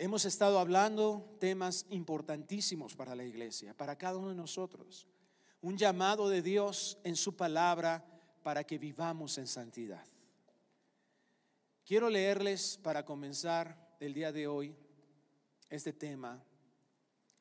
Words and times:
Hemos 0.00 0.24
estado 0.26 0.60
hablando 0.60 1.36
temas 1.40 1.84
importantísimos 1.90 2.94
para 2.94 3.16
la 3.16 3.24
iglesia, 3.24 3.74
para 3.74 3.98
cada 3.98 4.16
uno 4.16 4.28
de 4.28 4.36
nosotros. 4.36 5.08
Un 5.60 5.76
llamado 5.76 6.28
de 6.28 6.40
Dios 6.40 6.98
en 7.02 7.16
su 7.16 7.34
palabra 7.34 8.06
para 8.44 8.62
que 8.62 8.78
vivamos 8.78 9.38
en 9.38 9.48
santidad. 9.48 10.06
Quiero 11.84 12.10
leerles 12.10 12.78
para 12.80 13.04
comenzar 13.04 13.96
el 13.98 14.14
día 14.14 14.30
de 14.30 14.46
hoy 14.46 14.72
este 15.68 15.92
tema, 15.92 16.40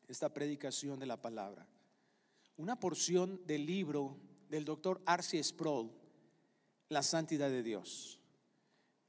esta 0.07 0.33
predicación 0.33 0.97
de 0.97 1.05
la 1.05 1.21
palabra. 1.21 1.67
Una 2.55 2.79
porción 2.79 3.39
del 3.45 3.67
libro 3.67 4.17
del 4.49 4.65
doctor 4.65 4.99
Arce 5.05 5.43
Sproul, 5.43 5.91
La 6.89 7.03
Santidad 7.03 7.49
de 7.49 7.61
Dios. 7.61 8.19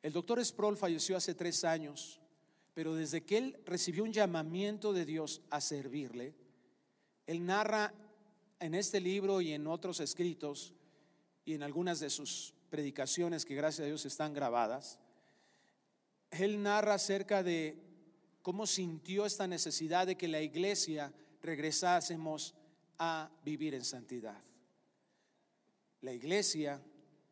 El 0.02 0.12
doctor 0.12 0.44
Sproul 0.44 0.76
falleció 0.76 1.16
hace 1.16 1.34
tres 1.34 1.64
años 1.64 2.20
pero 2.79 2.95
desde 2.95 3.22
que 3.22 3.38
él 3.38 3.56
recibió 3.66 4.04
un 4.04 4.12
llamamiento 4.12 4.92
de 4.92 5.04
Dios 5.04 5.42
a 5.50 5.60
servirle, 5.60 6.37
él 7.27 7.45
narra 7.45 7.92
en 8.60 8.73
este 8.77 9.01
libro 9.01 9.41
y 9.41 9.52
en 9.52 9.66
otros 9.66 9.98
escritos 9.98 10.74
y 11.45 11.54
en 11.54 11.64
algunas 11.64 11.98
de 11.98 12.09
sus 12.09 12.54
predicaciones 12.70 13.45
que 13.45 13.56
gracias 13.56 13.84
a 13.84 13.88
Dios 13.88 14.06
están 14.06 14.32
grabadas, 14.32 15.01
él 16.30 16.62
narra 16.62 16.95
acerca 16.95 17.42
de 17.42 17.82
cómo 18.42 18.64
sintió 18.64 19.26
esta 19.26 19.48
necesidad 19.48 20.06
de 20.06 20.15
que 20.15 20.29
la 20.29 20.40
iglesia 20.40 21.12
regresásemos 21.42 22.54
a 22.96 23.29
vivir 23.45 23.74
en 23.74 23.84
santidad. 23.84 24.40
La 26.02 26.12
iglesia 26.12 26.80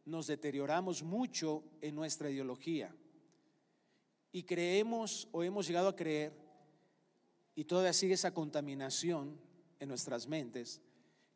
nos 0.07 0.27
deterioramos 0.27 1.05
mucho 1.05 1.63
en 1.81 1.95
nuestra 1.95 2.31
ideología 2.31 2.93
y 4.37 4.43
creemos 4.43 5.29
o 5.33 5.43
hemos 5.43 5.67
llegado 5.67 5.89
a 5.89 5.97
creer, 5.97 6.31
y 7.55 7.65
todavía 7.65 7.95
sigue 7.95 8.13
esa 8.13 8.35
contaminación 8.35 9.41
en 9.81 9.89
nuestras 9.89 10.27
mentes, 10.27 10.83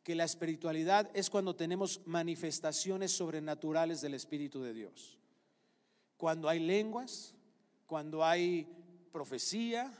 que 0.03 0.13
la 0.13 0.23
espiritualidad 0.23 1.09
es 1.15 1.27
cuando 1.31 1.55
tenemos 1.55 1.99
manifestaciones 2.05 3.11
sobrenaturales 3.11 4.01
del 4.01 4.13
Espíritu 4.13 4.61
de 4.61 4.75
Dios. 4.75 5.17
Cuando 6.15 6.47
hay 6.47 6.59
lenguas, 6.59 7.33
cuando 7.87 8.23
hay 8.23 8.67
profecía, 9.11 9.91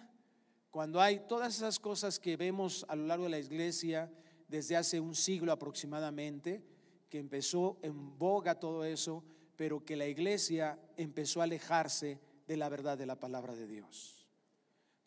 cuando 0.70 1.02
hay 1.02 1.22
todas 1.28 1.56
esas 1.56 1.80
cosas 1.80 2.20
que 2.20 2.38
vemos 2.38 2.86
a 2.88 2.96
lo 2.96 3.08
largo 3.08 3.24
de 3.24 3.32
la 3.32 3.40
iglesia 3.40 4.14
desde 4.48 4.78
hace 4.78 5.00
un 5.00 5.16
siglo 5.16 5.52
aproximadamente, 5.52 6.64
que 7.10 7.18
empezó 7.18 7.80
en 7.82 8.20
boga 8.20 8.60
todo 8.60 8.86
eso, 8.86 9.24
pero 9.56 9.84
que 9.84 9.96
la 9.96 10.06
iglesia 10.06 10.78
empezó 10.98 11.42
a 11.42 11.46
alejarse 11.46 12.20
de 12.52 12.58
la 12.58 12.68
verdad 12.68 12.98
de 12.98 13.06
la 13.06 13.18
palabra 13.18 13.56
de 13.56 13.66
Dios. 13.66 14.28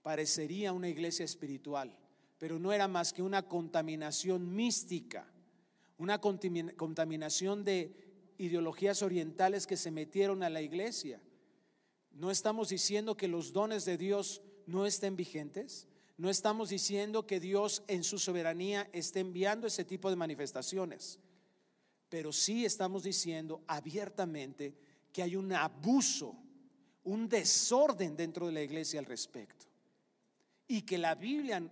Parecería 0.00 0.72
una 0.72 0.88
iglesia 0.88 1.26
espiritual, 1.26 1.94
pero 2.38 2.58
no 2.58 2.72
era 2.72 2.88
más 2.88 3.12
que 3.12 3.20
una 3.20 3.42
contaminación 3.42 4.56
mística, 4.56 5.30
una 5.98 6.22
contaminación 6.22 7.62
de 7.62 8.32
ideologías 8.38 9.02
orientales 9.02 9.66
que 9.66 9.76
se 9.76 9.90
metieron 9.90 10.42
a 10.42 10.48
la 10.48 10.62
iglesia. 10.62 11.20
No 12.12 12.30
estamos 12.30 12.70
diciendo 12.70 13.14
que 13.14 13.28
los 13.28 13.52
dones 13.52 13.84
de 13.84 13.98
Dios 13.98 14.40
no 14.64 14.86
estén 14.86 15.14
vigentes, 15.14 15.86
no 16.16 16.30
estamos 16.30 16.70
diciendo 16.70 17.26
que 17.26 17.40
Dios 17.40 17.82
en 17.88 18.04
su 18.04 18.18
soberanía 18.18 18.88
esté 18.94 19.20
enviando 19.20 19.66
ese 19.66 19.84
tipo 19.84 20.08
de 20.08 20.16
manifestaciones, 20.16 21.20
pero 22.08 22.32
sí 22.32 22.64
estamos 22.64 23.02
diciendo 23.02 23.62
abiertamente 23.66 24.74
que 25.12 25.22
hay 25.22 25.36
un 25.36 25.52
abuso 25.52 26.38
un 27.04 27.28
desorden 27.28 28.16
dentro 28.16 28.46
de 28.46 28.52
la 28.52 28.62
iglesia 28.62 29.00
al 29.00 29.06
respecto. 29.06 29.66
Y 30.66 30.82
que 30.82 30.98
la 30.98 31.14
Biblia, 31.14 31.62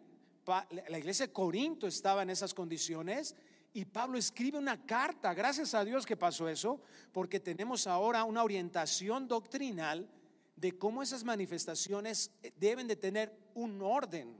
la 0.88 0.98
iglesia 0.98 1.26
de 1.26 1.32
Corinto 1.32 1.86
estaba 1.86 2.22
en 2.22 2.30
esas 2.30 2.54
condiciones 2.54 3.34
y 3.74 3.86
Pablo 3.86 4.18
escribe 4.18 4.58
una 4.58 4.84
carta, 4.84 5.32
gracias 5.32 5.72
a 5.74 5.84
Dios 5.84 6.04
que 6.04 6.16
pasó 6.16 6.48
eso, 6.48 6.80
porque 7.10 7.40
tenemos 7.40 7.86
ahora 7.86 8.24
una 8.24 8.44
orientación 8.44 9.26
doctrinal 9.26 10.08
de 10.56 10.76
cómo 10.76 11.02
esas 11.02 11.24
manifestaciones 11.24 12.30
deben 12.56 12.86
de 12.86 12.96
tener 12.96 13.34
un 13.54 13.80
orden. 13.80 14.36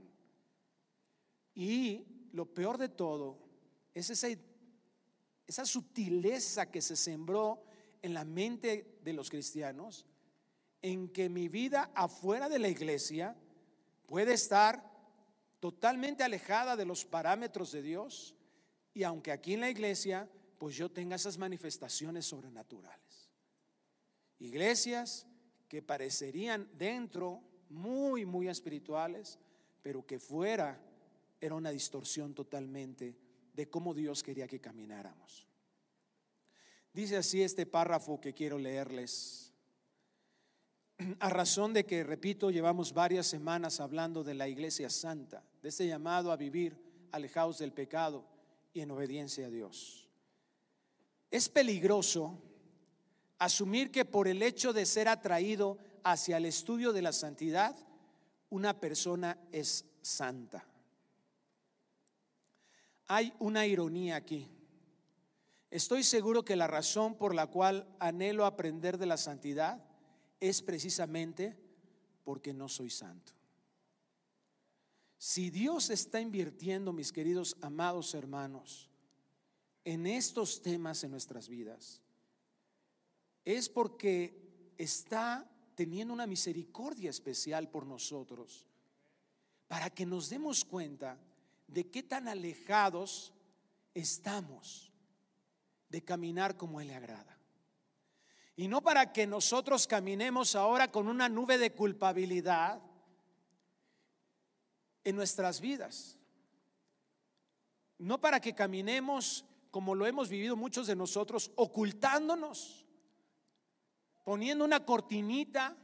Y 1.55 2.05
lo 2.31 2.45
peor 2.45 2.77
de 2.77 2.89
todo 2.89 3.39
es 3.95 4.09
esa 4.11 5.65
sutileza 5.65 6.69
que 6.69 6.81
se 6.81 6.95
sembró 6.95 7.63
en 8.03 8.13
la 8.13 8.25
mente 8.25 8.99
de 9.03 9.13
los 9.13 9.31
cristianos 9.31 10.05
en 10.83 11.07
que 11.07 11.29
mi 11.29 11.47
vida 11.47 11.89
afuera 11.95 12.49
de 12.49 12.59
la 12.59 12.67
iglesia 12.67 13.35
puede 14.05 14.33
estar 14.33 14.83
totalmente 15.59 16.23
alejada 16.23 16.75
de 16.75 16.85
los 16.85 17.05
parámetros 17.05 17.71
de 17.71 17.81
Dios 17.81 18.35
y 18.93 19.03
aunque 19.03 19.31
aquí 19.31 19.53
en 19.53 19.61
la 19.61 19.69
iglesia 19.69 20.29
pues 20.59 20.75
yo 20.75 20.91
tenga 20.91 21.15
esas 21.15 21.37
manifestaciones 21.37 22.25
sobrenaturales. 22.25 23.31
Iglesias 24.39 25.25
que 25.69 25.81
parecerían 25.81 26.69
dentro 26.77 27.41
muy, 27.69 28.25
muy 28.25 28.49
espirituales, 28.49 29.39
pero 29.81 30.05
que 30.05 30.19
fuera 30.19 30.79
era 31.39 31.55
una 31.55 31.71
distorsión 31.71 32.33
totalmente 32.33 33.17
de 33.53 33.69
cómo 33.69 33.93
Dios 33.93 34.21
quería 34.21 34.47
que 34.47 34.59
camináramos. 34.59 35.47
Dice 36.91 37.17
así 37.17 37.41
este 37.41 37.65
párrafo 37.65 38.19
que 38.19 38.33
quiero 38.33 38.59
leerles 38.59 39.52
a 41.19 41.29
razón 41.29 41.73
de 41.73 41.85
que, 41.85 42.03
repito, 42.03 42.51
llevamos 42.51 42.93
varias 42.93 43.27
semanas 43.27 43.79
hablando 43.79 44.23
de 44.23 44.33
la 44.33 44.47
iglesia 44.47 44.89
santa, 44.89 45.43
de 45.61 45.69
este 45.69 45.87
llamado 45.87 46.31
a 46.31 46.37
vivir 46.37 46.77
alejados 47.11 47.57
del 47.59 47.71
pecado 47.71 48.25
y 48.73 48.81
en 48.81 48.91
obediencia 48.91 49.47
a 49.47 49.49
Dios. 49.49 50.09
Es 51.31 51.49
peligroso 51.49 52.39
asumir 53.39 53.91
que 53.91 54.05
por 54.05 54.27
el 54.27 54.41
hecho 54.41 54.73
de 54.73 54.85
ser 54.85 55.07
atraído 55.07 55.77
hacia 56.03 56.37
el 56.37 56.45
estudio 56.45 56.93
de 56.93 57.01
la 57.01 57.11
santidad, 57.11 57.75
una 58.49 58.79
persona 58.79 59.37
es 59.51 59.85
santa. 60.01 60.65
Hay 63.07 63.33
una 63.39 63.65
ironía 63.65 64.15
aquí. 64.15 64.49
Estoy 65.71 66.03
seguro 66.03 66.45
que 66.45 66.55
la 66.55 66.67
razón 66.67 67.15
por 67.15 67.33
la 67.33 67.47
cual 67.47 67.87
anhelo 67.99 68.45
aprender 68.45 68.97
de 68.97 69.07
la 69.07 69.17
santidad 69.17 69.83
es 70.43 70.61
precisamente 70.61 71.55
porque 72.25 72.53
no 72.53 72.67
soy 72.67 72.89
santo. 72.89 73.31
Si 75.17 75.49
Dios 75.49 75.89
está 75.89 76.19
invirtiendo, 76.19 76.91
mis 76.91 77.13
queridos 77.13 77.55
amados 77.61 78.13
hermanos, 78.13 78.89
en 79.85 80.05
estos 80.05 80.61
temas 80.61 81.01
en 81.05 81.11
nuestras 81.11 81.47
vidas, 81.47 82.01
es 83.45 83.69
porque 83.69 84.73
está 84.77 85.49
teniendo 85.75 86.13
una 86.13 86.27
misericordia 86.27 87.09
especial 87.09 87.69
por 87.69 87.85
nosotros, 87.85 88.65
para 89.69 89.89
que 89.89 90.05
nos 90.05 90.29
demos 90.29 90.65
cuenta 90.65 91.17
de 91.67 91.89
qué 91.89 92.03
tan 92.03 92.27
alejados 92.27 93.31
estamos 93.93 94.91
de 95.87 96.03
caminar 96.03 96.57
como 96.57 96.81
Él 96.81 96.87
le 96.89 96.95
agrada. 96.95 97.32
Y 98.55 98.67
no 98.67 98.81
para 98.81 99.11
que 99.11 99.25
nosotros 99.25 99.87
caminemos 99.87 100.55
ahora 100.55 100.91
con 100.91 101.07
una 101.07 101.27
nube 101.27 101.57
de 101.57 101.73
culpabilidad 101.73 102.81
en 105.03 105.15
nuestras 105.15 105.59
vidas. 105.59 106.17
No 107.97 108.21
para 108.21 108.39
que 108.39 108.53
caminemos 108.53 109.45
como 109.73 109.95
lo 109.95 110.05
hemos 110.05 110.29
vivido 110.29 110.55
muchos 110.55 110.85
de 110.85 110.95
nosotros, 110.95 111.51
ocultándonos, 111.55 112.85
poniendo 114.23 114.63
una 114.63 114.85
cortinita 114.85 115.75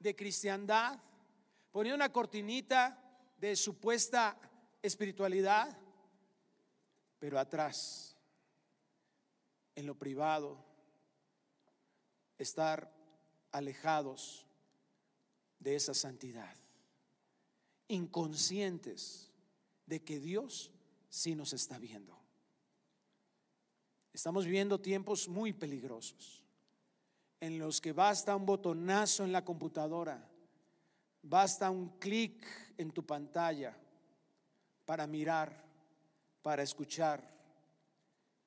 de 0.00 0.16
cristiandad, 0.16 0.98
poniendo 1.70 1.94
una 1.94 2.12
cortinita 2.12 3.00
de 3.36 3.54
supuesta 3.54 4.36
espiritualidad, 4.82 5.78
pero 7.20 7.38
atrás, 7.38 8.16
en 9.76 9.86
lo 9.86 9.94
privado, 9.94 10.67
estar 12.38 12.92
alejados 13.52 14.46
de 15.58 15.74
esa 15.74 15.94
santidad, 15.94 16.54
inconscientes 17.88 19.30
de 19.86 20.02
que 20.02 20.20
Dios 20.20 20.70
sí 21.08 21.34
nos 21.34 21.52
está 21.52 21.78
viendo. 21.78 22.18
Estamos 24.12 24.44
viviendo 24.44 24.80
tiempos 24.80 25.28
muy 25.28 25.52
peligrosos 25.52 26.44
en 27.40 27.58
los 27.58 27.80
que 27.80 27.92
basta 27.92 28.34
un 28.34 28.46
botonazo 28.46 29.24
en 29.24 29.32
la 29.32 29.44
computadora, 29.44 30.28
basta 31.22 31.70
un 31.70 31.98
clic 31.98 32.44
en 32.76 32.90
tu 32.90 33.04
pantalla 33.06 33.76
para 34.84 35.06
mirar, 35.06 35.64
para 36.42 36.62
escuchar 36.62 37.36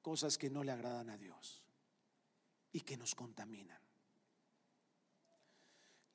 cosas 0.01 0.37
que 0.37 0.49
no 0.49 0.63
le 0.63 0.71
agradan 0.71 1.09
a 1.09 1.17
Dios 1.17 1.61
y 2.71 2.81
que 2.81 2.97
nos 2.97 3.15
contaminan. 3.15 3.80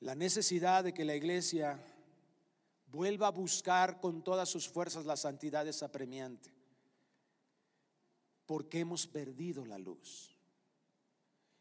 La 0.06 0.14
necesidad 0.14 0.84
de 0.84 0.94
que 0.94 1.04
la 1.04 1.16
iglesia 1.16 1.84
vuelva 2.92 3.26
a 3.26 3.32
buscar 3.32 3.98
con 3.98 4.22
todas 4.22 4.48
sus 4.48 4.68
fuerzas 4.68 5.04
la 5.04 5.16
santidad 5.16 5.66
es 5.66 5.82
apremiante. 5.82 6.54
Porque 8.46 8.78
hemos 8.78 9.08
perdido 9.08 9.66
la 9.66 9.78
luz. 9.78 10.38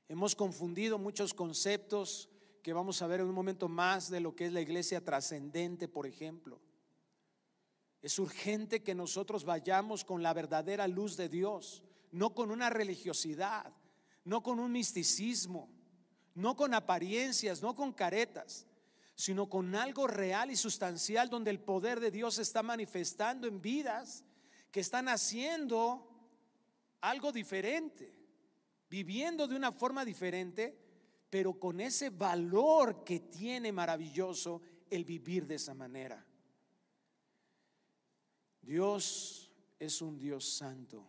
Hemos 0.08 0.36
confundido 0.36 1.00
muchos 1.00 1.34
conceptos 1.34 2.30
que 2.62 2.72
vamos 2.72 3.02
a 3.02 3.08
ver 3.08 3.22
en 3.22 3.26
un 3.26 3.34
momento 3.34 3.68
más 3.68 4.12
de 4.12 4.20
lo 4.20 4.36
que 4.36 4.46
es 4.46 4.54
la 4.54 4.62
iglesia 4.62 5.04
trascendente, 5.04 5.88
por 5.88 6.06
ejemplo. 6.06 6.62
Es 8.04 8.20
urgente 8.20 8.84
que 8.84 8.94
nosotros 8.94 9.44
vayamos 9.44 10.06
con 10.06 10.22
la 10.22 10.36
verdadera 10.36 10.88
luz 10.88 11.18
de 11.18 11.30
Dios, 11.30 11.84
no 12.12 12.36
con 12.36 12.52
una 12.52 12.70
religiosidad, 12.70 13.74
no 14.24 14.44
con 14.44 14.60
un 14.60 14.72
misticismo, 14.72 15.68
no 16.36 16.56
con 16.56 16.74
apariencias, 16.74 17.62
no 17.62 17.76
con 17.76 17.92
caretas, 17.94 18.68
sino 19.16 19.50
con 19.50 19.74
algo 19.76 20.08
real 20.08 20.52
y 20.52 20.56
sustancial 20.56 21.30
donde 21.30 21.50
el 21.50 21.60
poder 21.60 22.00
de 22.00 22.12
Dios 22.12 22.38
está 22.38 22.62
manifestando 22.62 23.48
en 23.48 23.62
vidas 23.62 24.24
que 24.72 24.82
están 24.82 25.08
haciendo 25.08 26.06
algo 27.02 27.32
diferente, 27.32 28.14
viviendo 28.90 29.48
de 29.48 29.56
una 29.56 29.72
forma 29.72 30.04
diferente, 30.04 30.78
pero 31.30 31.58
con 31.58 31.80
ese 31.80 32.10
valor 32.10 33.04
que 33.06 33.22
tiene 33.22 33.72
maravilloso 33.72 34.62
el 34.90 35.06
vivir 35.06 35.48
de 35.48 35.56
esa 35.56 35.74
manera. 35.74 36.26
Dios 38.62 39.52
es 39.80 40.02
un 40.02 40.18
Dios 40.18 40.46
santo 40.46 41.06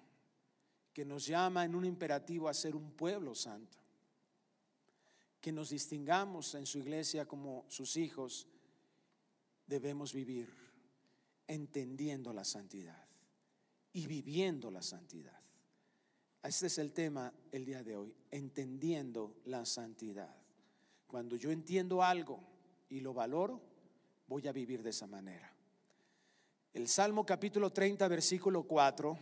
que 0.92 1.04
nos 1.04 1.26
llama 1.26 1.64
en 1.64 1.74
un 1.74 1.84
imperativo 1.84 2.48
a 2.48 2.54
ser 2.54 2.76
un 2.76 2.92
pueblo 2.92 3.34
santo, 3.34 3.78
que 5.46 5.52
nos 5.52 5.70
distingamos 5.70 6.56
en 6.56 6.66
su 6.66 6.78
iglesia 6.78 7.24
como 7.24 7.66
sus 7.68 7.96
hijos, 7.96 8.48
debemos 9.64 10.12
vivir 10.12 10.52
entendiendo 11.46 12.32
la 12.32 12.44
santidad 12.44 13.06
y 13.92 14.08
viviendo 14.08 14.72
la 14.72 14.82
santidad. 14.82 15.40
Este 16.42 16.66
es 16.66 16.78
el 16.78 16.92
tema 16.92 17.32
el 17.52 17.64
día 17.64 17.84
de 17.84 17.94
hoy, 17.94 18.12
entendiendo 18.32 19.36
la 19.44 19.64
santidad. 19.64 20.34
Cuando 21.06 21.36
yo 21.36 21.52
entiendo 21.52 22.02
algo 22.02 22.40
y 22.88 22.98
lo 22.98 23.14
valoro, 23.14 23.62
voy 24.26 24.48
a 24.48 24.52
vivir 24.52 24.82
de 24.82 24.90
esa 24.90 25.06
manera. 25.06 25.54
El 26.72 26.88
Salmo 26.88 27.24
capítulo 27.24 27.70
30, 27.70 28.08
versículo 28.08 28.64
4, 28.64 29.16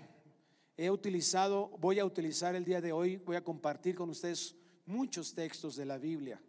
he 0.79 0.91
utilizado, 0.91 1.69
voy 1.81 1.99
a 1.99 2.06
utilizar 2.06 2.55
el 2.55 2.65
día 2.65 2.81
de 2.81 2.93
hoy, 2.93 3.17
voy 3.17 3.37
a 3.37 3.44
compartir 3.44 3.94
con 3.94 4.09
ustedes 4.09 4.56
muchos 4.86 5.34
textos 5.34 5.76
de 5.76 5.84
la 5.84 5.98
Biblia, 5.98 6.40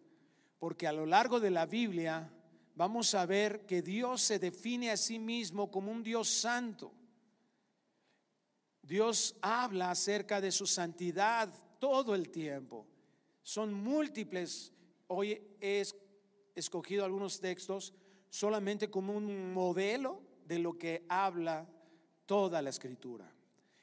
porque 0.60 0.88
a 0.88 0.94
lo 0.94 1.06
largo 1.06 1.40
de 1.40 1.52
la 1.52 1.66
Biblia 1.66 2.30
vamos 2.76 3.16
a 3.16 3.26
ver 3.26 3.66
que 3.66 3.82
Dios 3.82 4.22
se 4.22 4.40
define 4.40 4.92
a 4.92 4.98
sí 4.98 5.20
mismo 5.20 5.72
como 5.72 5.92
un 5.92 6.04
Dios 6.04 6.30
santo. 6.30 6.94
Dios 8.82 9.36
habla 9.42 9.92
acerca 9.92 10.40
de 10.40 10.52
su 10.52 10.68
santidad 10.68 11.50
todo 11.80 12.14
el 12.14 12.30
tiempo. 12.30 12.86
Son 13.42 13.74
múltiples. 13.74 14.72
Hoy 15.08 15.42
he 15.60 15.84
escogido 16.54 17.04
algunos 17.06 17.40
textos 17.40 17.94
solamente 18.30 18.90
como 18.90 19.14
un 19.14 19.54
modelo 19.54 20.22
de 20.46 20.60
lo 20.60 20.78
que 20.78 21.06
habla 21.10 21.68
toda 22.26 22.62
la 22.62 22.70
escritura. 22.70 23.32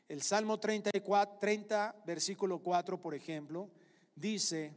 El 0.09 0.23
Salmo 0.23 0.61
34, 0.61 1.39
30, 1.41 2.03
versículo 2.05 2.59
4, 2.59 3.01
por 3.01 3.15
ejemplo, 3.15 3.71
dice, 4.15 4.77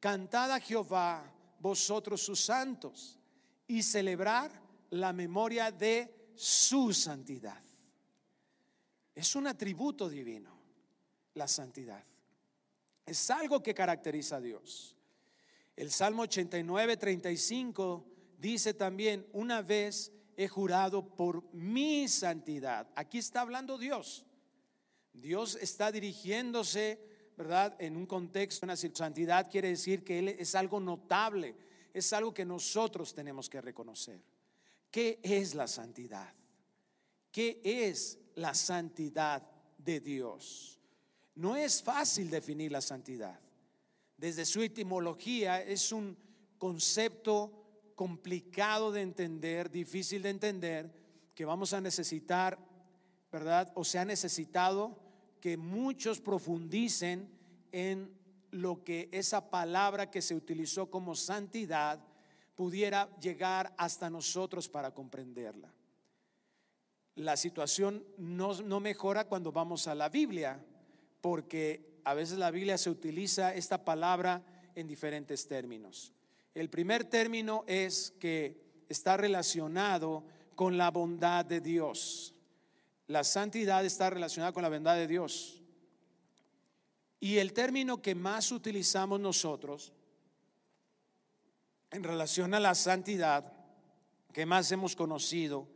cantad 0.00 0.52
a 0.52 0.60
Jehová 0.60 1.32
vosotros 1.60 2.22
sus 2.22 2.40
santos 2.40 3.18
y 3.66 3.82
celebrar 3.82 4.52
la 4.90 5.12
memoria 5.12 5.70
de 5.70 6.32
su 6.34 6.92
santidad. 6.92 7.62
Es 9.14 9.36
un 9.36 9.46
atributo 9.46 10.08
divino, 10.08 10.50
la 11.34 11.48
santidad. 11.48 12.04
Es 13.06 13.30
algo 13.30 13.62
que 13.62 13.74
caracteriza 13.74 14.36
a 14.36 14.40
Dios. 14.40 14.96
El 15.76 15.90
Salmo 15.90 16.22
89, 16.22 16.96
35 16.96 18.06
dice 18.38 18.74
también, 18.74 19.26
una 19.32 19.62
vez 19.62 20.12
he 20.36 20.48
jurado 20.48 21.14
por 21.16 21.52
mi 21.52 22.08
santidad. 22.08 22.88
Aquí 22.94 23.18
está 23.18 23.40
hablando 23.40 23.78
Dios. 23.78 24.24
Dios 25.12 25.56
está 25.60 25.92
dirigiéndose, 25.92 27.00
¿verdad? 27.36 27.76
En 27.78 27.96
un 27.96 28.06
contexto, 28.06 28.66
una 28.66 28.76
santidad 28.76 29.50
quiere 29.50 29.68
decir 29.68 30.04
que 30.04 30.18
Él 30.18 30.28
es 30.28 30.54
algo 30.54 30.80
notable, 30.80 31.54
es 31.92 32.12
algo 32.12 32.32
que 32.32 32.44
nosotros 32.44 33.14
tenemos 33.14 33.48
que 33.48 33.60
reconocer. 33.60 34.20
¿Qué 34.90 35.18
es 35.22 35.54
la 35.54 35.66
santidad? 35.66 36.32
¿Qué 37.30 37.60
es 37.64 38.18
la 38.36 38.54
santidad 38.54 39.42
de 39.78 40.00
Dios? 40.00 40.78
No 41.34 41.56
es 41.56 41.82
fácil 41.82 42.30
definir 42.30 42.70
la 42.70 42.80
santidad. 42.80 43.40
Desde 44.16 44.44
su 44.44 44.62
etimología 44.62 45.60
es 45.60 45.90
un 45.90 46.16
concepto 46.58 47.92
complicado 47.96 48.92
de 48.92 49.02
entender, 49.02 49.70
difícil 49.70 50.22
de 50.22 50.30
entender, 50.30 50.94
que 51.34 51.44
vamos 51.44 51.72
a 51.72 51.80
necesitar, 51.80 52.58
¿verdad? 53.32 53.72
O 53.74 53.84
se 53.84 53.98
ha 53.98 54.04
necesitado 54.04 55.03
que 55.44 55.58
muchos 55.58 56.22
profundicen 56.22 57.28
en 57.70 58.10
lo 58.50 58.82
que 58.82 59.10
esa 59.12 59.50
palabra 59.50 60.10
que 60.10 60.22
se 60.22 60.34
utilizó 60.34 60.90
como 60.90 61.14
santidad 61.14 62.02
pudiera 62.54 63.14
llegar 63.20 63.74
hasta 63.76 64.08
nosotros 64.08 64.70
para 64.70 64.94
comprenderla. 64.94 65.70
La 67.16 67.36
situación 67.36 68.06
no, 68.16 68.54
no 68.62 68.80
mejora 68.80 69.28
cuando 69.28 69.52
vamos 69.52 69.86
a 69.86 69.94
la 69.94 70.08
Biblia, 70.08 70.64
porque 71.20 72.00
a 72.04 72.14
veces 72.14 72.38
la 72.38 72.50
Biblia 72.50 72.78
se 72.78 72.88
utiliza 72.88 73.54
esta 73.54 73.84
palabra 73.84 74.42
en 74.74 74.86
diferentes 74.86 75.46
términos. 75.46 76.14
El 76.54 76.70
primer 76.70 77.04
término 77.04 77.64
es 77.66 78.14
que 78.18 78.82
está 78.88 79.18
relacionado 79.18 80.24
con 80.54 80.78
la 80.78 80.90
bondad 80.90 81.44
de 81.44 81.60
Dios. 81.60 82.33
La 83.06 83.24
santidad 83.24 83.84
está 83.84 84.10
relacionada 84.10 84.52
con 84.52 84.62
la 84.62 84.68
bondad 84.68 84.96
de 84.96 85.06
Dios. 85.06 85.62
Y 87.20 87.38
el 87.38 87.52
término 87.52 88.02
que 88.02 88.14
más 88.14 88.52
utilizamos 88.52 89.20
nosotros 89.20 89.92
en 91.90 92.02
relación 92.02 92.54
a 92.54 92.60
la 92.60 92.74
santidad, 92.74 93.52
que 94.32 94.46
más 94.46 94.70
hemos 94.72 94.96
conocido, 94.96 95.68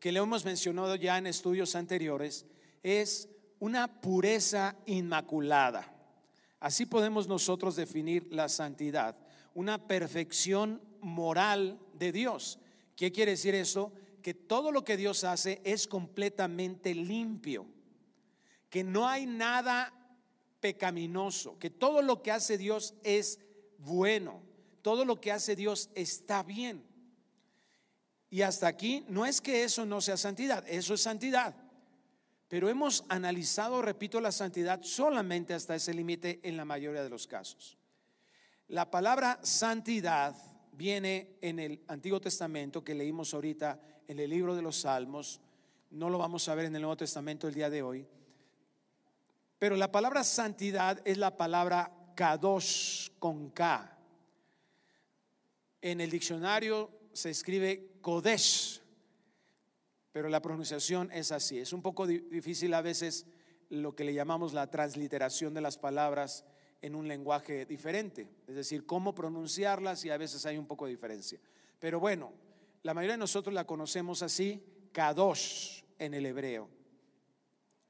que 0.00 0.12
le 0.12 0.20
hemos 0.20 0.44
mencionado 0.44 0.96
ya 0.96 1.18
en 1.18 1.26
estudios 1.26 1.76
anteriores, 1.76 2.46
es 2.82 3.28
una 3.58 4.00
pureza 4.00 4.76
inmaculada. 4.86 5.92
Así 6.60 6.86
podemos 6.86 7.28
nosotros 7.28 7.76
definir 7.76 8.26
la 8.32 8.48
santidad 8.48 9.16
una 9.56 9.88
perfección 9.88 10.82
moral 11.00 11.80
de 11.94 12.12
Dios. 12.12 12.58
¿Qué 12.94 13.10
quiere 13.10 13.32
decir 13.32 13.54
eso? 13.54 13.90
Que 14.26 14.34
todo 14.34 14.72
lo 14.72 14.82
que 14.82 14.96
Dios 14.96 15.22
hace 15.22 15.60
es 15.62 15.86
completamente 15.86 16.92
limpio, 16.96 17.64
que 18.68 18.82
no 18.82 19.06
hay 19.06 19.24
nada 19.24 19.94
pecaminoso, 20.58 21.56
que 21.60 21.70
todo 21.70 22.02
lo 22.02 22.24
que 22.24 22.32
hace 22.32 22.58
Dios 22.58 22.94
es 23.04 23.38
bueno, 23.78 24.42
todo 24.82 25.04
lo 25.04 25.20
que 25.20 25.30
hace 25.30 25.54
Dios 25.54 25.90
está 25.94 26.42
bien. 26.42 26.84
Y 28.28 28.42
hasta 28.42 28.66
aquí 28.66 29.04
no 29.08 29.24
es 29.24 29.40
que 29.40 29.62
eso 29.62 29.86
no 29.86 30.00
sea 30.00 30.16
santidad, 30.16 30.64
eso 30.66 30.94
es 30.94 31.02
santidad. 31.02 31.54
Pero 32.48 32.68
hemos 32.68 33.04
analizado, 33.08 33.80
repito, 33.80 34.20
la 34.20 34.32
santidad 34.32 34.82
solamente 34.82 35.54
hasta 35.54 35.76
ese 35.76 35.94
límite 35.94 36.40
en 36.42 36.56
la 36.56 36.64
mayoría 36.64 37.04
de 37.04 37.10
los 37.10 37.28
casos. 37.28 37.78
La 38.66 38.90
palabra 38.90 39.38
santidad 39.44 40.34
viene 40.72 41.38
en 41.42 41.60
el 41.60 41.84
Antiguo 41.86 42.20
Testamento 42.20 42.82
que 42.82 42.92
leímos 42.92 43.32
ahorita 43.32 43.80
en 44.08 44.18
el 44.18 44.30
libro 44.30 44.54
de 44.54 44.62
los 44.62 44.80
Salmos. 44.80 45.40
No 45.90 46.10
lo 46.10 46.18
vamos 46.18 46.48
a 46.48 46.54
ver 46.54 46.66
en 46.66 46.76
el 46.76 46.82
Nuevo 46.82 46.96
Testamento 46.96 47.48
el 47.48 47.54
día 47.54 47.70
de 47.70 47.82
hoy. 47.82 48.06
Pero 49.58 49.76
la 49.76 49.90
palabra 49.90 50.24
santidad 50.24 51.00
es 51.04 51.16
la 51.16 51.36
palabra 51.36 51.92
kadosh 52.14 53.10
con 53.18 53.50
K. 53.50 53.98
En 55.80 56.00
el 56.00 56.10
diccionario 56.10 56.90
se 57.12 57.30
escribe 57.30 57.98
kodesh, 58.00 58.82
pero 60.12 60.28
la 60.28 60.42
pronunciación 60.42 61.10
es 61.12 61.32
así. 61.32 61.58
Es 61.58 61.72
un 61.72 61.82
poco 61.82 62.06
difícil 62.06 62.74
a 62.74 62.82
veces 62.82 63.26
lo 63.68 63.94
que 63.94 64.04
le 64.04 64.14
llamamos 64.14 64.52
la 64.52 64.70
transliteración 64.70 65.54
de 65.54 65.60
las 65.60 65.78
palabras 65.78 66.44
en 66.82 66.94
un 66.94 67.08
lenguaje 67.08 67.66
diferente, 67.66 68.28
es 68.46 68.54
decir, 68.54 68.86
cómo 68.86 69.14
pronunciarlas 69.14 70.04
y 70.04 70.10
a 70.10 70.18
veces 70.18 70.44
hay 70.46 70.58
un 70.58 70.66
poco 70.66 70.84
de 70.84 70.92
diferencia. 70.92 71.40
Pero 71.78 71.98
bueno, 71.98 72.32
la 72.82 72.94
mayoría 72.94 73.14
de 73.14 73.18
nosotros 73.18 73.54
la 73.54 73.66
conocemos 73.66 74.22
así, 74.22 74.88
kadosh 74.92 75.82
en 75.98 76.14
el 76.14 76.26
hebreo. 76.26 76.68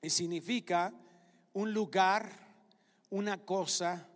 Y 0.02 0.10
significa 0.10 0.92
un 1.52 1.72
lugar, 1.72 2.30
una 3.10 3.44
cosa, 3.44 4.08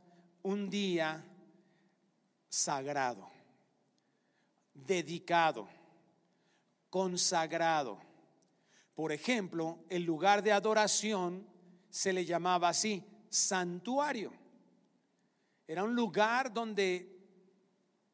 un 0.43 0.71
día 0.71 1.25
sagrado, 2.49 3.31
dedicado, 4.75 5.69
consagrado. 6.89 7.99
Por 8.95 9.12
ejemplo, 9.12 9.79
el 9.89 10.05
lugar 10.05 10.43
de 10.43 10.53
adoración 10.53 11.47
se 11.89 12.12
le 12.12 12.25
llamaba 12.25 12.69
así, 12.69 13.03
santuario. 13.29 14.33
Era 15.67 15.85
un 15.85 15.95
lugar 15.95 16.53
donde 16.53 17.17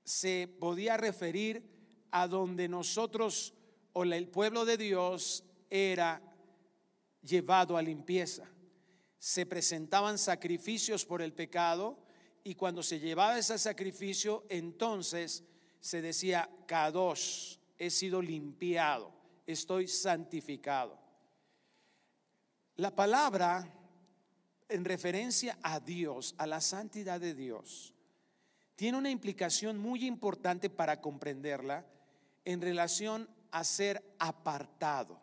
se 0.04 0.46
podía 0.60 0.96
referir 0.96 1.75
a 2.10 2.28
donde 2.28 2.68
nosotros 2.68 3.54
o 3.92 4.04
el 4.04 4.28
pueblo 4.28 4.64
de 4.64 4.76
Dios 4.76 5.44
era 5.70 6.20
llevado 7.22 7.76
a 7.76 7.82
limpieza. 7.82 8.44
Se 9.18 9.46
presentaban 9.46 10.18
sacrificios 10.18 11.04
por 11.04 11.22
el 11.22 11.32
pecado 11.32 11.98
y 12.44 12.54
cuando 12.54 12.82
se 12.82 13.00
llevaba 13.00 13.38
ese 13.38 13.58
sacrificio, 13.58 14.44
entonces 14.48 15.44
se 15.80 16.02
decía, 16.02 16.48
Kadosh, 16.66 17.56
he 17.78 17.90
sido 17.90 18.22
limpiado, 18.22 19.12
estoy 19.46 19.88
santificado. 19.88 20.98
La 22.76 22.94
palabra 22.94 23.72
en 24.68 24.84
referencia 24.84 25.58
a 25.62 25.80
Dios, 25.80 26.34
a 26.38 26.46
la 26.46 26.60
santidad 26.60 27.20
de 27.20 27.34
Dios, 27.34 27.94
tiene 28.74 28.98
una 28.98 29.10
implicación 29.10 29.78
muy 29.78 30.04
importante 30.06 30.68
para 30.68 31.00
comprenderla 31.00 31.86
en 32.46 32.62
relación 32.62 33.28
a 33.50 33.64
ser 33.64 34.02
apartado, 34.18 35.20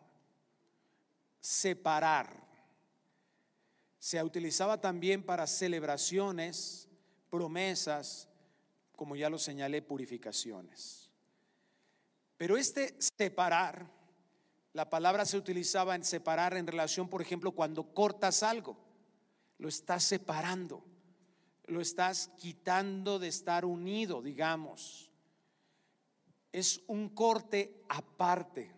separar. 1.40 2.46
Se 3.98 4.22
utilizaba 4.22 4.82
también 4.82 5.24
para 5.24 5.48
celebraciones, 5.48 6.90
promesas, 7.30 8.28
como 8.92 9.16
ya 9.16 9.30
lo 9.30 9.40
señalé, 9.40 9.82
purificaciones. 9.82 11.10
Pero 12.36 12.58
este 12.58 12.98
separar, 13.18 13.90
la 14.74 14.90
palabra 14.90 15.26
se 15.26 15.38
utilizaba 15.38 15.96
en 15.96 16.04
separar 16.04 16.58
en 16.58 16.68
relación, 16.68 17.08
por 17.08 17.22
ejemplo, 17.22 17.54
cuando 17.54 17.94
cortas 17.94 18.44
algo, 18.44 18.78
lo 19.60 19.70
estás 19.70 20.04
separando, 20.04 20.84
lo 21.68 21.80
estás 21.80 22.32
quitando 22.38 23.18
de 23.18 23.30
estar 23.30 23.64
unido, 23.64 24.22
digamos. 24.22 25.13
Es 26.54 26.82
un 26.88 27.10
corte 27.10 27.84
aparte. 27.90 28.72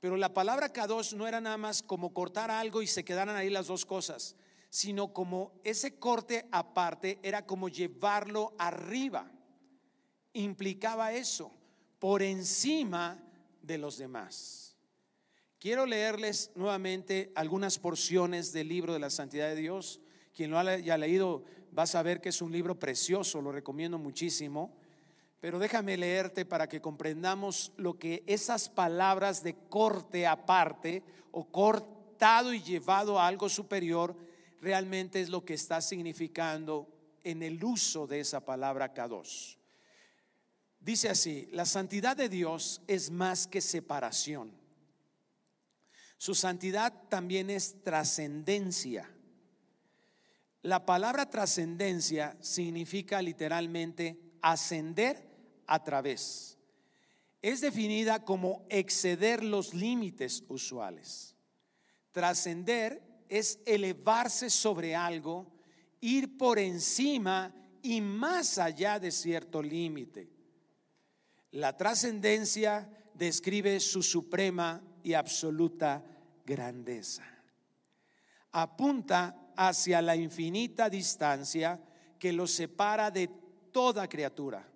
Pero 0.00 0.16
la 0.16 0.34
palabra 0.34 0.72
kadosh 0.72 1.14
no 1.14 1.28
era 1.28 1.40
nada 1.40 1.56
más 1.56 1.82
como 1.82 2.12
cortar 2.12 2.50
algo 2.50 2.82
y 2.82 2.88
se 2.88 3.04
quedaran 3.04 3.36
ahí 3.36 3.48
las 3.48 3.68
dos 3.68 3.86
cosas, 3.86 4.34
sino 4.68 5.12
como 5.12 5.52
ese 5.62 5.94
corte 5.94 6.48
aparte 6.50 7.20
era 7.22 7.46
como 7.46 7.68
llevarlo 7.68 8.52
arriba. 8.58 9.30
Implicaba 10.32 11.12
eso, 11.12 11.52
por 12.00 12.20
encima 12.22 13.22
de 13.62 13.78
los 13.78 13.96
demás. 13.96 14.76
Quiero 15.60 15.86
leerles 15.86 16.50
nuevamente 16.56 17.30
algunas 17.36 17.78
porciones 17.78 18.52
del 18.52 18.66
libro 18.66 18.92
de 18.92 18.98
la 18.98 19.10
santidad 19.10 19.48
de 19.48 19.54
Dios. 19.54 20.00
Quien 20.34 20.50
lo 20.50 20.58
haya 20.58 20.98
leído 20.98 21.44
va 21.78 21.84
a 21.84 21.86
saber 21.86 22.20
que 22.20 22.30
es 22.30 22.42
un 22.42 22.50
libro 22.50 22.80
precioso, 22.80 23.40
lo 23.40 23.52
recomiendo 23.52 23.98
muchísimo. 23.98 24.74
Pero 25.42 25.58
déjame 25.58 25.96
leerte 25.96 26.44
para 26.44 26.68
que 26.68 26.80
comprendamos 26.80 27.72
lo 27.76 27.98
que 27.98 28.22
esas 28.28 28.68
palabras 28.68 29.42
de 29.42 29.56
corte 29.68 30.24
aparte 30.24 31.02
o 31.32 31.50
cortado 31.50 32.54
y 32.54 32.62
llevado 32.62 33.18
a 33.18 33.26
algo 33.26 33.48
superior 33.48 34.16
realmente 34.60 35.20
es 35.20 35.30
lo 35.30 35.44
que 35.44 35.54
está 35.54 35.80
significando 35.80 36.86
en 37.24 37.42
el 37.42 37.62
uso 37.64 38.06
de 38.06 38.20
esa 38.20 38.44
palabra 38.44 38.94
kadosh. 38.94 39.56
Dice 40.78 41.08
así, 41.08 41.48
la 41.50 41.66
santidad 41.66 42.16
de 42.16 42.28
Dios 42.28 42.80
es 42.86 43.10
más 43.10 43.48
que 43.48 43.60
separación. 43.60 44.52
Su 46.18 46.36
santidad 46.36 47.08
también 47.08 47.50
es 47.50 47.82
trascendencia. 47.82 49.10
La 50.62 50.86
palabra 50.86 51.28
trascendencia 51.28 52.36
significa 52.40 53.20
literalmente 53.20 54.20
ascender 54.40 55.31
a 55.66 55.82
través. 55.82 56.58
Es 57.40 57.60
definida 57.60 58.24
como 58.24 58.64
exceder 58.68 59.42
los 59.42 59.74
límites 59.74 60.44
usuales. 60.48 61.34
Trascender 62.12 63.02
es 63.28 63.58
elevarse 63.66 64.48
sobre 64.48 64.94
algo, 64.94 65.50
ir 66.00 66.36
por 66.36 66.58
encima 66.58 67.52
y 67.82 68.00
más 68.00 68.58
allá 68.58 69.00
de 69.00 69.10
cierto 69.10 69.62
límite. 69.62 70.30
La 71.50 71.76
trascendencia 71.76 72.88
describe 73.14 73.80
su 73.80 74.02
suprema 74.02 74.82
y 75.02 75.14
absoluta 75.14 76.04
grandeza. 76.46 77.24
Apunta 78.52 79.52
hacia 79.56 80.00
la 80.00 80.14
infinita 80.14 80.88
distancia 80.88 81.80
que 82.18 82.32
lo 82.32 82.46
separa 82.46 83.10
de 83.10 83.28
toda 83.72 84.08
criatura 84.08 84.71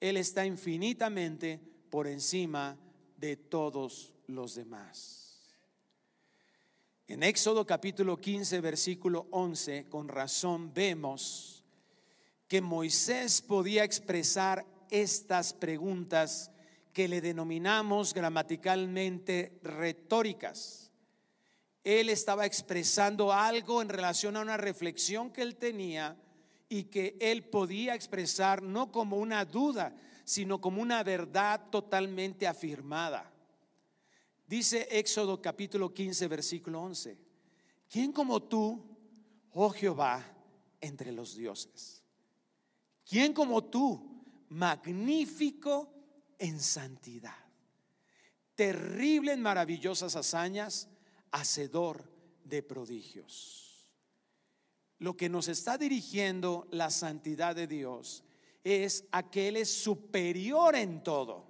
él 0.00 0.16
está 0.16 0.46
infinitamente 0.46 1.60
por 1.90 2.06
encima 2.06 2.76
de 3.16 3.36
todos 3.36 4.14
los 4.26 4.54
demás. 4.54 5.56
En 7.06 7.22
Éxodo 7.22 7.66
capítulo 7.66 8.18
15, 8.18 8.60
versículo 8.60 9.26
11, 9.30 9.86
con 9.88 10.08
razón 10.08 10.72
vemos 10.74 11.64
que 12.46 12.60
Moisés 12.60 13.40
podía 13.40 13.82
expresar 13.82 14.66
estas 14.90 15.52
preguntas 15.52 16.50
que 16.92 17.08
le 17.08 17.20
denominamos 17.20 18.12
gramaticalmente 18.12 19.58
retóricas. 19.62 20.90
Él 21.82 22.10
estaba 22.10 22.44
expresando 22.44 23.32
algo 23.32 23.80
en 23.80 23.88
relación 23.88 24.36
a 24.36 24.40
una 24.40 24.56
reflexión 24.56 25.30
que 25.30 25.42
él 25.42 25.56
tenía 25.56 26.16
y 26.68 26.84
que 26.84 27.16
él 27.20 27.44
podía 27.44 27.94
expresar 27.94 28.62
no 28.62 28.92
como 28.92 29.16
una 29.16 29.44
duda, 29.44 29.96
sino 30.24 30.60
como 30.60 30.82
una 30.82 31.02
verdad 31.02 31.70
totalmente 31.70 32.46
afirmada. 32.46 33.32
Dice 34.46 34.86
Éxodo 34.90 35.40
capítulo 35.40 35.92
15, 35.92 36.26
versículo 36.26 36.82
11, 36.82 37.18
¿quién 37.88 38.12
como 38.12 38.42
tú, 38.42 38.82
oh 39.52 39.70
Jehová, 39.70 40.24
entre 40.80 41.12
los 41.12 41.34
dioses? 41.34 42.02
¿Quién 43.04 43.32
como 43.32 43.64
tú, 43.64 44.22
magnífico 44.48 45.92
en 46.38 46.60
santidad, 46.60 47.36
terrible 48.54 49.32
en 49.32 49.40
maravillosas 49.40 50.16
hazañas, 50.16 50.88
hacedor 51.30 52.10
de 52.44 52.62
prodigios? 52.62 53.67
Lo 54.98 55.16
que 55.16 55.28
nos 55.28 55.48
está 55.48 55.78
dirigiendo 55.78 56.66
la 56.70 56.90
santidad 56.90 57.54
de 57.54 57.66
Dios 57.66 58.24
es 58.64 59.04
a 59.12 59.30
que 59.30 59.48
Él 59.48 59.56
es 59.56 59.70
superior 59.82 60.74
en 60.74 61.02
todo. 61.02 61.46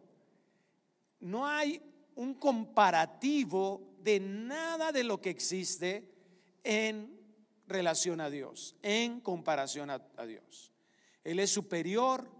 No 1.20 1.46
hay 1.46 1.80
un 2.14 2.34
comparativo 2.34 3.96
de 4.02 4.20
nada 4.20 4.92
de 4.92 5.04
lo 5.04 5.20
que 5.20 5.30
existe 5.30 6.12
en 6.62 7.18
relación 7.66 8.20
a 8.20 8.30
Dios, 8.30 8.76
en 8.82 9.20
comparación 9.20 9.90
a, 9.90 9.98
Dios. 10.26 10.72
Él 11.24 11.38
es 11.40 11.50
superior 11.50 12.30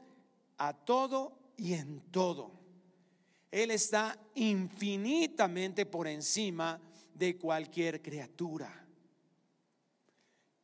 a 0.58 0.72
todo 0.72 1.38
y 1.56 1.74
en 1.74 2.00
todo. 2.10 2.52
Él 3.50 3.70
está 3.70 4.18
infinitamente 4.34 5.86
por 5.86 6.06
encima 6.06 6.80
de 7.14 7.36
cualquier 7.36 8.02
criatura. 8.02 8.87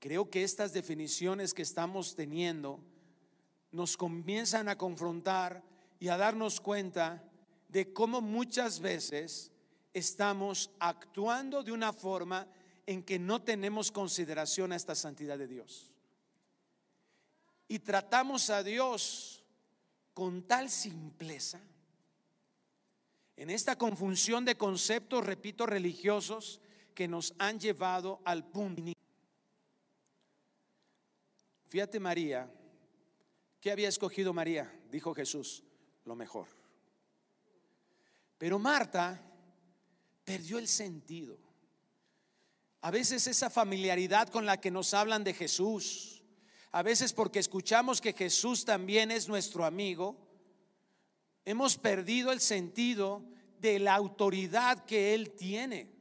Creo 0.04 0.28
que 0.28 0.44
estas 0.44 0.74
definiciones 0.74 1.54
que 1.54 1.62
estamos 1.62 2.14
teniendo 2.14 2.78
nos 3.72 3.96
comienzan 3.96 4.68
a 4.68 4.76
confrontar 4.76 5.64
y 5.98 6.08
a 6.08 6.18
darnos 6.18 6.60
cuenta 6.60 7.24
de 7.70 7.90
cómo 7.94 8.20
muchas 8.20 8.80
veces 8.80 9.50
estamos 9.94 10.70
actuando 10.78 11.62
de 11.62 11.72
una 11.72 11.94
forma 11.94 12.46
en 12.84 13.02
que 13.02 13.18
no 13.18 13.40
tenemos 13.40 13.90
consideración 13.90 14.72
a 14.72 14.76
esta 14.76 14.94
santidad 14.94 15.38
de 15.38 15.46
Dios. 15.48 15.90
Y 17.66 17.78
tratamos 17.78 18.50
a 18.50 18.62
Dios 18.62 19.42
con 20.12 20.42
tal 20.42 20.68
simpleza, 20.68 21.60
en 23.38 23.48
esta 23.48 23.78
confusión 23.78 24.44
de 24.44 24.58
conceptos, 24.58 25.24
repito, 25.24 25.64
religiosos, 25.64 26.60
que 26.94 27.08
nos 27.08 27.32
han 27.38 27.58
llevado 27.58 28.20
al 28.26 28.44
punto 28.44 28.82
Fíjate 31.74 31.98
María, 31.98 32.48
¿qué 33.60 33.72
había 33.72 33.88
escogido 33.88 34.32
María? 34.32 34.72
Dijo 34.92 35.12
Jesús, 35.12 35.64
lo 36.04 36.14
mejor. 36.14 36.46
Pero 38.38 38.60
Marta 38.60 39.20
perdió 40.22 40.58
el 40.58 40.68
sentido. 40.68 41.36
A 42.80 42.92
veces 42.92 43.26
esa 43.26 43.50
familiaridad 43.50 44.28
con 44.28 44.46
la 44.46 44.60
que 44.60 44.70
nos 44.70 44.94
hablan 44.94 45.24
de 45.24 45.34
Jesús, 45.34 46.22
a 46.70 46.84
veces 46.84 47.12
porque 47.12 47.40
escuchamos 47.40 48.00
que 48.00 48.12
Jesús 48.12 48.64
también 48.64 49.10
es 49.10 49.26
nuestro 49.26 49.64
amigo, 49.64 50.16
hemos 51.44 51.76
perdido 51.76 52.30
el 52.30 52.38
sentido 52.38 53.24
de 53.58 53.80
la 53.80 53.96
autoridad 53.96 54.84
que 54.84 55.12
Él 55.12 55.32
tiene. 55.32 55.92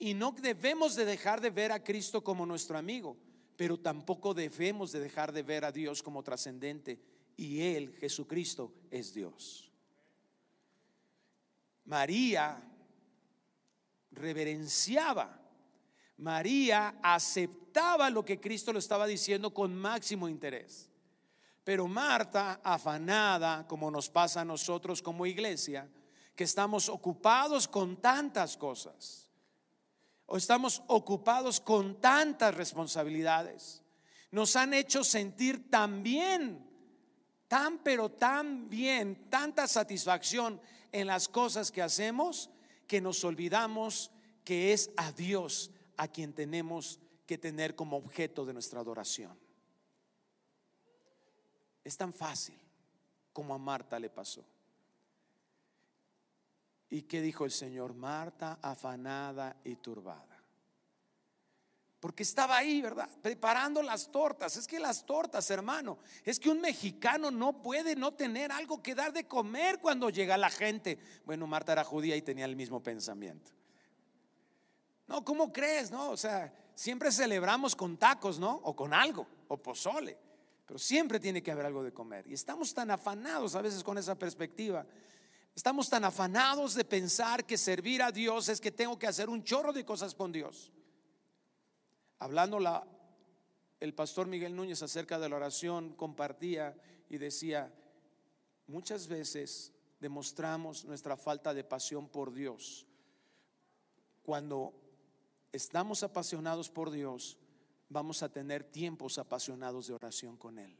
Y 0.00 0.14
no 0.14 0.32
debemos 0.32 0.96
de 0.96 1.04
dejar 1.04 1.40
de 1.40 1.50
ver 1.50 1.70
a 1.70 1.84
Cristo 1.84 2.24
como 2.24 2.44
nuestro 2.44 2.76
amigo, 2.76 3.16
pero 3.56 3.78
tampoco 3.78 4.34
debemos 4.34 4.92
de 4.92 5.00
dejar 5.00 5.32
de 5.32 5.42
ver 5.42 5.64
a 5.64 5.72
Dios 5.72 6.02
como 6.02 6.22
trascendente. 6.22 7.00
Y 7.36 7.60
Él, 7.62 7.94
Jesucristo, 7.98 8.72
es 8.90 9.14
Dios. 9.14 9.70
María 11.84 12.62
reverenciaba. 14.10 15.40
María 16.18 16.98
aceptaba 17.02 18.10
lo 18.10 18.24
que 18.24 18.40
Cristo 18.40 18.72
le 18.72 18.78
estaba 18.78 19.06
diciendo 19.06 19.52
con 19.52 19.74
máximo 19.74 20.28
interés. 20.28 20.90
Pero 21.62 21.86
Marta, 21.88 22.60
afanada, 22.62 23.66
como 23.66 23.90
nos 23.90 24.08
pasa 24.08 24.42
a 24.42 24.44
nosotros 24.44 25.02
como 25.02 25.26
iglesia, 25.26 25.88
que 26.34 26.44
estamos 26.44 26.88
ocupados 26.88 27.66
con 27.66 27.96
tantas 27.96 28.56
cosas, 28.56 29.25
o 30.26 30.36
estamos 30.36 30.82
ocupados 30.88 31.60
con 31.60 32.00
tantas 32.00 32.54
responsabilidades, 32.54 33.82
nos 34.30 34.56
han 34.56 34.74
hecho 34.74 35.04
sentir 35.04 35.70
tan 35.70 36.02
bien, 36.02 36.68
tan 37.48 37.78
pero 37.78 38.10
tan 38.10 38.68
bien, 38.68 39.30
tanta 39.30 39.66
satisfacción 39.66 40.60
en 40.92 41.06
las 41.06 41.28
cosas 41.28 41.70
que 41.70 41.82
hacemos, 41.82 42.50
que 42.86 43.00
nos 43.00 43.22
olvidamos 43.24 44.10
que 44.44 44.72
es 44.72 44.90
a 44.96 45.12
Dios 45.12 45.70
a 45.96 46.08
quien 46.08 46.32
tenemos 46.32 47.00
que 47.26 47.38
tener 47.38 47.74
como 47.74 47.96
objeto 47.96 48.44
de 48.44 48.52
nuestra 48.52 48.80
adoración. 48.80 49.36
Es 51.82 51.96
tan 51.96 52.12
fácil 52.12 52.58
como 53.32 53.54
a 53.54 53.58
Marta 53.58 53.98
le 53.98 54.10
pasó. 54.10 54.44
¿Y 56.88 57.02
qué 57.02 57.20
dijo 57.20 57.44
el 57.44 57.50
Señor? 57.50 57.94
Marta 57.94 58.58
afanada 58.62 59.56
y 59.64 59.76
turbada. 59.76 60.36
Porque 61.98 62.22
estaba 62.22 62.56
ahí, 62.56 62.80
¿verdad? 62.80 63.08
Preparando 63.20 63.82
las 63.82 64.12
tortas. 64.12 64.56
Es 64.56 64.66
que 64.66 64.78
las 64.78 65.04
tortas, 65.04 65.50
hermano, 65.50 65.98
es 66.24 66.38
que 66.38 66.50
un 66.50 66.60
mexicano 66.60 67.30
no 67.30 67.62
puede 67.62 67.96
no 67.96 68.14
tener 68.14 68.52
algo 68.52 68.82
que 68.82 68.94
dar 68.94 69.12
de 69.12 69.26
comer 69.26 69.80
cuando 69.80 70.10
llega 70.10 70.36
la 70.36 70.50
gente. 70.50 70.98
Bueno, 71.24 71.46
Marta 71.46 71.72
era 71.72 71.82
judía 71.84 72.14
y 72.14 72.22
tenía 72.22 72.44
el 72.44 72.54
mismo 72.54 72.82
pensamiento. 72.82 73.50
No, 75.08 75.24
¿cómo 75.24 75.52
crees? 75.52 75.90
No, 75.90 76.10
o 76.10 76.16
sea, 76.16 76.52
siempre 76.74 77.10
celebramos 77.10 77.74
con 77.74 77.96
tacos, 77.96 78.38
¿no? 78.38 78.60
O 78.62 78.76
con 78.76 78.92
algo, 78.92 79.26
o 79.48 79.56
pozole 79.56 80.26
pero 80.66 80.78
siempre 80.80 81.20
tiene 81.20 81.42
que 81.42 81.52
haber 81.52 81.64
algo 81.64 81.84
de 81.84 81.92
comer. 81.92 82.26
Y 82.26 82.34
estamos 82.34 82.74
tan 82.74 82.90
afanados 82.90 83.54
a 83.54 83.62
veces 83.62 83.84
con 83.84 83.96
esa 83.98 84.16
perspectiva. 84.16 84.84
Estamos 85.56 85.88
tan 85.88 86.04
afanados 86.04 86.74
de 86.74 86.84
pensar 86.84 87.46
que 87.46 87.56
servir 87.56 88.02
a 88.02 88.12
Dios 88.12 88.50
es 88.50 88.60
que 88.60 88.70
tengo 88.70 88.98
que 88.98 89.06
hacer 89.06 89.30
un 89.30 89.42
chorro 89.42 89.72
de 89.72 89.86
cosas 89.86 90.14
con 90.14 90.30
Dios. 90.30 90.70
Hablando 92.18 92.60
la, 92.60 92.86
el 93.80 93.94
pastor 93.94 94.26
Miguel 94.26 94.54
Núñez 94.54 94.82
acerca 94.82 95.18
de 95.18 95.30
la 95.30 95.36
oración, 95.36 95.94
compartía 95.94 96.78
y 97.08 97.16
decía, 97.16 97.72
muchas 98.66 99.08
veces 99.08 99.72
demostramos 99.98 100.84
nuestra 100.84 101.16
falta 101.16 101.54
de 101.54 101.64
pasión 101.64 102.06
por 102.06 102.34
Dios. 102.34 102.86
Cuando 104.24 104.74
estamos 105.52 106.02
apasionados 106.02 106.68
por 106.68 106.90
Dios, 106.90 107.38
vamos 107.88 108.22
a 108.22 108.28
tener 108.28 108.62
tiempos 108.62 109.16
apasionados 109.16 109.86
de 109.86 109.94
oración 109.94 110.36
con 110.36 110.58
Él. 110.58 110.76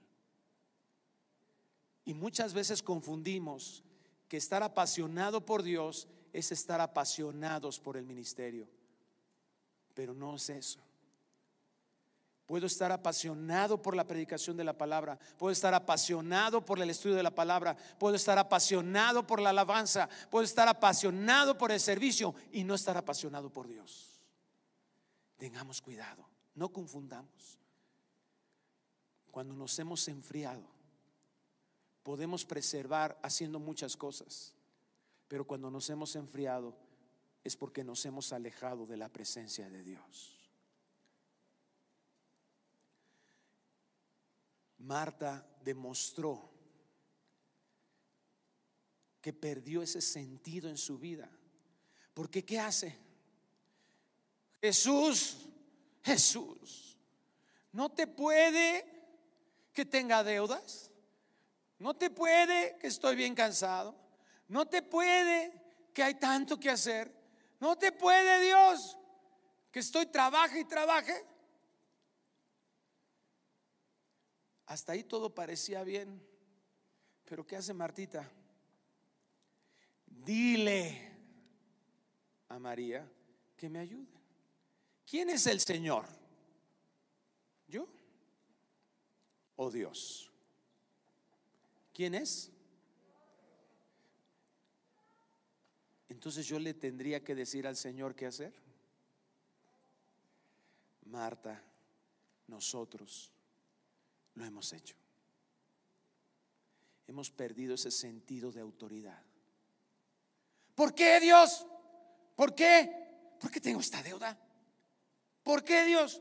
Y 2.05 2.13
muchas 2.13 2.53
veces 2.53 2.83
confundimos 2.83 3.83
que 4.29 4.37
estar 4.37 4.63
apasionado 4.63 5.45
por 5.45 5.63
Dios 5.63 6.09
es 6.33 6.53
estar 6.53 6.81
apasionados 6.81 7.81
por 7.81 7.97
el 7.97 8.05
ministerio. 8.05 8.69
Pero 9.95 10.15
no 10.15 10.37
es 10.37 10.51
eso. 10.51 10.81
Puedo 12.47 12.67
estar 12.67 12.93
apasionado 12.93 13.83
por 13.83 13.97
la 13.97 14.07
predicación 14.07 14.57
de 14.57 14.63
la 14.63 14.73
palabra, 14.73 15.19
puedo 15.37 15.51
estar 15.51 15.75
apasionado 15.75 16.65
por 16.65 16.81
el 16.81 16.91
estudio 16.91 17.17
de 17.17 17.25
la 17.25 17.35
palabra, 17.35 17.77
puedo 17.99 18.15
estar 18.15 18.39
apasionado 18.39 19.27
por 19.27 19.41
la 19.41 19.51
alabanza, 19.51 20.09
puedo 20.31 20.45
estar 20.45 20.69
apasionado 20.69 21.59
por 21.59 21.73
el 21.73 21.81
servicio 21.81 22.37
y 22.53 22.63
no 22.63 22.77
estar 22.77 22.97
apasionado 22.97 23.51
por 23.51 23.67
Dios. 23.67 24.21
Tengamos 25.37 25.83
cuidado. 25.83 26.25
No 26.55 26.69
confundamos. 26.69 27.59
Cuando 29.33 29.55
nos 29.55 29.77
hemos 29.81 30.07
enfriado, 30.07 30.76
podemos 32.07 32.45
preservar 32.45 33.19
haciendo 33.21 33.59
muchas 33.59 33.97
cosas, 33.97 34.55
pero 35.27 35.45
cuando 35.45 35.73
nos 35.73 35.91
hemos 35.91 36.15
enfriado 36.15 36.73
es 37.43 37.57
porque 37.57 37.83
nos 37.83 38.07
hemos 38.07 38.33
alejado 38.33 38.87
de 38.87 38.97
la 38.97 39.09
presencia 39.09 39.69
de 39.69 39.83
Dios. 39.83 40.49
Marta 44.79 45.45
demostró 45.65 46.49
que 49.21 49.33
perdió 49.33 49.83
ese 49.83 50.01
sentido 50.01 50.69
en 50.69 50.77
su 50.77 51.01
vida. 51.01 51.29
Porque 52.15 52.45
¿qué 52.45 52.61
hace? 52.61 52.97
Jesús 54.61 55.39
Jesús. 56.07 56.97
No 57.73 57.91
te 57.91 58.07
puede 58.07 58.85
que 59.73 59.85
tenga 59.85 60.23
deudas. 60.23 60.93
No 61.79 61.95
te 61.95 62.11
puede 62.11 62.79
que 62.79 62.87
estoy 62.87 63.17
bien 63.17 63.35
cansado. 63.35 63.95
No 64.49 64.67
te 64.67 64.83
puede 64.83 65.53
que 65.93 66.03
hay 66.03 66.15
tanto 66.15 66.59
que 66.59 66.71
hacer. 66.71 67.13
No 67.61 67.77
te 67.77 67.93
puede 67.93 68.41
Dios 68.45 68.99
que 69.71 69.81
estoy 69.81 70.07
trabaje 70.07 70.61
y 70.61 70.65
trabaje. 70.65 71.25
Hasta 74.67 74.93
ahí 74.93 75.05
todo 75.05 75.35
parecía 75.35 75.83
bien. 75.85 76.27
Pero 77.25 77.47
¿qué 77.47 77.57
hace 77.57 77.75
Martita? 77.75 78.31
Dile 80.07 81.13
a 82.49 82.59
María 82.59 83.11
que 83.57 83.69
me 83.69 83.81
ayude. 83.81 84.17
¿Quién 85.05 85.31
es 85.31 85.47
el 85.47 85.61
Señor? 85.61 86.07
¿Yo? 87.69 87.89
¿O 89.57 89.71
Dios? 89.71 90.33
¿Quién 91.97 92.15
es? 92.15 92.53
Entonces 96.11 96.47
yo 96.47 96.59
le 96.59 96.75
tendría 96.75 97.25
que 97.25 97.35
decir 97.35 97.67
al 97.67 97.75
Señor 97.75 98.15
qué 98.15 98.27
hacer. 98.27 98.53
Marta, 101.07 101.65
nosotros 102.49 103.33
lo 104.35 104.45
hemos 104.45 104.75
hecho. 104.75 104.95
Hemos 107.07 107.31
perdido 107.31 107.77
ese 107.77 107.91
sentido 107.91 108.53
de 108.53 108.61
autoridad. 108.61 109.23
¿Por 110.75 110.95
qué 110.95 111.19
Dios? 111.19 111.67
¿Por 112.35 112.55
qué? 112.55 113.37
¿Por 113.41 113.51
qué 113.51 113.59
tengo 113.59 113.81
esta 113.81 114.03
deuda? 114.03 114.39
¿Por 115.43 115.65
qué 115.65 115.87
Dios? 115.87 116.21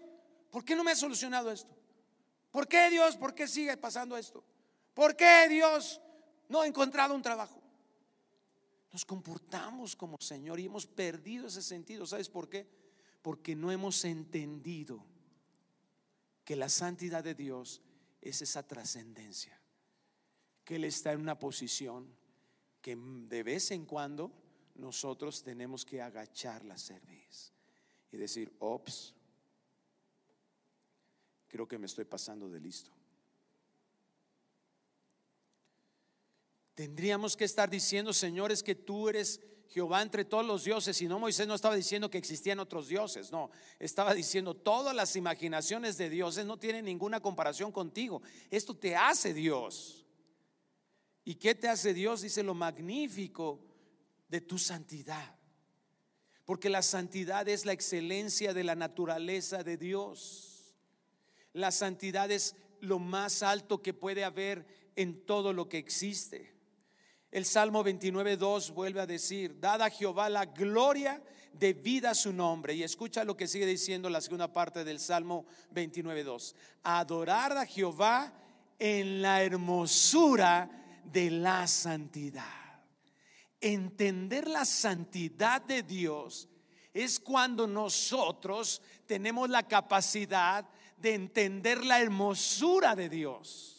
¿Por 0.52 0.64
qué 0.64 0.74
no 0.74 0.86
me 0.86 0.92
ha 0.92 0.96
solucionado 0.96 1.52
esto? 1.52 1.76
¿Por 2.50 2.66
qué 2.66 2.90
Dios? 2.90 3.18
¿Por 3.18 3.36
qué 3.36 3.46
sigue 3.46 3.76
pasando 3.76 4.16
esto? 4.16 4.42
¿Por 4.96 5.16
qué 5.16 5.48
Dios 5.50 6.02
no 6.50 6.62
ha 6.62 6.68
encontrado 6.68 7.14
un 7.14 7.22
trabajo? 7.22 7.62
Nos 8.92 9.06
comportamos 9.06 9.94
como 9.96 10.18
Señor 10.22 10.60
y 10.60 10.66
hemos 10.66 10.88
perdido 10.88 11.48
ese 11.48 11.62
sentido. 11.62 12.08
¿Sabes 12.08 12.30
por 12.30 12.50
qué? 12.50 12.66
Porque 13.22 13.56
no 13.56 13.72
hemos 13.72 14.06
entendido 14.06 15.06
que 16.46 16.56
la 16.56 16.70
santidad 16.70 17.24
de 17.24 17.36
Dios 17.36 17.82
es 18.22 18.42
esa 18.42 18.66
trascendencia. 18.66 19.60
Que 20.64 20.78
Él 20.78 20.86
está 20.86 21.12
en 21.12 21.20
una 21.20 21.38
posición 21.38 22.08
que 22.82 22.96
de 22.96 23.44
vez 23.44 23.72
en 23.72 23.86
cuando 23.86 24.32
nosotros 24.76 25.44
tenemos 25.44 25.84
que 25.84 26.02
agachar 26.02 26.64
la 26.64 26.78
cerviz 26.78 27.52
y 28.14 28.18
decir, 28.18 28.56
ops, 28.60 29.14
creo 31.50 31.68
que 31.68 31.78
me 31.78 31.88
estoy 31.88 32.06
pasando 32.06 32.50
de 32.50 32.62
listo. 32.62 32.92
Tendríamos 36.76 37.38
que 37.38 37.46
estar 37.46 37.70
diciendo, 37.70 38.14
señores, 38.14 38.62
que 38.62 38.76
tú 38.76 39.08
eres 39.10 39.40
Jehová 39.70 40.02
entre 40.02 40.26
todos 40.26 40.46
los 40.46 40.66
dioses. 40.66 41.02
Y 41.02 41.08
no, 41.08 41.20
Moisés 41.20 41.48
no 41.48 41.56
estaba 41.56 41.76
diciendo 41.76 42.10
que 42.10 42.18
existían 42.18 42.60
otros 42.60 42.88
dioses, 42.88 43.32
no. 43.32 43.50
Estaba 43.80 44.14
diciendo, 44.14 44.54
todas 44.54 44.96
las 44.96 45.16
imaginaciones 45.16 45.98
de 45.98 46.10
dioses 46.10 46.46
no 46.46 46.58
tienen 46.58 46.86
ninguna 46.86 47.22
comparación 47.22 47.72
contigo. 47.72 48.22
Esto 48.52 48.76
te 48.76 48.96
hace 48.96 49.34
Dios. 49.34 50.06
¿Y 51.24 51.36
qué 51.36 51.56
te 51.56 51.68
hace 51.68 51.94
Dios? 51.94 52.22
Dice 52.22 52.44
lo 52.44 52.54
magnífico 52.54 53.60
de 54.28 54.42
tu 54.42 54.58
santidad. 54.58 55.36
Porque 56.46 56.70
la 56.70 56.82
santidad 56.82 57.48
es 57.48 57.66
la 57.66 57.74
excelencia 57.74 58.54
de 58.54 58.64
la 58.64 58.76
naturaleza 58.76 59.64
de 59.64 59.78
Dios. 59.78 60.76
La 61.54 61.72
santidad 61.72 62.30
es 62.32 62.56
lo 62.82 63.00
más 63.00 63.44
alto 63.44 63.82
que 63.82 63.94
puede 63.94 64.24
haber 64.24 64.68
en 64.96 65.26
todo 65.26 65.54
lo 65.54 65.68
que 65.68 65.80
existe. 65.80 66.55
El 67.36 67.44
Salmo 67.44 67.84
29.2 67.84 68.74
vuelve 68.74 69.02
a 69.02 69.06
decir, 69.06 69.60
dada 69.60 69.88
a 69.88 69.90
Jehová 69.90 70.30
la 70.30 70.46
gloria 70.46 71.22
de 71.52 71.74
vida 71.74 72.12
a 72.12 72.16
su 72.16 72.32
nombre. 72.32 72.74
Y 72.74 72.82
escucha 72.82 73.26
lo 73.26 73.36
que 73.36 73.50
sigue 73.50 73.66
diciendo 73.66 74.10
la 74.10 74.22
segunda 74.22 74.54
parte 74.54 74.86
del 74.86 75.02
Salmo 75.02 75.46
29.2. 75.74 76.56
Adorar 76.84 77.58
a 77.58 77.66
Jehová 77.66 78.32
en 78.80 79.22
la 79.22 79.44
hermosura 79.44 80.70
de 81.04 81.30
la 81.30 81.68
santidad. 81.68 82.82
Entender 83.60 84.48
la 84.48 84.64
santidad 84.64 85.62
de 85.62 85.84
Dios 85.84 86.48
es 86.94 87.20
cuando 87.20 87.68
nosotros 87.68 88.82
tenemos 89.06 89.50
la 89.50 89.64
capacidad 89.64 90.66
de 90.96 91.16
entender 91.16 91.84
la 91.84 92.00
hermosura 92.00 92.96
de 92.96 93.10
Dios. 93.10 93.75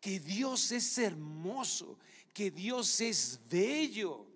Que 0.00 0.20
Dios 0.20 0.72
es 0.72 0.98
hermoso, 0.98 1.98
que 2.32 2.50
Dios 2.50 3.00
es 3.00 3.40
bello. 3.50 4.26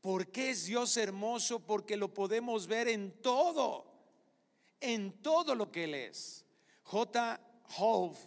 ¿Por 0.00 0.30
qué 0.30 0.50
es 0.50 0.66
Dios 0.66 0.96
hermoso? 0.96 1.60
Porque 1.60 1.96
lo 1.96 2.14
podemos 2.14 2.66
ver 2.66 2.88
en 2.88 3.10
todo, 3.20 3.84
en 4.80 5.12
todo 5.22 5.54
lo 5.54 5.70
que 5.70 5.84
Él 5.84 5.94
es. 5.94 6.44
J. 6.84 7.40
Hove, 7.78 8.18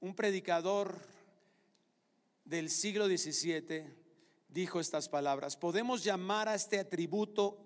un 0.00 0.14
predicador 0.14 1.00
del 2.44 2.70
siglo 2.70 3.06
XVII, 3.06 3.86
dijo 4.48 4.80
estas 4.80 5.08
palabras. 5.08 5.56
Podemos 5.56 6.04
llamar 6.04 6.48
a 6.48 6.54
este 6.54 6.78
atributo 6.78 7.58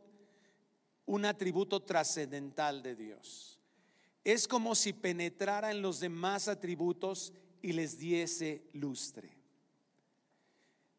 un 1.07 1.25
atributo 1.25 1.83
trascendental 1.83 2.83
de 2.83 2.97
Dios. 2.97 3.61
Es 4.27 4.49
como 4.49 4.75
si 4.75 4.93
penetrara 4.93 5.71
en 5.71 5.83
los 5.83 6.01
demás 6.01 6.49
atributos 6.49 7.33
y 7.63 7.73
les 7.75 7.97
diese 7.97 8.65
lustre. 8.73 9.39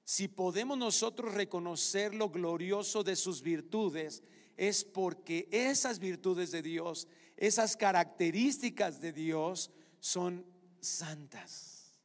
Si 0.06 0.30
podemos 0.30 0.78
nosotros 0.78 1.34
reconocer 1.34 2.16
lo 2.16 2.30
glorioso 2.30 3.04
de 3.04 3.18
sus 3.18 3.42
virtudes, 3.42 4.24
es 4.56 4.86
porque 4.86 5.50
esas 5.52 6.00
virtudes 6.00 6.52
de 6.52 6.62
Dios, 6.62 7.10
esas 7.36 7.76
características 7.76 9.02
de 9.02 9.12
Dios 9.12 9.72
son 10.00 10.46
santas. 10.80 12.00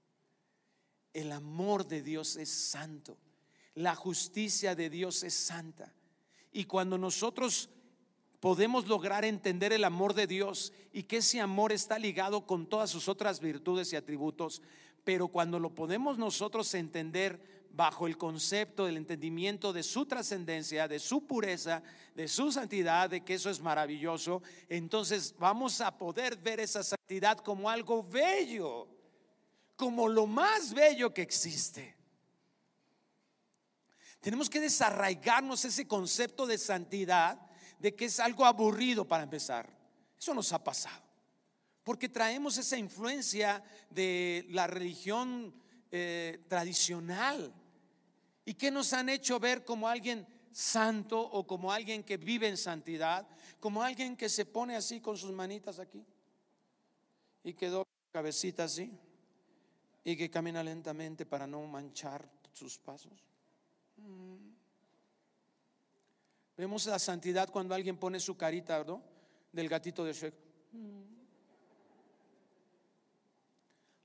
El 1.13 1.31
amor 1.31 1.87
de 1.87 2.03
Dios 2.03 2.35
es 2.35 2.49
santo. 2.49 3.17
La 3.77 3.95
justicia 3.95 4.75
de 4.75 4.91
Dios 4.91 5.23
es 5.23 5.35
santa. 5.35 5.95
Y 6.51 6.65
cuando 6.65 6.99
nosotros 6.99 7.71
podemos 8.43 8.89
lograr 8.89 9.25
entender 9.25 9.73
el 9.73 9.85
amor 9.85 10.15
de 10.15 10.27
Dios 10.27 10.73
y 10.93 11.05
que 11.05 11.19
ese 11.19 11.41
amor 11.41 11.71
está 11.71 11.97
ligado 11.97 12.45
con 12.45 12.67
todas 12.67 12.91
sus 12.91 13.07
otras 13.07 13.39
virtudes 13.39 13.93
y 13.93 13.97
atributos, 13.97 14.63
pero 15.05 15.29
cuando 15.29 15.61
lo 15.61 15.77
podemos 15.77 16.19
nosotros 16.19 16.75
entender 16.75 17.69
bajo 17.71 18.09
el 18.09 18.19
concepto 18.19 18.85
del 18.85 18.97
entendimiento 18.97 19.73
de 19.73 19.85
su 19.85 20.07
trascendencia, 20.07 20.89
de 20.89 20.99
su 20.99 21.25
pureza, 21.25 21.85
de 22.17 22.27
su 22.27 22.51
santidad, 22.51 23.11
de 23.11 23.21
que 23.21 23.35
eso 23.35 23.49
es 23.49 23.61
maravilloso, 23.61 24.43
entonces 24.69 25.37
vamos 25.39 25.81
a 25.81 25.97
poder 25.97 26.37
ver 26.37 26.59
esa 26.59 26.83
santidad 26.83 27.39
como 27.39 27.71
algo 27.71 28.03
bello, 28.03 28.89
como 29.77 30.09
lo 30.09 30.27
más 30.27 30.75
bello 30.75 31.15
que 31.15 31.23
existe. 31.23 31.95
Tenemos 34.21 34.51
que 34.51 34.59
desarraigarnos 34.59 35.65
ese 35.65 35.87
concepto 35.87 36.45
de 36.45 36.59
santidad, 36.59 37.52
de 37.83 37.97
que 37.97 38.05
es 38.05 38.21
algo 38.21 38.47
aburrido 38.47 39.05
para 39.05 39.25
empezar. 39.25 39.69
Eso 40.17 40.33
nos 40.33 40.53
ha 40.53 40.63
pasado. 40.63 41.03
Porque 41.83 42.09
traemos 42.09 42.57
esa 42.57 42.79
influencia 42.79 43.61
de 43.91 44.47
la 44.51 44.69
religión 44.69 45.53
eh, 45.91 46.45
tradicional. 46.47 47.53
¿Y 48.45 48.55
que 48.55 48.71
nos 48.71 48.93
han 48.93 49.09
hecho 49.09 49.41
ver 49.41 49.65
como 49.65 49.89
alguien 49.89 50.25
santo 50.53 51.21
o 51.21 51.45
como 51.45 51.73
alguien 51.73 52.05
que 52.05 52.19
vive 52.19 52.47
en 52.47 52.57
santidad? 52.57 53.27
Como 53.59 53.83
alguien 53.83 54.17
que 54.17 54.29
se 54.29 54.47
pone 54.47 54.77
así 54.77 55.01
con 55.01 55.17
sus 55.17 55.33
manitas 55.33 55.81
aquí 55.81 56.07
y 57.43 57.53
que 57.53 57.67
dobla 57.67 57.91
cabecita 58.13 58.63
así 58.63 58.97
y 60.05 60.17
que 60.17 60.31
camina 60.31 60.63
lentamente 60.63 61.27
para 61.27 61.49
no 61.49 61.67
manchar 61.67 62.31
sus 62.53 62.79
pasos. 62.79 63.25
Vemos 66.57 66.87
la 66.87 66.99
santidad 66.99 67.51
cuando 67.51 67.75
alguien 67.75 67.97
pone 67.97 68.21
su 68.21 68.37
carita, 68.37 68.85
¿no? 68.85 69.03
Del 69.53 69.69
gatito 69.69 70.05
de 70.05 70.13
Shrek. 70.13 70.35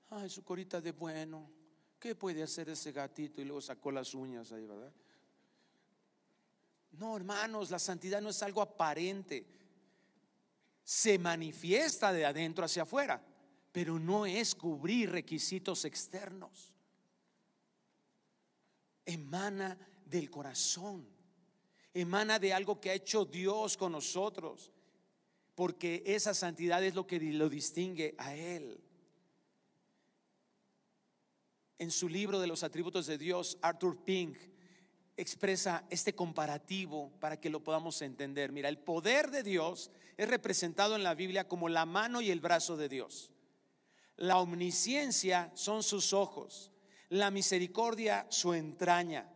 Ay, 0.09 0.29
su 0.29 0.43
corita 0.43 0.79
de 0.79 0.91
bueno. 0.91 1.49
¿Qué 1.99 2.15
puede 2.15 2.43
hacer 2.43 2.69
ese 2.69 2.91
gatito? 2.91 3.41
Y 3.41 3.45
luego 3.45 3.61
sacó 3.61 3.91
las 3.91 4.13
uñas 4.13 4.51
ahí, 4.51 4.65
¿verdad? 4.65 4.91
No, 6.91 7.15
hermanos, 7.15 7.69
la 7.69 7.79
santidad 7.79 8.21
no 8.21 8.29
es 8.29 8.41
algo 8.43 8.61
aparente. 8.61 9.45
Se 10.83 11.19
manifiesta 11.19 12.13
de 12.13 12.25
adentro 12.25 12.63
hacia 12.63 12.83
afuera, 12.83 13.21
pero 13.71 13.99
no 13.99 14.25
es 14.25 14.55
cubrir 14.55 15.11
requisitos 15.11 15.83
externos 15.85 16.73
emana 19.07 19.77
del 20.05 20.29
corazón, 20.29 21.07
emana 21.99 22.39
de 22.39 22.53
algo 22.53 22.79
que 22.79 22.89
ha 22.89 22.93
hecho 22.93 23.25
Dios 23.25 23.77
con 23.77 23.91
nosotros, 23.91 24.71
porque 25.55 26.03
esa 26.05 26.33
santidad 26.33 26.83
es 26.83 26.95
lo 26.95 27.07
que 27.07 27.19
lo 27.19 27.49
distingue 27.49 28.15
a 28.17 28.35
Él. 28.35 28.79
En 31.79 31.91
su 31.91 32.09
libro 32.09 32.39
de 32.39 32.47
los 32.47 32.63
atributos 32.63 33.05
de 33.07 33.17
Dios, 33.17 33.57
Arthur 33.61 34.03
Pink 34.03 34.37
expresa 35.15 35.85
este 35.89 36.13
comparativo 36.13 37.11
para 37.19 37.39
que 37.39 37.49
lo 37.49 37.63
podamos 37.63 38.01
entender. 38.01 38.51
Mira, 38.51 38.69
el 38.69 38.77
poder 38.77 39.31
de 39.31 39.43
Dios 39.43 39.91
es 40.15 40.27
representado 40.27 40.95
en 40.95 41.03
la 41.03 41.15
Biblia 41.15 41.47
como 41.47 41.69
la 41.69 41.85
mano 41.85 42.21
y 42.21 42.31
el 42.31 42.39
brazo 42.39 42.77
de 42.77 42.89
Dios. 42.89 43.31
La 44.15 44.39
omnisciencia 44.39 45.51
son 45.53 45.83
sus 45.83 46.13
ojos 46.13 46.71
la 47.09 47.31
misericordia 47.31 48.25
su 48.29 48.53
entraña, 48.53 49.29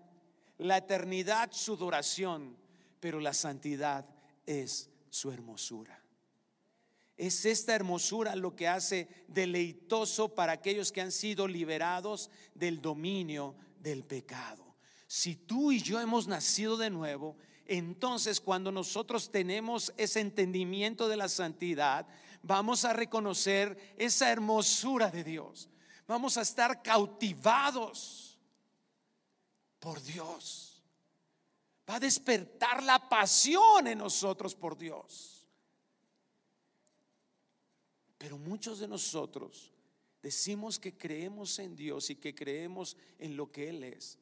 la 0.62 0.78
eternidad 0.78 1.52
su 1.52 1.76
duración, 1.76 2.58
pero 3.00 3.20
la 3.20 3.34
santidad 3.34 4.06
es 4.46 4.90
su 5.10 5.32
hermosura. 5.32 6.02
Es 7.18 7.46
esta 7.46 7.76
hermosura 7.76 8.36
lo 8.36 8.56
que 8.56 8.68
hace 8.68 9.08
deleitoso 9.28 10.34
para 10.34 10.54
aquellos 10.54 10.92
que 10.92 11.02
han 11.02 11.12
sido 11.12 11.48
liberados 11.48 12.30
del 12.56 12.82
dominio 12.82 13.56
del 13.80 14.04
pecado. 14.04 14.76
Si 15.08 15.36
tú 15.36 15.72
y 15.72 15.82
yo 15.82 16.00
hemos 16.00 16.28
nacido 16.28 16.78
de 16.78 16.90
nuevo, 16.90 17.38
entonces 17.66 18.40
cuando 18.40 18.72
nosotros 18.72 19.32
tenemos 19.32 19.94
ese 19.98 20.20
entendimiento 20.20 21.10
de 21.10 21.18
la 21.18 21.28
santidad, 21.28 22.08
vamos 22.42 22.86
a 22.86 22.94
reconocer 22.94 23.96
esa 23.98 24.32
hermosura 24.32 25.12
de 25.12 25.24
Dios 25.24 25.70
vamos 26.12 26.38
a 26.38 26.42
estar 26.42 26.82
cautivados 26.82 28.31
por 29.82 30.02
Dios. 30.02 30.82
Va 31.90 31.96
a 31.96 32.00
despertar 32.00 32.82
la 32.84 33.10
pasión 33.10 33.88
en 33.88 33.98
nosotros 33.98 34.56
por 34.56 34.78
Dios. 34.78 35.46
Pero 38.18 38.38
muchos 38.38 38.80
de 38.80 38.88
nosotros 38.88 39.74
decimos 40.22 40.80
que 40.80 40.96
creemos 40.96 41.58
en 41.60 41.76
Dios 41.76 42.12
y 42.12 42.16
que 42.16 42.34
creemos 42.34 42.96
en 43.18 43.36
lo 43.36 43.52
que 43.52 43.68
Él 43.68 43.84
es, 43.84 44.20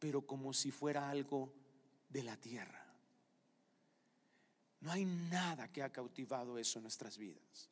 pero 0.00 0.26
como 0.26 0.52
si 0.52 0.72
fuera 0.72 1.08
algo 1.08 1.54
de 2.08 2.24
la 2.24 2.36
tierra. 2.36 2.84
No 4.80 4.90
hay 4.90 5.04
nada 5.04 5.72
que 5.72 5.82
ha 5.82 5.92
cautivado 5.92 6.58
eso 6.58 6.80
en 6.80 6.82
nuestras 6.82 7.16
vidas. 7.16 7.70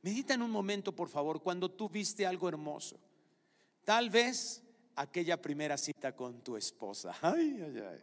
Medita 0.00 0.32
en 0.32 0.42
un 0.42 0.50
momento, 0.50 0.94
por 0.94 1.10
favor, 1.10 1.42
cuando 1.42 1.70
tú 1.70 1.90
viste 1.90 2.26
algo 2.26 2.48
hermoso. 2.48 2.98
Tal 3.84 4.08
vez 4.08 4.62
aquella 4.98 5.40
primera 5.40 5.76
cita 5.76 6.14
con 6.14 6.42
tu 6.42 6.56
esposa. 6.56 7.14
Ay, 7.22 7.60
ay, 7.64 7.82
ay. 7.90 8.00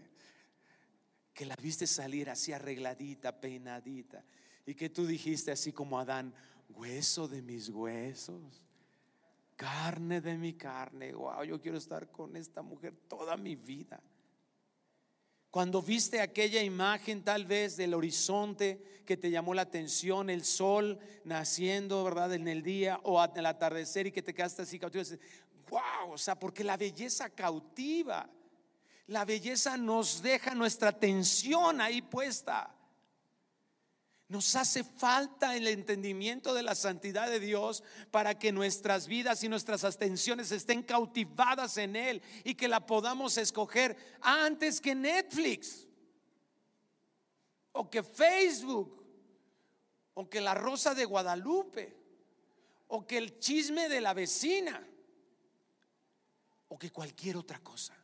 Que 1.34 1.46
la 1.46 1.56
viste 1.58 1.86
salir 1.86 2.30
así 2.30 2.54
arregladita, 2.54 3.40
peinadita. 3.40 4.24
Y 4.66 4.74
que 4.74 4.90
tú 4.90 5.06
dijiste 5.06 5.52
así 5.52 5.74
como 5.74 6.00
Adán, 6.00 6.34
hueso 6.70 7.28
de 7.28 7.42
mis 7.42 7.70
huesos, 7.70 8.64
carne 9.56 10.22
de 10.22 10.38
mi 10.38 10.54
carne. 10.54 11.14
Wow, 11.14 11.44
yo 11.44 11.62
quiero 11.62 11.78
estar 11.78 12.10
con 12.12 12.36
esta 12.38 12.62
mujer 12.62 12.96
toda 13.08 13.36
mi 13.36 13.56
vida. 13.56 14.02
Cuando 15.52 15.82
viste 15.82 16.20
aquella 16.20 16.62
imagen 16.62 17.24
tal 17.24 17.46
vez 17.46 17.78
del 17.78 17.94
horizonte 17.94 19.04
que 19.06 19.16
te 19.16 19.32
llamó 19.32 19.54
la 19.54 19.62
atención, 19.62 20.30
el 20.30 20.44
sol 20.44 21.00
naciendo, 21.24 22.04
¿verdad? 22.04 22.34
En 22.34 22.50
el 22.50 22.62
día 22.62 23.00
o 23.04 23.22
al 23.22 23.46
atardecer 23.46 24.08
y 24.08 24.12
que 24.12 24.22
te 24.22 24.34
quedaste 24.34 24.64
así 24.64 24.80
cautivo, 24.80 25.06
wow, 25.70 26.12
o 26.12 26.18
sea, 26.18 26.38
porque 26.38 26.64
la 26.64 26.78
belleza 26.78 27.30
cautiva. 27.30 28.30
La 29.08 29.24
belleza 29.24 29.78
nos 29.78 30.22
deja 30.22 30.56
nuestra 30.56 30.90
atención 30.90 31.80
ahí 31.80 32.02
puesta. 32.02 32.76
Nos 34.28 34.56
hace 34.56 34.84
falta 34.84 35.56
el 35.56 35.68
entendimiento 35.68 36.56
de 36.56 36.64
la 36.64 36.74
santidad 36.74 37.30
de 37.30 37.40
Dios 37.40 37.84
para 38.10 38.40
que 38.40 38.52
nuestras 38.52 39.06
vidas 39.06 39.44
y 39.44 39.50
nuestras 39.50 39.84
atenciones 39.84 40.52
estén 40.52 40.82
cautivadas 40.82 41.78
en 41.78 41.96
Él 41.96 42.24
y 42.44 42.56
que 42.56 42.68
la 42.68 42.88
podamos 42.88 43.38
escoger 43.38 43.96
antes 44.22 44.82
que 44.82 44.96
Netflix 44.96 45.88
o 47.72 47.88
que 47.88 48.02
Facebook 48.02 49.06
o 50.16 50.28
que 50.28 50.42
la 50.42 50.56
Rosa 50.56 50.96
de 50.96 51.06
Guadalupe 51.06 51.96
o 52.88 53.06
que 53.06 53.20
el 53.20 53.38
chisme 53.38 53.88
de 53.90 54.02
la 54.02 54.16
vecina 54.16 54.84
o 56.68 56.78
que 56.78 56.92
cualquier 56.92 57.38
otra 57.38 57.60
cosa. 57.60 57.96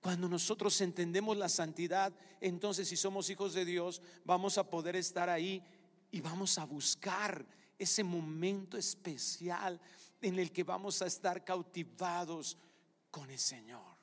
Cuando 0.00 0.28
nosotros 0.28 0.80
entendemos 0.80 1.36
la 1.36 1.48
santidad, 1.48 2.12
entonces 2.40 2.88
si 2.88 2.96
somos 2.96 3.28
hijos 3.28 3.52
de 3.52 3.64
Dios, 3.64 4.00
vamos 4.24 4.56
a 4.56 4.68
poder 4.68 4.96
estar 4.96 5.28
ahí 5.28 5.62
y 6.10 6.20
vamos 6.20 6.56
a 6.58 6.64
buscar 6.64 7.46
ese 7.78 8.02
momento 8.02 8.76
especial 8.78 9.80
en 10.22 10.38
el 10.38 10.52
que 10.52 10.64
vamos 10.64 11.02
a 11.02 11.06
estar 11.06 11.44
cautivados 11.44 12.56
con 13.10 13.30
el 13.30 13.38
Señor. 13.38 13.96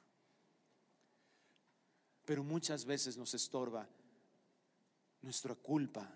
Pero 2.26 2.44
muchas 2.44 2.86
veces 2.86 3.18
nos 3.18 3.34
estorba 3.34 3.88
nuestra 5.22 5.56
culpa 5.56 6.14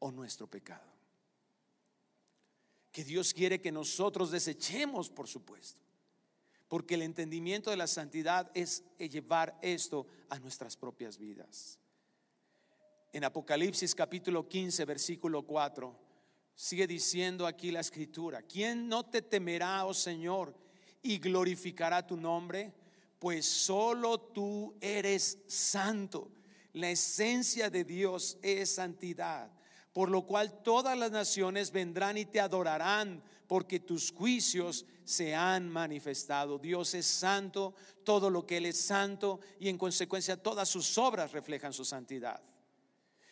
o 0.00 0.10
nuestro 0.10 0.46
pecado. 0.48 0.97
Que 2.92 3.04
Dios 3.04 3.34
quiere 3.34 3.60
que 3.60 3.72
nosotros 3.72 4.30
desechemos, 4.30 5.10
por 5.10 5.28
supuesto 5.28 5.88
porque 6.68 6.94
el 6.94 7.02
entendimiento 7.02 7.70
de 7.70 7.76
la 7.76 7.86
santidad 7.86 8.50
es 8.54 8.84
llevar 8.98 9.58
esto 9.62 10.06
a 10.28 10.38
nuestras 10.38 10.76
propias 10.76 11.16
vidas. 11.16 11.78
En 13.12 13.24
Apocalipsis 13.24 13.94
capítulo 13.94 14.46
15, 14.46 14.84
versículo 14.84 15.42
4, 15.42 15.98
sigue 16.54 16.86
diciendo 16.86 17.46
aquí 17.46 17.70
la 17.70 17.80
escritura, 17.80 18.42
¿quién 18.42 18.86
no 18.86 19.06
te 19.06 19.22
temerá, 19.22 19.86
oh 19.86 19.94
Señor, 19.94 20.54
y 21.02 21.18
glorificará 21.18 22.06
tu 22.06 22.18
nombre? 22.18 22.74
Pues 23.18 23.46
solo 23.46 24.20
tú 24.20 24.76
eres 24.80 25.38
santo. 25.46 26.30
La 26.74 26.90
esencia 26.90 27.70
de 27.70 27.82
Dios 27.82 28.36
es 28.42 28.74
santidad, 28.74 29.50
por 29.92 30.10
lo 30.10 30.22
cual 30.22 30.62
todas 30.62 30.96
las 30.96 31.10
naciones 31.10 31.72
vendrán 31.72 32.16
y 32.18 32.24
te 32.24 32.40
adorarán 32.40 33.22
porque 33.46 33.80
tus 33.80 34.12
juicios 34.12 34.84
se 35.04 35.34
han 35.34 35.68
manifestado. 35.68 36.58
Dios 36.58 36.94
es 36.94 37.06
santo, 37.06 37.74
todo 38.04 38.30
lo 38.30 38.46
que 38.46 38.58
Él 38.58 38.66
es 38.66 38.80
santo 38.80 39.40
y 39.58 39.68
en 39.68 39.78
consecuencia 39.78 40.36
todas 40.36 40.68
sus 40.68 40.98
obras 40.98 41.32
reflejan 41.32 41.72
su 41.72 41.84
santidad. 41.84 42.40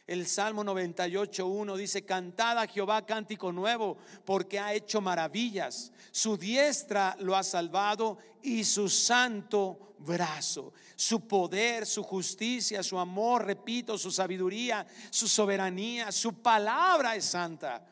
El 0.06 0.28
Salmo 0.28 0.62
98.1 0.62 1.76
dice, 1.76 2.04
cantad 2.04 2.58
a 2.58 2.68
Jehová 2.68 3.04
cántico 3.04 3.50
nuevo, 3.50 3.96
porque 4.24 4.60
ha 4.60 4.72
hecho 4.72 5.00
maravillas. 5.00 5.92
Su 6.12 6.36
diestra 6.36 7.16
lo 7.18 7.34
ha 7.34 7.42
salvado 7.42 8.18
y 8.40 8.62
su 8.62 8.88
santo 8.88 9.96
brazo. 9.98 10.72
Su 10.94 11.26
poder, 11.26 11.86
su 11.86 12.04
justicia, 12.04 12.84
su 12.84 12.98
amor, 13.00 13.46
repito, 13.46 13.98
su 13.98 14.12
sabiduría, 14.12 14.86
su 15.10 15.26
soberanía, 15.26 16.12
su 16.12 16.34
palabra 16.34 17.16
es 17.16 17.24
santa. 17.24 17.84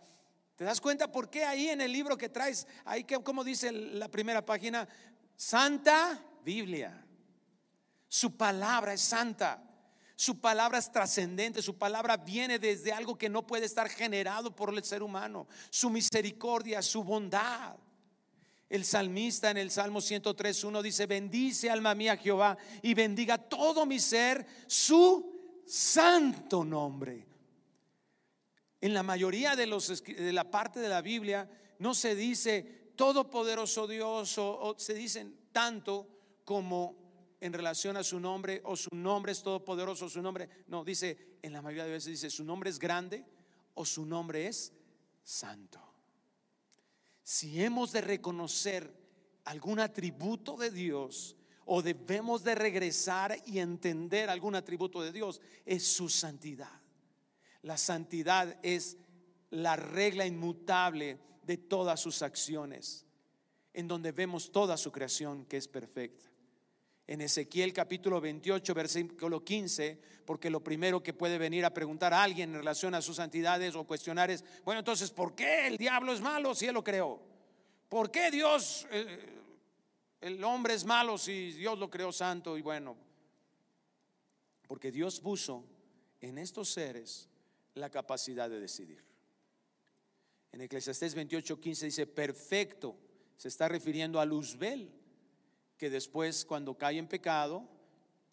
¿Te 0.55 0.62
das 0.62 0.81
cuenta 0.81 1.11
por 1.11 1.29
qué 1.29 1.44
ahí 1.44 1.68
en 1.68 1.81
el 1.81 1.90
libro 1.90 2.16
que 2.16 2.29
traes, 2.29 2.68
ahí 2.85 3.03
que 3.03 3.18
como 3.24 3.42
dice 3.42 3.72
la 3.72 4.09
primera 4.09 4.44
página, 4.44 4.87
Santa 5.35 6.24
Biblia? 6.44 7.05
Su 8.07 8.37
palabra 8.37 8.92
es 8.92 9.00
santa. 9.00 9.61
Su 10.16 10.40
palabra 10.40 10.79
es 10.79 10.92
trascendente, 10.92 11.61
su 11.61 11.77
palabra 11.77 12.16
viene 12.16 12.59
desde 12.59 12.92
algo 12.92 13.18
que 13.18 13.29
no 13.29 13.46
puede 13.46 13.66
estar 13.66 13.88
generado 13.88 14.55
por 14.55 14.72
el 14.72 14.85
ser 14.85 15.03
humano. 15.03 15.48
Su 15.70 15.90
misericordia, 15.90 16.83
su 16.83 17.03
bondad. 17.03 17.77
El 18.68 18.85
salmista 18.85 19.50
en 19.50 19.57
el 19.57 19.70
Salmo 19.70 20.00
103.1 20.00 20.83
dice, 20.83 21.07
bendice 21.07 21.70
alma 21.70 21.94
mía 21.94 22.16
Jehová 22.16 22.57
y 22.83 22.94
bendiga 22.94 23.38
todo 23.38 23.87
mi 23.87 23.98
ser 23.98 24.46
su 24.66 25.62
santo 25.66 26.64
nombre. 26.64 27.27
En 28.81 28.94
la 28.94 29.03
mayoría 29.03 29.57
de, 29.57 29.66
los, 29.66 30.05
de 30.05 30.33
la 30.33 30.50
parte 30.50 30.81
de 30.81 30.88
la 30.88 31.03
Biblia 31.03 31.48
no 31.79 31.94
se 31.94 32.14
dice 32.14 32.92
todopoderoso 32.96 33.87
Dios 33.87 34.37
o, 34.38 34.74
se 34.79 34.94
dicen 34.94 35.37
tanto 35.53 36.09
como 36.44 37.03
en 37.44 37.52
relación 37.52 37.98
a 37.98 38.02
su 38.02 38.18
nombre 38.18 38.62
o 38.64 38.74
su 38.74 38.88
nombre 38.94 39.33
es 39.33 39.42
todopoderoso, 39.42 40.09
su 40.09 40.22
nombre, 40.22 40.48
no, 40.68 40.83
dice, 40.83 41.37
en 41.42 41.52
la 41.52 41.61
mayoría 41.61 41.85
de 41.85 41.90
veces 41.90 42.12
dice, 42.12 42.30
su 42.30 42.42
nombre 42.42 42.70
es 42.70 42.78
grande 42.78 43.22
o 43.74 43.85
su 43.85 44.07
nombre 44.07 44.46
es 44.46 44.72
santo. 45.22 45.78
Si 47.22 47.62
hemos 47.62 47.92
de 47.92 48.00
reconocer 48.00 48.90
algún 49.44 49.78
atributo 49.78 50.57
de 50.57 50.70
Dios 50.70 51.37
o 51.66 51.83
debemos 51.83 52.44
de 52.44 52.54
regresar 52.54 53.37
y 53.44 53.59
entender 53.59 54.30
algún 54.30 54.54
atributo 54.54 55.02
de 55.02 55.12
Dios, 55.12 55.42
es 55.66 55.87
su 55.87 56.09
santidad. 56.09 56.80
La 57.61 57.76
santidad 57.76 58.59
es 58.62 58.96
la 59.50 59.76
regla 59.76 60.24
inmutable 60.24 61.18
de 61.42 61.59
todas 61.59 62.00
sus 62.00 62.22
acciones, 62.22 63.04
en 63.74 63.87
donde 63.87 64.12
vemos 64.12 64.50
toda 64.50 64.78
su 64.78 64.90
creación 64.90 65.44
que 65.44 65.59
es 65.59 65.68
perfecta. 65.68 66.34
En 67.06 67.20
Ezequiel 67.20 67.72
capítulo 67.74 68.18
28, 68.20 68.72
versículo 68.72 69.44
15, 69.44 70.00
porque 70.24 70.48
lo 70.48 70.64
primero 70.64 71.02
que 71.02 71.12
puede 71.12 71.36
venir 71.36 71.64
a 71.66 71.74
preguntar 71.74 72.14
a 72.14 72.22
alguien 72.22 72.50
en 72.50 72.56
relación 72.56 72.94
a 72.94 73.02
sus 73.02 73.16
santidades 73.16 73.74
o 73.74 73.84
cuestionar 73.84 74.30
es, 74.30 74.42
bueno, 74.64 74.78
entonces, 74.78 75.10
¿por 75.10 75.34
qué 75.34 75.66
el 75.66 75.76
diablo 75.76 76.14
es 76.14 76.22
malo 76.22 76.54
si 76.54 76.66
él 76.66 76.74
lo 76.74 76.82
creó? 76.82 77.20
¿Por 77.90 78.10
qué 78.10 78.30
Dios, 78.30 78.86
eh, 78.90 79.18
el 80.22 80.42
hombre 80.42 80.74
es 80.74 80.86
malo 80.86 81.18
si 81.18 81.52
Dios 81.52 81.78
lo 81.78 81.90
creó 81.90 82.10
santo 82.10 82.56
y 82.56 82.62
bueno? 82.62 82.96
Porque 84.66 84.90
Dios 84.90 85.20
puso 85.20 85.62
en 86.22 86.38
estos 86.38 86.70
seres 86.70 87.28
la 87.74 87.90
capacidad 87.90 88.48
de 88.48 88.60
decidir. 88.60 89.04
En 90.52 90.62
Eclesiastés 90.62 91.14
28:15 91.14 91.80
dice, 91.82 92.06
perfecto, 92.06 92.96
se 93.36 93.48
está 93.48 93.68
refiriendo 93.68 94.20
a 94.20 94.24
Luzbel, 94.24 94.90
que 95.76 95.90
después 95.90 96.44
cuando 96.44 96.76
cae 96.76 96.98
en 96.98 97.08
pecado, 97.08 97.68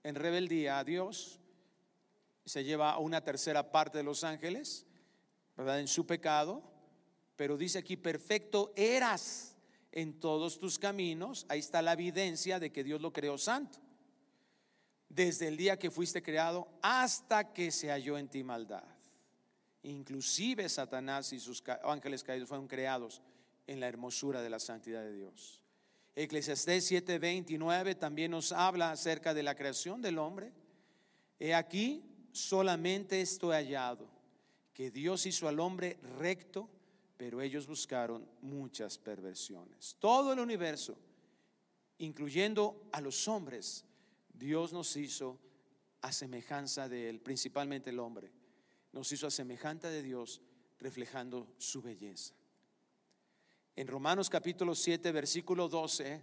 en 0.04 0.16
rebeldía 0.16 0.80
a 0.80 0.84
Dios, 0.84 1.40
se 2.46 2.64
lleva 2.64 2.92
a 2.92 3.00
una 3.00 3.24
tercera 3.24 3.72
parte 3.72 4.00
de 4.00 4.04
los 4.04 4.24
ángeles, 4.24 4.86
¿verdad? 5.56 5.80
En 5.80 5.88
su 5.88 6.06
pecado, 6.06 6.64
pero 7.36 7.58
dice 7.58 7.80
aquí, 7.80 7.98
perfecto 7.98 8.74
eras 8.76 9.56
en 9.92 10.20
todos 10.20 10.60
tus 10.60 10.80
caminos, 10.80 11.46
ahí 11.50 11.60
está 11.60 11.82
la 11.82 11.94
evidencia 11.94 12.60
de 12.60 12.72
que 12.72 12.84
Dios 12.84 13.02
lo 13.02 13.12
creó 13.12 13.38
santo, 13.38 13.80
desde 15.10 15.48
el 15.48 15.58
día 15.58 15.78
que 15.78 15.92
fuiste 15.92 16.24
creado 16.24 16.68
hasta 16.82 17.52
que 17.54 17.72
se 17.72 17.90
halló 17.90 18.18
en 18.18 18.30
ti 18.30 18.44
maldad. 18.44 18.84
Inclusive 19.84 20.70
Satanás 20.70 21.34
y 21.34 21.40
sus 21.40 21.64
ángeles 21.84 22.24
caídos 22.24 22.48
fueron 22.48 22.68
creados 22.68 23.22
en 23.68 23.80
la 23.80 23.88
hermosura 23.88 24.42
de 24.42 24.50
la 24.50 24.60
santidad 24.60 25.02
de 25.02 25.14
Dios. 25.14 25.61
Eclesiastés 26.16 26.92
7:29 26.92 27.96
también 27.98 28.32
nos 28.32 28.52
habla 28.52 28.92
acerca 28.92 29.34
de 29.34 29.44
la 29.44 29.56
creación 29.56 30.02
del 30.02 30.18
hombre. 30.18 30.52
He 31.40 31.54
aquí, 31.54 32.04
solamente 32.32 33.22
esto 33.22 33.54
he 33.54 33.56
hallado, 33.56 34.08
que 34.74 34.92
Dios 34.92 35.26
hizo 35.26 35.48
al 35.48 35.60
hombre 35.60 35.98
recto, 36.20 36.70
pero 37.18 37.42
ellos 37.42 37.68
buscaron 37.68 38.28
muchas 38.42 38.98
perversiones. 38.98 39.96
Todo 40.00 40.34
el 40.34 40.40
universo, 40.40 40.98
incluyendo 41.98 42.90
a 42.92 43.02
los 43.02 43.28
hombres, 43.28 43.86
Dios 44.34 44.74
nos 44.74 44.96
hizo 44.98 45.40
a 46.02 46.12
semejanza 46.12 46.90
de 46.90 47.10
Él, 47.10 47.22
principalmente 47.22 47.92
el 47.92 48.00
hombre 48.00 48.32
nos 48.92 49.12
hizo 49.12 49.28
a 49.28 49.32
semejante 49.32 49.88
de 49.88 50.02
Dios, 50.02 50.42
reflejando 50.80 51.54
su 51.58 51.82
belleza. 51.82 52.34
En 53.74 53.88
Romanos 53.88 54.30
capítulo 54.30 54.76
7, 54.76 55.14
versículo 55.14 55.70
12, 55.70 56.22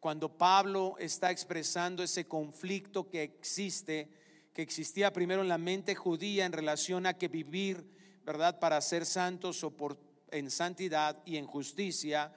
cuando 0.00 0.38
Pablo 0.38 0.96
está 0.98 1.30
expresando 1.30 2.02
ese 2.02 2.26
conflicto 2.26 3.10
que 3.10 3.22
existe, 3.22 4.08
que 4.54 4.62
existía 4.62 5.12
primero 5.12 5.42
en 5.42 5.48
la 5.48 5.58
mente 5.58 5.94
judía 5.94 6.46
en 6.46 6.52
relación 6.52 7.04
a 7.04 7.12
que 7.12 7.28
vivir, 7.28 7.84
¿verdad?, 8.24 8.58
para 8.58 8.80
ser 8.80 9.04
santos 9.04 9.62
o 9.62 9.76
por, 9.76 9.98
en 10.30 10.50
santidad 10.50 11.22
y 11.26 11.36
en 11.36 11.46
justicia, 11.46 12.32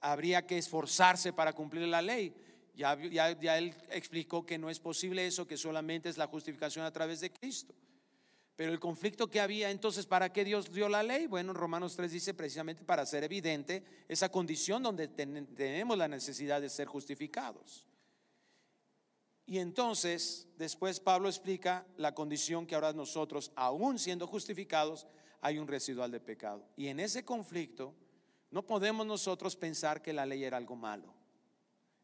habría 0.00 0.46
que 0.46 0.58
esforzarse 0.58 1.32
para 1.32 1.52
cumplir 1.52 1.88
la 1.88 2.02
ley. 2.02 2.32
Ya, 2.76 2.96
ya, 2.96 3.38
ya 3.38 3.58
él 3.58 3.74
explicó 3.90 4.46
que 4.46 4.58
no 4.58 4.70
es 4.70 4.78
posible 4.78 5.26
eso, 5.26 5.48
que 5.48 5.56
solamente 5.56 6.08
es 6.08 6.16
la 6.16 6.28
justificación 6.28 6.84
a 6.84 6.92
través 6.92 7.18
de 7.18 7.32
Cristo. 7.32 7.74
Pero 8.54 8.72
el 8.72 8.80
conflicto 8.80 9.28
que 9.28 9.40
había, 9.40 9.70
entonces, 9.70 10.06
¿para 10.06 10.32
qué 10.32 10.44
Dios 10.44 10.70
dio 10.70 10.88
la 10.88 11.02
ley? 11.02 11.26
Bueno, 11.26 11.54
Romanos 11.54 11.96
3 11.96 12.12
dice 12.12 12.34
precisamente 12.34 12.84
para 12.84 13.02
hacer 13.02 13.24
evidente 13.24 13.82
esa 14.08 14.28
condición 14.28 14.82
donde 14.82 15.08
tenemos 15.08 15.96
la 15.96 16.06
necesidad 16.06 16.60
de 16.60 16.68
ser 16.68 16.86
justificados. 16.86 17.86
Y 19.46 19.58
entonces, 19.58 20.48
después 20.56 21.00
Pablo 21.00 21.28
explica 21.28 21.86
la 21.96 22.14
condición 22.14 22.66
que 22.66 22.74
ahora 22.74 22.92
nosotros, 22.92 23.52
aún 23.56 23.98
siendo 23.98 24.26
justificados, 24.26 25.06
hay 25.40 25.58
un 25.58 25.66
residual 25.66 26.10
de 26.10 26.20
pecado. 26.20 26.64
Y 26.76 26.86
en 26.88 27.00
ese 27.00 27.24
conflicto, 27.24 27.94
no 28.50 28.66
podemos 28.66 29.06
nosotros 29.06 29.56
pensar 29.56 30.02
que 30.02 30.12
la 30.12 30.26
ley 30.26 30.44
era 30.44 30.58
algo 30.58 30.76
malo. 30.76 31.12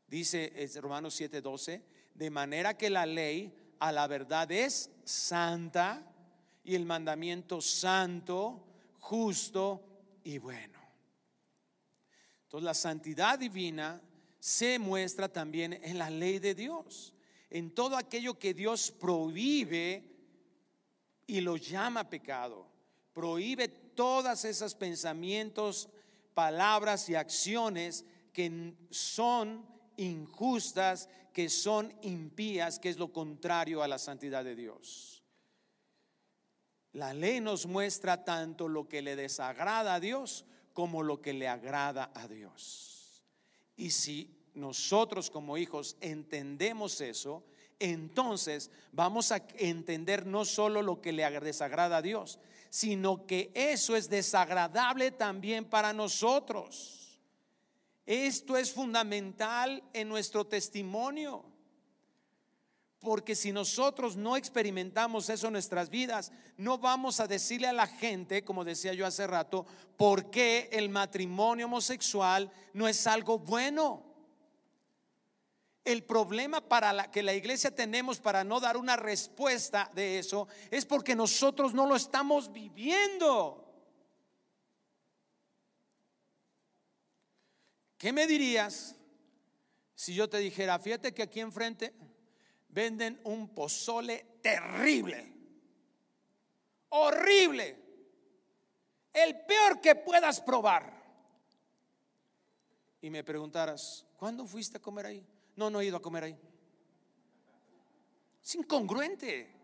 Dice 0.09 0.53
Romanos 0.81 1.15
7:12, 1.21 1.83
de 2.15 2.31
manera 2.31 2.77
que 2.77 2.89
la 2.89 3.05
ley 3.05 3.55
a 3.79 3.93
la 3.93 4.07
verdad 4.07 4.51
es 4.51 4.91
santa 5.05 6.03
y 6.69 6.75
el 6.75 6.85
mandamiento 6.85 7.63
santo, 7.63 8.63
justo 9.01 10.21
y 10.23 10.37
bueno. 10.37 10.79
Entonces 12.43 12.65
la 12.65 12.75
santidad 12.75 13.39
divina 13.39 14.03
se 14.39 14.79
muestra 14.79 15.33
también 15.33 15.73
en 15.83 15.97
la 15.97 16.11
ley 16.11 16.39
de 16.39 16.55
Dios, 16.55 17.15
en 17.49 17.71
todo 17.71 17.97
aquello 17.97 18.39
que 18.39 18.53
Dios 18.53 18.91
prohíbe 18.91 20.05
y 21.27 21.41
lo 21.41 21.57
llama 21.57 22.11
pecado. 22.11 22.67
Prohíbe 23.15 23.69
todas 23.69 24.45
esos 24.45 24.75
pensamientos, 24.75 25.89
palabras 26.35 27.09
y 27.09 27.15
acciones 27.15 28.05
que 28.35 28.75
son 28.91 29.65
injustas, 29.97 31.09
que 31.33 31.49
son 31.49 31.95
impías, 32.03 32.79
que 32.79 32.91
es 32.91 32.99
lo 32.99 33.11
contrario 33.11 33.83
a 33.83 33.89
la 33.89 33.99
santidad 33.99 34.45
de 34.45 34.55
Dios. 34.55 35.18
La 36.99 37.15
ley 37.15 37.41
nos 37.41 37.65
muestra 37.65 38.25
tanto 38.25 38.67
lo 38.67 38.89
que 38.89 39.03
le 39.03 39.15
desagrada 39.15 39.95
a 39.95 40.01
Dios 40.01 40.45
como 40.73 41.05
lo 41.05 41.23
que 41.23 41.33
le 41.33 41.47
agrada 41.47 42.11
a 42.13 42.27
Dios. 42.27 43.23
Y 43.77 43.93
si 43.93 44.37
nosotros 44.55 45.31
como 45.31 45.57
hijos 45.57 45.97
entendemos 46.01 47.01
eso, 47.01 47.45
entonces 47.79 48.73
vamos 48.91 49.31
a 49.31 49.47
entender 49.59 50.27
no 50.27 50.45
solo 50.45 50.83
lo 50.83 51.01
que 51.01 51.13
le 51.13 51.23
desagrada 51.39 51.99
a 51.99 52.03
Dios, 52.03 52.41
sino 52.69 53.29
que 53.29 53.53
eso 53.55 53.95
es 53.95 54.11
desagradable 54.11 55.13
también 55.13 55.67
para 55.67 55.93
nosotros. 55.93 57.21
Esto 58.07 58.57
es 58.57 58.73
fundamental 58.73 59.85
en 59.93 60.09
nuestro 60.09 60.49
testimonio. 60.49 61.45
Porque 63.01 63.37
si 63.37 63.53
nosotros 63.53 64.17
no 64.17 64.37
experimentamos 64.37 65.29
eso 65.29 65.47
en 65.47 65.53
nuestras 65.53 65.89
vidas, 65.89 66.33
no 66.57 66.79
vamos 66.79 67.21
a 67.21 67.29
decirle 67.29 67.69
a 67.69 67.73
la 67.73 67.87
gente, 67.87 68.45
como 68.45 68.65
decía 68.65 68.93
yo 68.93 69.07
hace 69.07 69.27
rato, 69.27 69.67
por 69.97 70.31
qué 70.31 70.69
el 70.73 70.89
matrimonio 70.89 71.67
homosexual 71.67 72.51
no 72.73 72.89
es 72.89 73.07
algo 73.07 73.39
bueno. 73.39 74.05
El 75.85 76.03
problema 76.03 76.61
para 76.61 77.11
que 77.11 77.23
la 77.23 77.35
iglesia 77.35 77.75
tenemos 77.75 78.19
para 78.19 78.43
no 78.43 78.59
dar 78.59 78.77
una 78.77 78.97
respuesta 78.97 79.91
de 79.95 80.19
eso 80.19 80.49
es 80.71 80.85
porque 80.85 81.15
nosotros 81.15 81.73
no 81.73 81.87
lo 81.87 81.95
estamos 81.95 82.53
viviendo. 82.53 83.65
¿Qué 87.97 88.13
me 88.13 88.27
dirías 88.27 88.97
si 89.95 90.15
yo 90.15 90.29
te 90.29 90.39
dijera, 90.39 90.79
fíjate 90.79 91.13
que 91.13 91.23
aquí 91.23 91.41
enfrente 91.41 91.93
venden 92.69 93.21
un 93.25 93.55
pozole 93.55 94.39
terrible, 94.43 95.33
horrible, 96.91 97.77
el 99.13 99.41
peor 99.47 99.81
que 99.81 99.95
puedas 99.95 100.41
probar. 100.41 100.97
Y 103.01 103.11
me 103.11 103.25
preguntaras, 103.25 104.07
¿cuándo 104.17 104.47
fuiste 104.47 104.79
a 104.79 104.83
comer 104.83 105.07
ahí? 105.07 105.27
No, 105.57 105.71
no 105.71 105.81
he 105.81 105.87
ido 105.87 105.97
a 105.97 106.03
comer 106.03 106.25
ahí. 106.25 106.39
Es 108.43 108.55
incongruente. 108.55 109.55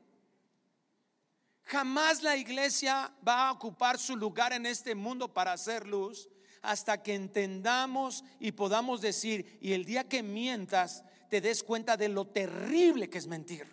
Jamás 1.63 2.23
la 2.23 2.37
iglesia 2.37 3.13
va 3.27 3.49
a 3.49 3.53
ocupar 3.53 3.99
su 3.99 4.17
lugar 4.17 4.53
en 4.53 4.67
este 4.67 4.95
mundo 4.95 5.33
para 5.33 5.53
hacer 5.53 5.87
luz 5.87 6.29
hasta 6.61 7.03
que 7.03 7.15
entendamos 7.15 8.25
y 8.41 8.53
podamos 8.53 9.01
decir, 9.01 9.59
y 9.61 9.73
el 9.73 9.85
día 9.85 10.09
que 10.09 10.23
mientas, 10.23 11.05
te 11.35 11.41
des 11.41 11.65
cuenta 11.65 11.97
de 11.97 12.09
lo 12.09 12.29
terrible 12.29 13.11
que 13.11 13.19
es 13.19 13.27
mentir. 13.27 13.67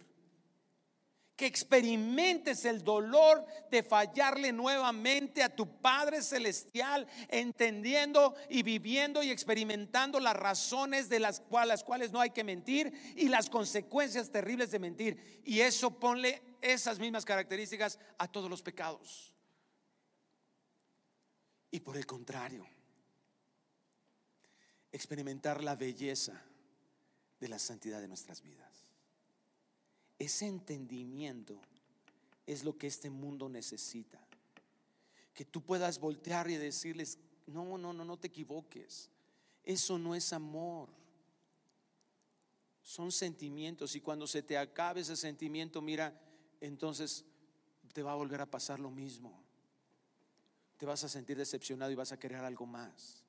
Que 1.36 1.46
experimentes 1.46 2.66
el 2.66 2.84
dolor 2.84 3.46
de 3.70 3.84
fallarle 3.84 4.52
nuevamente 4.52 5.44
a 5.44 5.56
tu 5.56 5.80
Padre 5.80 6.24
Celestial, 6.24 7.06
entendiendo 7.28 8.34
y 8.50 8.64
viviendo 8.64 9.22
y 9.22 9.30
experimentando 9.30 10.20
las 10.20 10.36
razones 10.36 11.08
de 11.08 11.20
las 11.20 11.40
cuales, 11.40 11.68
las 11.68 11.84
cuales 11.84 12.12
no 12.12 12.20
hay 12.20 12.32
que 12.32 12.44
mentir 12.44 12.92
y 13.16 13.28
las 13.28 13.48
consecuencias 13.48 14.32
terribles 14.32 14.72
de 14.72 14.80
mentir. 14.80 15.44
Y 15.46 15.60
eso 15.60 16.00
ponle 16.00 16.42
esas 16.62 16.98
mismas 16.98 17.26
características 17.26 18.00
a 18.18 18.28
todos 18.28 18.50
los 18.50 18.64
pecados. 18.64 19.36
Y 21.70 21.80
por 21.82 21.96
el 21.96 22.08
contrario, 22.08 22.68
experimentar 24.92 25.64
la 25.64 25.76
belleza 25.76 26.44
de 27.42 27.50
la 27.50 27.60
santidad 27.60 28.00
de 28.00 28.08
nuestras 28.08 28.42
vidas. 28.42 28.86
Ese 30.20 30.46
entendimiento 30.46 31.60
es 32.46 32.64
lo 32.64 32.78
que 32.78 32.86
este 32.86 33.10
mundo 33.10 33.50
necesita. 33.50 34.20
Que 35.34 35.44
tú 35.44 35.62
puedas 35.62 36.00
voltear 36.00 36.50
y 36.50 36.56
decirles, 36.56 37.18
no, 37.48 37.78
no, 37.80 37.92
no, 37.92 38.06
no 38.06 38.18
te 38.18 38.28
equivoques. 38.28 39.10
Eso 39.64 39.98
no 39.98 40.14
es 40.14 40.32
amor. 40.32 40.90
Son 42.84 43.12
sentimientos 43.12 43.96
y 43.96 44.02
cuando 44.02 44.28
se 44.28 44.44
te 44.44 44.58
acabe 44.58 45.02
ese 45.02 45.16
sentimiento, 45.16 45.82
mira, 45.82 46.14
entonces 46.62 47.26
te 47.92 48.04
va 48.04 48.12
a 48.12 48.16
volver 48.16 48.42
a 48.42 48.50
pasar 48.50 48.80
lo 48.80 48.92
mismo. 48.92 49.44
Te 50.78 50.86
vas 50.86 51.04
a 51.04 51.10
sentir 51.10 51.38
decepcionado 51.38 51.92
y 51.92 51.96
vas 51.96 52.12
a 52.12 52.20
querer 52.20 52.40
algo 52.40 52.68
más. 52.68 53.24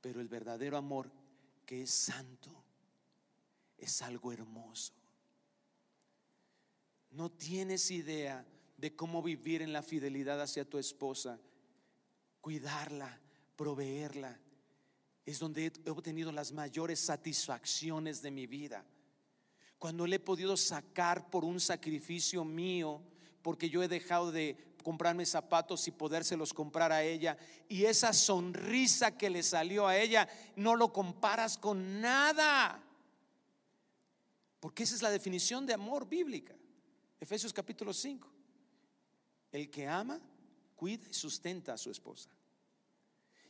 Pero 0.00 0.20
el 0.20 0.28
verdadero 0.28 0.76
amor 0.76 1.10
que 1.66 1.82
es 1.82 1.90
santo 1.90 2.67
es 3.78 4.02
algo 4.02 4.32
hermoso. 4.32 4.92
No 7.10 7.30
tienes 7.30 7.90
idea 7.90 8.44
de 8.76 8.94
cómo 8.94 9.22
vivir 9.22 9.62
en 9.62 9.72
la 9.72 9.82
fidelidad 9.82 10.40
hacia 10.40 10.68
tu 10.68 10.78
esposa, 10.78 11.38
cuidarla, 12.40 13.18
proveerla. 13.56 14.38
Es 15.24 15.38
donde 15.38 15.72
he 15.84 15.90
obtenido 15.90 16.32
las 16.32 16.52
mayores 16.52 17.00
satisfacciones 17.00 18.22
de 18.22 18.30
mi 18.30 18.46
vida. 18.46 18.84
Cuando 19.78 20.06
le 20.06 20.16
he 20.16 20.20
podido 20.20 20.56
sacar 20.56 21.30
por 21.30 21.44
un 21.44 21.60
sacrificio 21.60 22.44
mío, 22.44 23.00
porque 23.42 23.70
yo 23.70 23.82
he 23.82 23.88
dejado 23.88 24.32
de 24.32 24.56
comprarme 24.82 25.26
zapatos 25.26 25.86
y 25.86 25.90
podérselos 25.90 26.54
comprar 26.54 26.92
a 26.92 27.02
ella. 27.02 27.36
Y 27.68 27.84
esa 27.84 28.12
sonrisa 28.12 29.16
que 29.16 29.30
le 29.30 29.42
salió 29.42 29.86
a 29.86 29.98
ella, 29.98 30.28
no 30.56 30.76
lo 30.76 30.92
comparas 30.92 31.58
con 31.58 32.00
nada. 32.00 32.82
Porque 34.60 34.82
esa 34.82 34.94
es 34.94 35.02
la 35.02 35.10
definición 35.10 35.66
de 35.66 35.74
amor 35.74 36.08
bíblica. 36.08 36.54
Efesios 37.20 37.52
capítulo 37.52 37.92
5. 37.92 38.28
El 39.52 39.70
que 39.70 39.86
ama, 39.86 40.20
cuida 40.74 41.06
y 41.08 41.14
sustenta 41.14 41.72
a 41.74 41.78
su 41.78 41.90
esposa. 41.90 42.30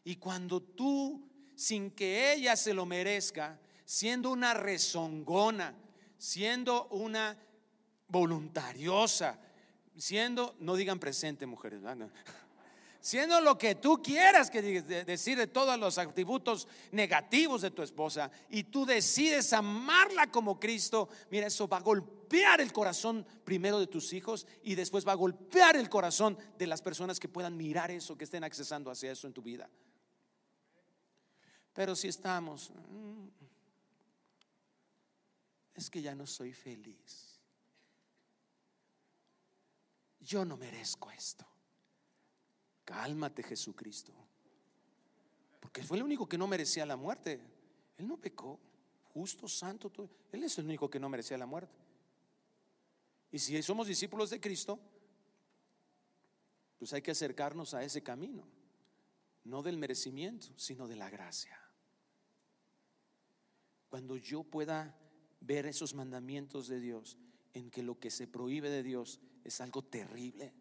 Y 0.05 0.17
cuando 0.17 0.63
tú, 0.63 1.29
sin 1.55 1.91
que 1.91 2.33
ella 2.33 2.57
se 2.57 2.73
lo 2.73 2.87
merezca, 2.87 3.61
siendo 3.85 4.31
una 4.31 4.55
rezongona, 4.55 5.75
siendo 6.19 6.89
una 6.89 7.37
voluntariosa, 8.09 9.39
siendo, 9.97 10.57
no 10.61 10.77
digan 10.77 10.99
presente 10.99 11.47
mujeres, 11.47 11.83
siendo 13.09 13.41
lo 13.41 13.57
que 13.57 13.75
tú 13.75 14.03
quieras 14.03 14.51
que 14.51 14.61
decir 14.83 15.39
de 15.39 15.47
todos 15.47 15.79
los 15.79 15.97
atributos 15.97 16.69
negativos 16.93 17.63
de 17.63 17.71
tu 17.71 17.83
esposa 17.83 18.31
y 18.51 18.65
tú 18.65 18.85
decides 18.85 19.53
amarla 19.55 20.31
como 20.31 20.61
Cristo, 20.61 21.09
mira, 21.31 21.47
eso 21.47 21.67
va 21.67 21.79
a 21.79 21.81
golpear 21.81 22.61
el 22.61 22.71
corazón 22.71 23.27
primero 23.45 23.81
de 23.81 23.87
tus 23.87 24.13
hijos 24.13 24.47
y 24.63 24.75
después 24.75 25.09
va 25.09 25.13
a 25.13 25.17
golpear 25.17 25.77
el 25.77 25.89
corazón 25.89 26.37
de 26.59 26.67
las 26.67 26.83
personas 26.83 27.19
que 27.19 27.29
puedan 27.29 27.57
mirar 27.57 27.91
eso, 27.91 28.19
que 28.19 28.25
estén 28.25 28.45
accesando 28.45 28.91
hacia 28.91 29.13
eso 29.13 29.27
en 29.27 29.33
tu 29.33 29.41
vida. 29.41 29.71
Pero 31.73 31.97
si 31.97 32.09
estamos, 32.09 32.71
mm, 32.71 33.29
es 35.77 35.89
que 35.89 36.03
ya 36.03 36.15
no 36.15 36.27
soy 36.27 36.53
feliz 36.53 37.29
yo 40.29 40.45
no 40.45 40.59
merezco 40.59 41.11
esto. 41.11 41.47
Cálmate 42.89 43.43
Jesucristo. 43.43 44.15
Porque 45.61 45.83
fue 45.83 45.99
el 45.99 46.03
único 46.03 46.27
que 46.27 46.39
no 46.39 46.47
merecía 46.47 46.87
la 46.87 46.97
muerte. 46.97 47.39
Él 47.99 48.09
no 48.09 48.17
pecó. 48.17 48.59
Justo, 49.13 49.47
santo. 49.47 49.93
Él 50.33 50.43
es 50.43 50.57
el 50.57 50.65
único 50.65 50.89
que 50.89 50.99
no 50.99 51.11
merecía 51.11 51.37
la 51.37 51.45
muerte. 51.45 51.77
Y 53.31 53.39
si 53.41 53.63
somos 53.63 53.89
discípulos 53.89 54.31
de 54.31 54.41
Cristo, 54.41 54.81
pues 56.79 56.95
hay 56.95 57.03
que 57.03 57.11
acercarnos 57.11 57.75
a 57.75 57.83
ese 57.85 58.03
camino. 58.03 58.49
No 59.45 59.63
del 59.63 59.77
merecimiento, 59.77 60.47
sino 60.57 60.89
de 60.89 60.97
la 60.97 61.11
gracia. 61.11 61.61
Cuando 63.91 64.17
yo 64.17 64.45
pueda 64.45 64.97
ver 65.43 65.67
esos 65.67 65.93
mandamientos 65.93 66.69
de 66.69 66.81
Dios 66.81 67.19
en 67.53 67.71
que 67.71 67.83
lo 67.83 67.99
que 68.01 68.11
se 68.11 68.27
prohíbe 68.27 68.71
de 68.71 68.83
Dios 68.83 69.21
es 69.45 69.61
algo 69.61 69.85
terrible. 69.85 70.55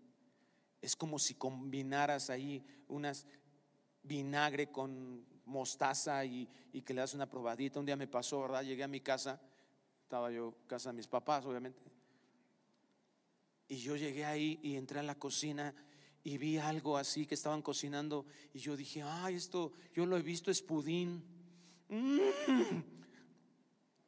Es 0.81 0.95
como 0.95 1.19
si 1.19 1.35
combinaras 1.35 2.29
ahí 2.29 2.63
unas 2.87 3.25
vinagre 4.03 4.71
con 4.71 5.25
mostaza 5.45 6.23
y, 6.25 6.47
que 6.85 6.93
le 6.93 7.01
das 7.01 7.13
una 7.13 7.29
probadita. 7.29 7.79
Un 7.79 7.85
día 7.85 7.95
me 7.95 8.07
pasó, 8.07 8.41
¿verdad? 8.41 8.63
Llegué 8.63 8.83
a 8.83 8.87
mi 8.87 9.01
casa, 9.01 9.41
estaba 10.03 10.31
yo 10.31 10.55
casa 10.67 10.89
de 10.89 10.97
mis 10.97 11.07
papás, 11.07 11.45
obviamente. 11.45 11.81
Y 13.67 13.77
yo 13.77 13.95
llegué 13.95 14.25
ahí 14.25 14.59
y 14.61 14.75
entré 14.75 14.99
a 14.99 15.03
la 15.03 15.15
cocina 15.15 15.73
y 16.23 16.37
vi 16.37 16.57
algo 16.57 16.97
así 16.97 17.25
que 17.25 17.35
estaban 17.35 17.61
cocinando 17.61 18.25
y 18.53 18.59
yo 18.59 18.77
dije, 18.77 19.01
ay, 19.03 19.35
esto 19.35 19.71
yo 19.93 20.05
lo 20.05 20.17
he 20.17 20.21
visto, 20.21 20.51
es 20.51 20.61
pudín. 20.61 21.23
Mm. 21.89 22.19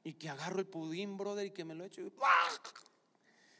Y 0.01 0.13
que 0.13 0.29
agarro 0.29 0.59
el 0.59 0.65
pudín, 0.65 1.17
brother, 1.17 1.45
y 1.45 1.51
que 1.51 1.65
me 1.65 1.75
lo 1.75 1.83
echo. 1.83 2.01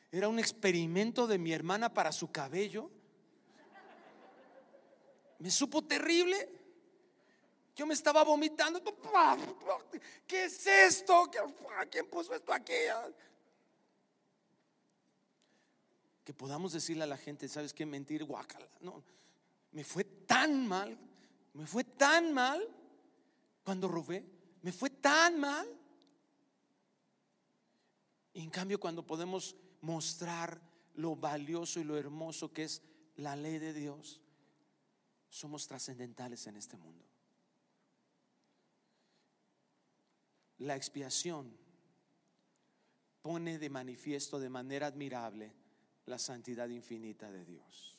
Era 0.10 0.30
un 0.30 0.40
experimento 0.40 1.28
de 1.28 1.38
mi 1.38 1.52
hermana 1.52 1.94
para 1.94 2.12
su 2.12 2.32
cabello. 2.32 2.90
Me 5.40 5.50
supo 5.50 5.84
terrible. 5.84 6.50
Yo 7.76 7.86
me 7.86 7.94
estaba 7.94 8.24
vomitando. 8.24 8.82
¿Qué 10.28 10.46
es 10.46 10.68
esto? 10.68 11.30
¿Quién 11.90 12.08
puso 12.10 12.34
esto 12.34 12.54
aquí? 12.54 12.74
Que 16.24 16.34
podamos 16.34 16.74
decirle 16.74 17.04
a 17.04 17.08
la 17.08 17.18
gente, 17.18 17.48
¿sabes 17.48 17.74
qué? 17.74 17.86
Mentir, 17.86 18.26
guacala. 18.26 18.68
No, 18.82 19.02
me 19.72 19.84
fue 19.84 20.04
tan 20.04 20.68
mal. 20.68 20.98
Me 21.54 21.66
fue 21.66 21.84
tan 21.86 22.34
mal 22.34 22.62
cuando 23.64 23.88
robé. 23.88 24.26
Me 24.62 24.74
fue 24.74 24.90
tan 24.90 25.40
mal. 25.40 25.68
Y 28.34 28.42
en 28.42 28.50
cambio, 28.50 28.80
cuando 28.80 29.08
podemos 29.08 29.56
mostrar 29.82 30.62
lo 30.96 31.16
valioso 31.16 31.80
y 31.80 31.86
lo 31.86 31.98
hermoso 31.98 32.52
que 32.52 32.64
es 32.66 32.82
la 33.16 33.38
ley 33.38 33.58
de 33.58 33.74
Dios, 33.74 34.20
somos 35.30 35.68
trascendentales 35.68 36.46
en 36.48 36.58
este 36.58 36.78
mundo. 36.78 37.06
La 40.58 40.76
expiación 40.76 41.56
pone 43.22 43.60
de 43.60 43.70
manifiesto 43.70 44.40
de 44.40 44.50
manera 44.50 44.88
admirable 44.88 45.54
la 46.06 46.18
santidad 46.18 46.68
infinita 46.70 47.32
de 47.32 47.46
Dios. 47.46 47.98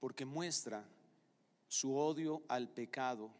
Porque 0.00 0.24
muestra 0.24 0.86
su 1.68 1.96
odio 1.96 2.42
al 2.48 2.68
pecado 2.68 3.30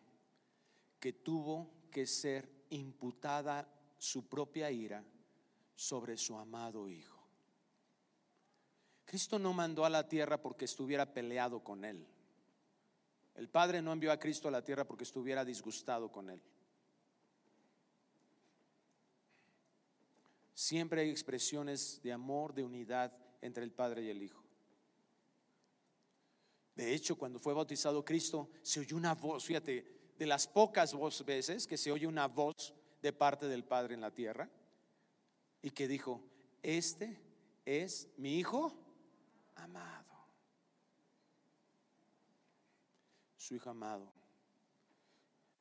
que 0.98 1.12
tuvo 1.12 1.70
que 1.90 2.06
ser 2.06 2.66
imputada 2.70 3.68
su 3.98 4.28
propia 4.28 4.70
ira 4.70 5.04
sobre 5.74 6.16
su 6.16 6.36
amado 6.38 6.88
Hijo. 6.88 7.23
Cristo 9.14 9.38
no 9.38 9.52
mandó 9.52 9.84
a 9.84 9.90
la 9.90 10.08
tierra 10.08 10.42
porque 10.42 10.64
estuviera 10.64 11.14
peleado 11.14 11.62
con 11.62 11.84
él. 11.84 12.04
El 13.36 13.48
Padre 13.48 13.80
no 13.80 13.92
envió 13.92 14.10
a 14.10 14.18
Cristo 14.18 14.48
a 14.48 14.50
la 14.50 14.64
tierra 14.64 14.84
porque 14.84 15.04
estuviera 15.04 15.44
disgustado 15.44 16.10
con 16.10 16.30
él. 16.30 16.42
Siempre 20.52 21.02
hay 21.02 21.10
expresiones 21.10 22.00
de 22.02 22.12
amor, 22.12 22.54
de 22.54 22.64
unidad 22.64 23.16
entre 23.40 23.62
el 23.62 23.70
Padre 23.70 24.02
y 24.02 24.10
el 24.10 24.20
Hijo. 24.20 24.42
De 26.74 26.92
hecho, 26.92 27.14
cuando 27.14 27.38
fue 27.38 27.54
bautizado 27.54 28.04
Cristo, 28.04 28.50
se 28.62 28.80
oyó 28.80 28.96
una 28.96 29.14
voz, 29.14 29.44
fíjate, 29.44 30.12
de 30.18 30.26
las 30.26 30.48
pocas 30.48 30.92
veces 31.24 31.68
que 31.68 31.76
se 31.76 31.92
oye 31.92 32.08
una 32.08 32.26
voz 32.26 32.74
de 33.00 33.12
parte 33.12 33.46
del 33.46 33.62
Padre 33.62 33.94
en 33.94 34.00
la 34.00 34.10
tierra, 34.10 34.50
y 35.62 35.70
que 35.70 35.86
dijo, 35.86 36.20
este 36.64 37.16
es 37.64 38.08
mi 38.16 38.40
Hijo 38.40 38.80
amado. 39.56 40.14
su 43.44 43.54
Hijo 43.54 43.68
amado. 43.68 44.10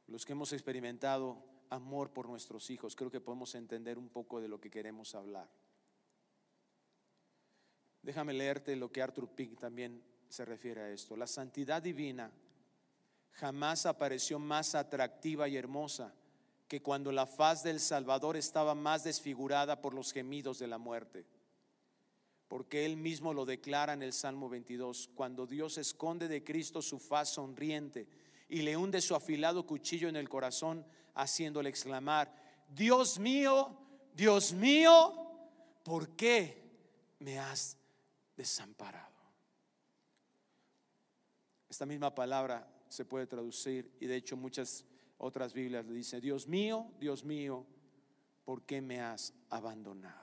Los 0.07 0.25
que 0.25 0.31
hemos 0.31 0.53
experimentado 0.53 1.43
amor 1.69 2.11
por 2.11 2.29
nuestros 2.29 2.69
hijos, 2.69 2.95
creo 2.95 3.11
que 3.11 3.19
podemos 3.19 3.55
entender 3.55 3.97
un 3.97 4.07
poco 4.07 4.39
de 4.39 4.47
lo 4.47 4.59
que 4.59 4.69
queremos 4.69 5.15
hablar. 5.15 5.49
Déjame 8.01 8.33
leerte 8.33 8.75
lo 8.77 8.91
que 8.91 9.01
Arthur 9.01 9.27
Pink 9.29 9.59
también 9.59 10.01
se 10.29 10.45
refiere 10.45 10.81
a 10.81 10.89
esto. 10.91 11.17
La 11.17 11.27
santidad 11.27 11.81
divina 11.81 12.31
jamás 13.31 13.85
apareció 13.85 14.39
más 14.39 14.75
atractiva 14.75 15.49
y 15.49 15.57
hermosa 15.57 16.13
que 16.69 16.81
cuando 16.81 17.11
la 17.11 17.25
faz 17.25 17.63
del 17.63 17.81
Salvador 17.81 18.37
estaba 18.37 18.75
más 18.75 19.03
desfigurada 19.03 19.81
por 19.81 19.93
los 19.93 20.13
gemidos 20.13 20.57
de 20.59 20.67
la 20.67 20.77
muerte 20.77 21.25
porque 22.53 22.85
él 22.85 22.97
mismo 22.97 23.33
lo 23.33 23.45
declara 23.45 23.93
en 23.93 24.03
el 24.03 24.13
Salmo 24.13 24.47
22, 24.47 25.09
cuando 25.15 25.47
Dios 25.47 25.79
esconde 25.79 26.27
de 26.27 26.43
Cristo 26.43 26.83
su 26.83 26.99
faz 26.99 27.29
sonriente 27.29 28.07
y 28.47 28.61
le 28.61 28.77
hunde 28.77 29.01
su 29.01 29.15
afilado 29.15 29.65
cuchillo 29.65 30.07
en 30.07 30.15
el 30.15 30.29
corazón, 30.29 30.85
haciéndole 31.15 31.69
exclamar, 31.69 32.31
Dios 32.69 33.17
mío, 33.17 33.75
Dios 34.13 34.53
mío, 34.53 35.31
¿por 35.81 36.15
qué 36.15 36.61
me 37.17 37.39
has 37.39 37.75
desamparado? 38.37 39.17
Esta 41.67 41.87
misma 41.87 42.13
palabra 42.13 42.71
se 42.87 43.03
puede 43.03 43.25
traducir 43.25 43.97
y 43.99 44.05
de 44.05 44.17
hecho 44.17 44.37
muchas 44.37 44.85
otras 45.17 45.53
Biblias 45.53 45.87
le 45.87 45.93
dicen, 45.93 46.21
Dios 46.21 46.47
mío, 46.47 46.85
Dios 46.99 47.23
mío, 47.23 47.65
¿por 48.45 48.61
qué 48.61 48.79
me 48.79 49.01
has 49.01 49.33
abandonado? 49.49 50.22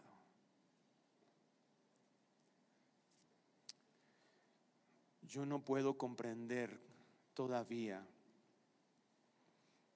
Yo 5.30 5.46
no 5.46 5.64
puedo 5.64 5.96
comprender 5.96 6.80
todavía, 7.34 8.04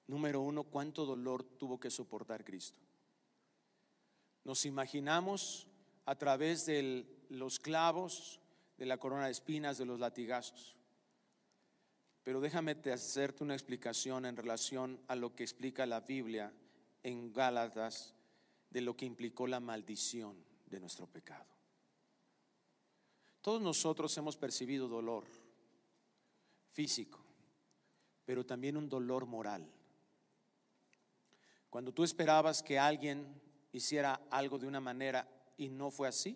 número 0.07 0.39
uno, 0.39 0.63
cuánto 0.63 1.05
dolor 1.05 1.43
tuvo 1.43 1.77
que 1.77 1.91
soportar 1.91 2.45
Cristo. 2.45 2.79
Nos 4.45 4.65
imaginamos 4.65 5.67
a 6.05 6.15
través 6.15 6.65
de 6.65 7.05
los 7.29 7.59
clavos, 7.59 8.39
de 8.77 8.85
la 8.85 8.97
corona 8.97 9.25
de 9.25 9.31
espinas, 9.31 9.77
de 9.77 9.85
los 9.85 9.99
latigazos. 9.99 10.77
Pero 12.23 12.39
déjame 12.39 12.77
hacerte 12.93 13.43
una 13.43 13.55
explicación 13.55 14.25
en 14.25 14.37
relación 14.37 15.01
a 15.07 15.15
lo 15.15 15.35
que 15.35 15.43
explica 15.43 15.85
la 15.85 15.99
Biblia 15.99 16.53
en 17.03 17.33
Gálatas 17.33 18.13
de 18.69 18.81
lo 18.81 18.95
que 18.95 19.05
implicó 19.05 19.47
la 19.47 19.59
maldición 19.59 20.37
de 20.65 20.79
nuestro 20.79 21.07
pecado. 21.07 21.54
Todos 23.45 23.61
nosotros 23.61 24.17
hemos 24.17 24.35
percibido 24.35 24.87
dolor 24.87 25.23
físico, 26.71 27.19
pero 28.25 28.43
también 28.43 28.75
un 28.75 28.89
dolor 28.89 29.27
moral. 29.27 29.71
Cuando 31.69 31.93
tú 31.93 32.03
esperabas 32.03 32.63
que 32.63 32.79
alguien 32.79 33.39
hiciera 33.71 34.19
algo 34.31 34.57
de 34.57 34.65
una 34.65 34.79
manera 34.79 35.29
y 35.57 35.69
no 35.69 35.91
fue 35.91 36.07
así, 36.07 36.35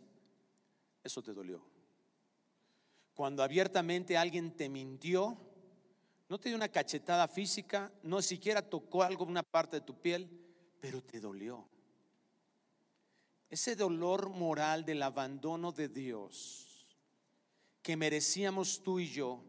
eso 1.04 1.24
te 1.24 1.34
dolió. 1.34 1.64
Cuando 3.16 3.42
abiertamente 3.42 4.16
alguien 4.16 4.56
te 4.56 4.70
mintió, 4.70 5.36
no 6.28 6.40
te 6.40 6.50
dio 6.50 6.56
una 6.58 6.70
cachetada 6.70 7.28
física, 7.28 7.92
no 8.04 8.22
siquiera 8.22 8.62
tocó 8.62 9.02
algo 9.02 9.26
una 9.26 9.42
parte 9.42 9.78
de 9.78 9.82
tu 9.82 10.00
piel, 10.00 10.30
pero 10.80 11.02
te 11.02 11.20
dolió. 11.20 11.68
Ese 13.50 13.76
dolor 13.76 14.30
moral 14.30 14.86
del 14.86 15.02
abandono 15.02 15.72
de 15.72 15.90
Dios 15.90 16.69
que 17.82 17.96
merecíamos 17.98 18.82
tú 18.84 19.00
y 19.00 19.10
yo 19.10 19.44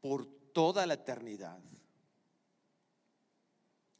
por 0.00 0.26
toda 0.52 0.86
la 0.86 0.94
eternidad, 0.94 1.58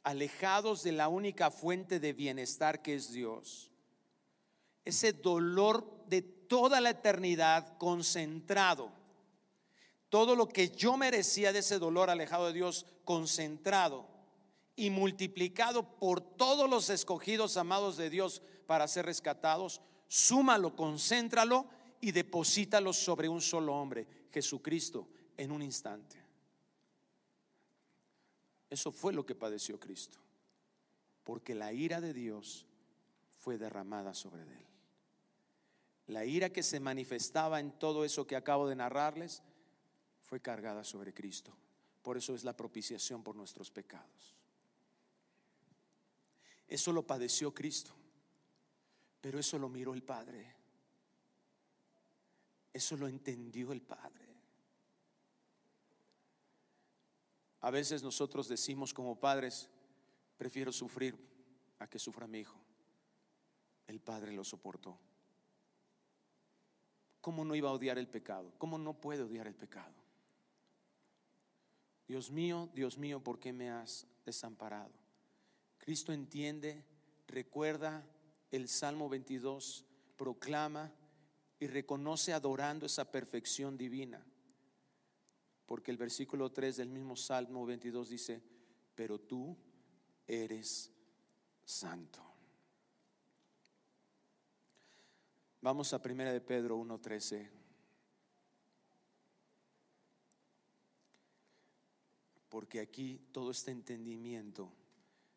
alejados 0.03 0.83
de 0.83 0.91
la 0.91 1.07
única 1.07 1.51
fuente 1.51 1.99
de 1.99 2.13
bienestar 2.13 2.81
que 2.81 2.95
es 2.95 3.11
Dios. 3.11 3.71
Ese 4.83 5.13
dolor 5.13 6.05
de 6.07 6.21
toda 6.21 6.81
la 6.81 6.89
eternidad 6.89 7.77
concentrado. 7.77 8.91
Todo 10.09 10.35
lo 10.35 10.47
que 10.49 10.69
yo 10.69 10.97
merecía 10.97 11.53
de 11.53 11.59
ese 11.59 11.79
dolor 11.79 12.09
alejado 12.09 12.47
de 12.47 12.53
Dios 12.53 12.85
concentrado 13.05 14.09
y 14.75 14.89
multiplicado 14.89 15.83
por 15.97 16.19
todos 16.19 16.69
los 16.69 16.89
escogidos 16.89 17.55
amados 17.55 17.95
de 17.95 18.09
Dios 18.09 18.41
para 18.65 18.87
ser 18.87 19.05
rescatados, 19.05 19.81
súmalo, 20.07 20.75
concéntralo 20.75 21.67
y 22.01 22.11
deposítalo 22.11 22.91
sobre 22.91 23.29
un 23.29 23.39
solo 23.39 23.75
hombre, 23.75 24.07
Jesucristo, 24.31 25.07
en 25.37 25.51
un 25.51 25.61
instante. 25.61 26.21
Eso 28.69 28.91
fue 28.91 29.13
lo 29.13 29.25
que 29.25 29.35
padeció 29.35 29.79
Cristo, 29.79 30.17
porque 31.23 31.53
la 31.53 31.71
ira 31.73 32.01
de 32.01 32.13
Dios 32.13 32.65
fue 33.39 33.57
derramada 33.57 34.13
sobre 34.13 34.41
él. 34.41 34.65
La 36.07 36.25
ira 36.25 36.49
que 36.49 36.63
se 36.63 36.79
manifestaba 36.79 37.59
en 37.59 37.71
todo 37.71 38.03
eso 38.03 38.25
que 38.25 38.35
acabo 38.35 38.67
de 38.67 38.75
narrarles 38.75 39.43
fue 40.23 40.39
cargada 40.39 40.83
sobre 40.83 41.13
Cristo, 41.13 41.55
Por 42.01 42.17
eso 42.17 42.33
es 42.33 42.43
la 42.43 42.57
propiciación 42.57 43.21
por 43.21 43.35
nuestros 43.35 43.69
pecados. 43.69 44.35
Eso 46.67 46.91
lo 46.93 47.05
padeció 47.05 47.53
Cristo, 47.53 47.91
pero 49.19 49.37
eso 49.37 49.59
lo 49.59 49.69
miró 49.69 49.93
el 49.93 50.01
Padre. 50.01 50.60
Eso 52.73 52.95
lo 52.97 53.07
entendió 53.07 53.71
el 53.71 53.81
Padre. 53.81 54.31
A 57.61 57.69
veces 57.69 58.01
nosotros 58.01 58.47
decimos 58.47 58.93
como 58.93 59.19
padres, 59.19 59.69
prefiero 60.37 60.71
sufrir 60.71 61.15
a 61.77 61.87
que 61.87 61.99
sufra 61.99 62.27
mi 62.27 62.39
hijo. 62.39 62.59
El 63.85 63.99
Padre 63.99 64.31
lo 64.31 64.43
soportó. 64.43 64.97
¿Cómo 67.21 67.45
no 67.45 67.53
iba 67.53 67.69
a 67.69 67.73
odiar 67.73 67.99
el 67.99 68.07
pecado? 68.07 68.51
¿Cómo 68.57 68.79
no 68.79 68.99
puede 68.99 69.21
odiar 69.21 69.45
el 69.45 69.53
pecado? 69.53 69.93
Dios 72.07 72.31
mío, 72.31 72.69
Dios 72.73 72.97
mío, 72.97 73.23
¿por 73.23 73.39
qué 73.39 73.53
me 73.53 73.69
has 73.69 74.07
desamparado? 74.25 74.91
Cristo 75.77 76.13
entiende, 76.13 76.83
recuerda 77.27 78.03
el 78.49 78.67
Salmo 78.67 79.07
22, 79.07 79.85
proclama 80.17 80.91
y 81.61 81.67
reconoce 81.67 82.33
adorando 82.33 82.87
esa 82.87 83.11
perfección 83.11 83.77
divina. 83.77 84.19
Porque 85.67 85.91
el 85.91 85.97
versículo 85.97 86.51
3 86.51 86.77
del 86.77 86.89
mismo 86.89 87.15
Salmo 87.15 87.67
22 87.67 88.09
dice, 88.09 88.41
pero 88.95 89.19
tú 89.19 89.55
eres 90.25 90.91
santo. 91.63 92.19
Vamos 95.61 95.93
a 95.93 96.01
primera 96.01 96.33
de 96.33 96.41
Pedro 96.41 96.77
1:13. 96.77 97.51
Porque 102.49 102.79
aquí 102.79 103.19
todo 103.31 103.51
este 103.51 103.69
entendimiento 103.69 104.73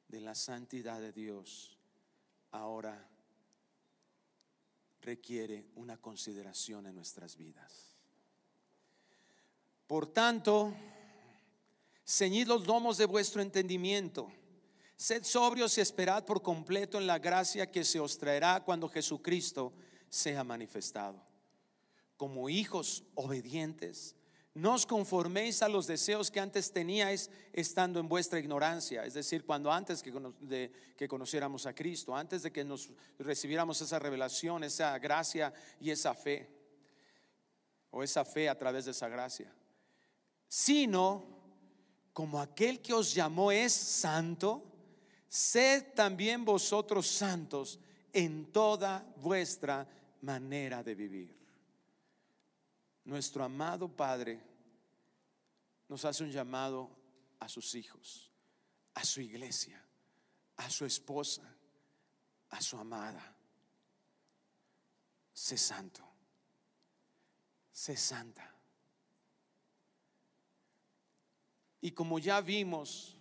de 0.08 0.22
la 0.22 0.34
santidad 0.34 1.02
de 1.02 1.12
Dios 1.12 1.78
ahora 2.50 3.10
requiere 5.04 5.66
una 5.76 5.98
consideración 5.98 6.86
en 6.86 6.94
nuestras 6.94 7.36
vidas. 7.36 7.94
Por 9.86 10.06
tanto, 10.06 10.74
ceñid 12.06 12.48
los 12.48 12.64
domos 12.64 12.96
de 12.96 13.04
vuestro 13.04 13.42
entendimiento. 13.42 14.32
Sed 14.96 15.24
sobrios 15.24 15.76
y 15.76 15.82
esperad 15.82 16.24
por 16.24 16.42
completo 16.42 16.98
en 16.98 17.06
la 17.06 17.18
gracia 17.18 17.70
que 17.70 17.84
se 17.84 18.00
os 18.00 18.16
traerá 18.16 18.64
cuando 18.64 18.88
Jesucristo 18.88 19.72
sea 20.08 20.42
manifestado. 20.42 21.22
Como 22.16 22.48
hijos 22.48 23.04
obedientes, 23.14 24.16
no 24.54 24.74
os 24.74 24.86
conforméis 24.86 25.62
a 25.62 25.68
los 25.68 25.86
deseos 25.86 26.30
que 26.30 26.38
antes 26.38 26.70
teníais 26.70 27.28
estando 27.52 27.98
en 27.98 28.08
vuestra 28.08 28.38
ignorancia, 28.38 29.04
es 29.04 29.14
decir, 29.14 29.44
cuando 29.44 29.70
antes 29.70 30.00
que, 30.00 31.08
conociéramos 31.08 31.66
a 31.66 31.74
Cristo, 31.74 32.14
antes 32.14 32.42
de 32.42 32.52
que 32.52 32.64
nos 32.64 32.88
recibiéramos 33.18 33.80
esa 33.80 33.98
revelación, 33.98 34.62
esa 34.62 34.96
gracia 35.00 35.52
y 35.80 35.90
esa 35.90 36.14
fe, 36.14 36.48
o 37.90 38.02
esa 38.04 38.24
fe 38.24 38.48
a 38.48 38.56
través 38.56 38.84
de 38.84 38.92
esa 38.92 39.08
gracia, 39.08 39.52
sino 40.46 41.26
como 42.12 42.40
aquel 42.40 42.80
que 42.80 42.94
os 42.94 43.12
llamó 43.12 43.50
es 43.50 43.72
santo, 43.72 44.62
sed 45.28 45.94
también 45.96 46.44
vosotros 46.44 47.08
santos 47.08 47.80
en 48.12 48.52
toda 48.52 49.04
vuestra 49.16 49.84
manera 50.22 50.84
de 50.84 50.94
vivir. 50.94 51.43
Nuestro 53.04 53.44
amado 53.44 53.88
Padre 53.88 54.40
nos 55.88 56.04
hace 56.04 56.24
un 56.24 56.30
llamado 56.30 56.90
a 57.38 57.48
sus 57.48 57.74
hijos, 57.74 58.30
a 58.94 59.04
su 59.04 59.20
iglesia, 59.20 59.84
a 60.56 60.70
su 60.70 60.86
esposa, 60.86 61.42
a 62.50 62.60
su 62.62 62.78
amada. 62.78 63.36
Sé 65.34 65.58
santo, 65.58 66.02
sé 67.70 67.96
santa. 67.96 68.54
Y 71.82 71.90
como 71.90 72.18
ya 72.18 72.40
vimos 72.40 73.18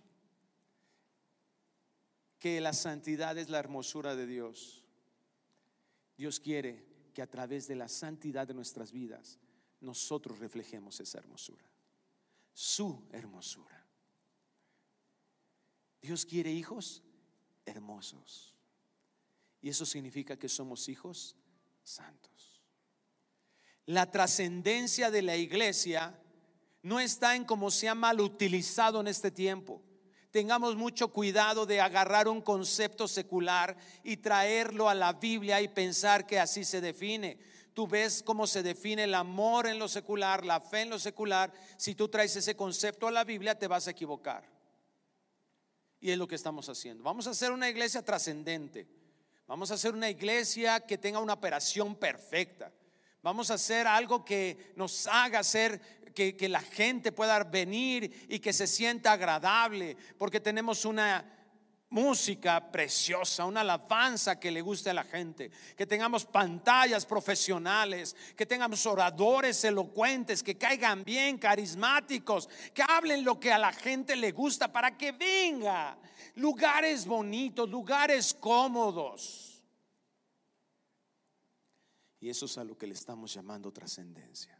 que 2.38 2.60
la 2.62 2.72
santidad 2.72 3.36
es 3.36 3.50
la 3.50 3.58
hermosura 3.58 4.16
de 4.16 4.26
Dios, 4.26 4.86
Dios 6.16 6.40
quiere 6.40 6.86
que 7.12 7.20
a 7.20 7.30
través 7.30 7.68
de 7.68 7.74
la 7.74 7.88
santidad 7.88 8.46
de 8.46 8.54
nuestras 8.54 8.90
vidas 8.90 9.38
nosotros 9.84 10.38
reflejemos 10.38 10.98
esa 11.00 11.18
hermosura, 11.18 11.64
su 12.52 13.06
hermosura. 13.12 13.86
Dios 16.00 16.26
quiere 16.26 16.50
hijos 16.50 17.02
hermosos. 17.64 18.54
Y 19.60 19.70
eso 19.70 19.86
significa 19.86 20.36
que 20.36 20.48
somos 20.48 20.88
hijos 20.88 21.36
santos. 21.82 22.60
La 23.86 24.10
trascendencia 24.10 25.10
de 25.10 25.22
la 25.22 25.36
iglesia 25.36 26.20
no 26.82 27.00
está 27.00 27.36
en 27.36 27.44
cómo 27.44 27.70
se 27.70 27.88
ha 27.88 27.94
mal 27.94 28.20
utilizado 28.20 29.00
en 29.00 29.08
este 29.08 29.30
tiempo 29.30 29.82
tengamos 30.34 30.74
mucho 30.74 31.12
cuidado 31.12 31.64
de 31.64 31.80
agarrar 31.80 32.26
un 32.26 32.40
concepto 32.40 33.06
secular 33.06 33.76
y 34.02 34.16
traerlo 34.16 34.88
a 34.88 34.94
la 34.94 35.12
Biblia 35.12 35.60
y 35.60 35.68
pensar 35.68 36.26
que 36.26 36.40
así 36.40 36.64
se 36.64 36.80
define. 36.80 37.38
Tú 37.74 37.88
ves 37.88 38.22
cómo 38.22 38.46
se 38.46 38.62
define 38.62 39.04
el 39.04 39.14
amor 39.14 39.66
en 39.66 39.80
lo 39.80 39.88
secular, 39.88 40.44
la 40.44 40.60
fe 40.60 40.82
en 40.82 40.90
lo 40.90 40.98
secular. 40.98 41.52
Si 41.76 41.96
tú 41.96 42.08
traes 42.08 42.34
ese 42.36 42.54
concepto 42.54 43.08
a 43.08 43.10
la 43.10 43.24
Biblia, 43.24 43.58
te 43.58 43.66
vas 43.66 43.88
a 43.88 43.90
equivocar. 43.90 44.48
Y 46.00 46.12
es 46.12 46.16
lo 46.16 46.28
que 46.28 46.36
estamos 46.36 46.68
haciendo. 46.68 47.02
Vamos 47.02 47.26
a 47.26 47.30
hacer 47.30 47.50
una 47.50 47.68
iglesia 47.68 48.02
trascendente. 48.02 48.86
Vamos 49.48 49.70
a 49.70 49.74
hacer 49.74 49.92
una 49.92 50.08
iglesia 50.08 50.80
que 50.80 50.98
tenga 50.98 51.18
una 51.18 51.32
operación 51.32 51.96
perfecta. 51.96 52.72
Vamos 53.22 53.50
a 53.50 53.54
hacer 53.54 53.86
algo 53.88 54.24
que 54.24 54.72
nos 54.76 55.06
haga 55.08 55.42
ser 55.42 55.80
que, 56.14 56.48
la 56.48 56.60
gente 56.60 57.10
pueda 57.10 57.42
venir 57.42 58.26
y 58.28 58.38
que 58.38 58.52
se 58.52 58.66
sienta 58.66 59.12
agradable, 59.12 59.96
porque 60.16 60.40
tenemos 60.40 60.84
una 60.84 61.33
música 61.94 62.72
preciosa, 62.72 63.44
una 63.44 63.60
alabanza 63.60 64.40
que 64.40 64.50
le 64.50 64.60
guste 64.60 64.90
a 64.90 64.94
la 64.94 65.04
gente, 65.04 65.52
que 65.76 65.86
tengamos 65.86 66.26
pantallas 66.26 67.06
profesionales, 67.06 68.16
que 68.36 68.44
tengamos 68.44 68.84
oradores 68.84 69.62
elocuentes, 69.62 70.42
que 70.42 70.58
caigan 70.58 71.04
bien, 71.04 71.38
carismáticos, 71.38 72.48
que 72.74 72.82
hablen 72.82 73.24
lo 73.24 73.38
que 73.38 73.52
a 73.52 73.58
la 73.58 73.72
gente 73.72 74.16
le 74.16 74.32
gusta 74.32 74.72
para 74.72 74.98
que 74.98 75.12
venga. 75.12 75.96
Lugares 76.34 77.06
bonitos, 77.06 77.70
lugares 77.70 78.34
cómodos. 78.34 79.62
Y 82.18 82.28
eso 82.28 82.46
es 82.46 82.58
a 82.58 82.64
lo 82.64 82.76
que 82.76 82.88
le 82.88 82.94
estamos 82.94 83.32
llamando 83.32 83.72
trascendencia. 83.72 84.58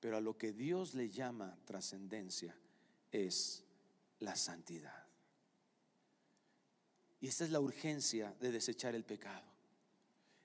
Pero 0.00 0.16
a 0.16 0.22
lo 0.22 0.38
que 0.38 0.52
Dios 0.52 0.94
le 0.94 1.10
llama 1.10 1.54
trascendencia 1.66 2.56
es 3.12 3.62
la 4.20 4.34
santidad. 4.36 5.03
Y 7.24 7.28
esta 7.28 7.44
es 7.44 7.50
la 7.50 7.60
urgencia 7.60 8.34
de 8.38 8.52
desechar 8.52 8.94
el 8.94 9.02
pecado. 9.02 9.46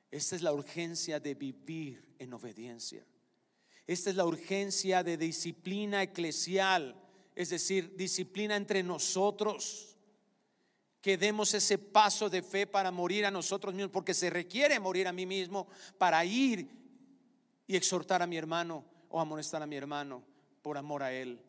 Esta 0.10 0.38
es 0.38 0.42
la 0.42 0.54
urgencia 0.54 1.20
de 1.20 1.34
vivir 1.36 2.16
en 2.18 2.32
obediencia. 2.32 3.06
Esta 3.86 4.10
es 4.10 4.16
la 4.16 4.24
urgencia 4.24 5.04
de 5.04 5.18
disciplina 5.18 6.02
eclesial, 6.02 6.96
es 7.36 7.50
decir, 7.50 7.98
disciplina 7.98 8.56
entre 8.56 8.82
nosotros. 8.82 9.98
Que 11.02 11.18
demos 11.18 11.54
ese 11.54 11.78
paso 11.78 12.30
de 12.30 12.42
fe 12.42 12.66
para 12.66 12.92
morir 12.92 13.26
a 13.26 13.32
nosotros 13.32 13.74
mismos, 13.74 13.92
porque 13.92 14.14
se 14.14 14.30
requiere 14.30 14.80
morir 14.80 15.10
a 15.10 15.12
mí 15.12 15.26
mismo 15.26 15.68
para 15.98 16.24
ir 16.24 16.66
y 17.68 17.76
exhortar 17.76 18.22
a 18.22 18.28
mi 18.28 18.38
hermano 18.38 18.86
o 19.10 19.20
amonestar 19.20 19.62
a 19.62 19.68
mi 19.68 19.76
hermano 19.76 20.24
por 20.62 20.78
amor 20.78 21.04
a 21.04 21.12
él 21.12 21.42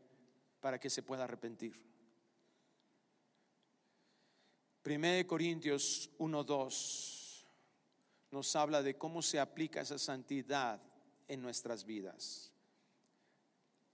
para 0.58 0.80
que 0.80 0.90
se 0.90 1.04
pueda 1.04 1.22
arrepentir. 1.22 1.89
1 4.84 5.26
Corintios 5.26 6.10
1:2 6.18 7.46
nos 8.30 8.56
habla 8.56 8.82
de 8.82 8.96
cómo 8.96 9.22
se 9.22 9.40
aplica 9.40 9.80
esa 9.80 9.98
santidad 9.98 10.80
en 11.28 11.42
nuestras 11.42 11.84
vidas. 11.84 12.52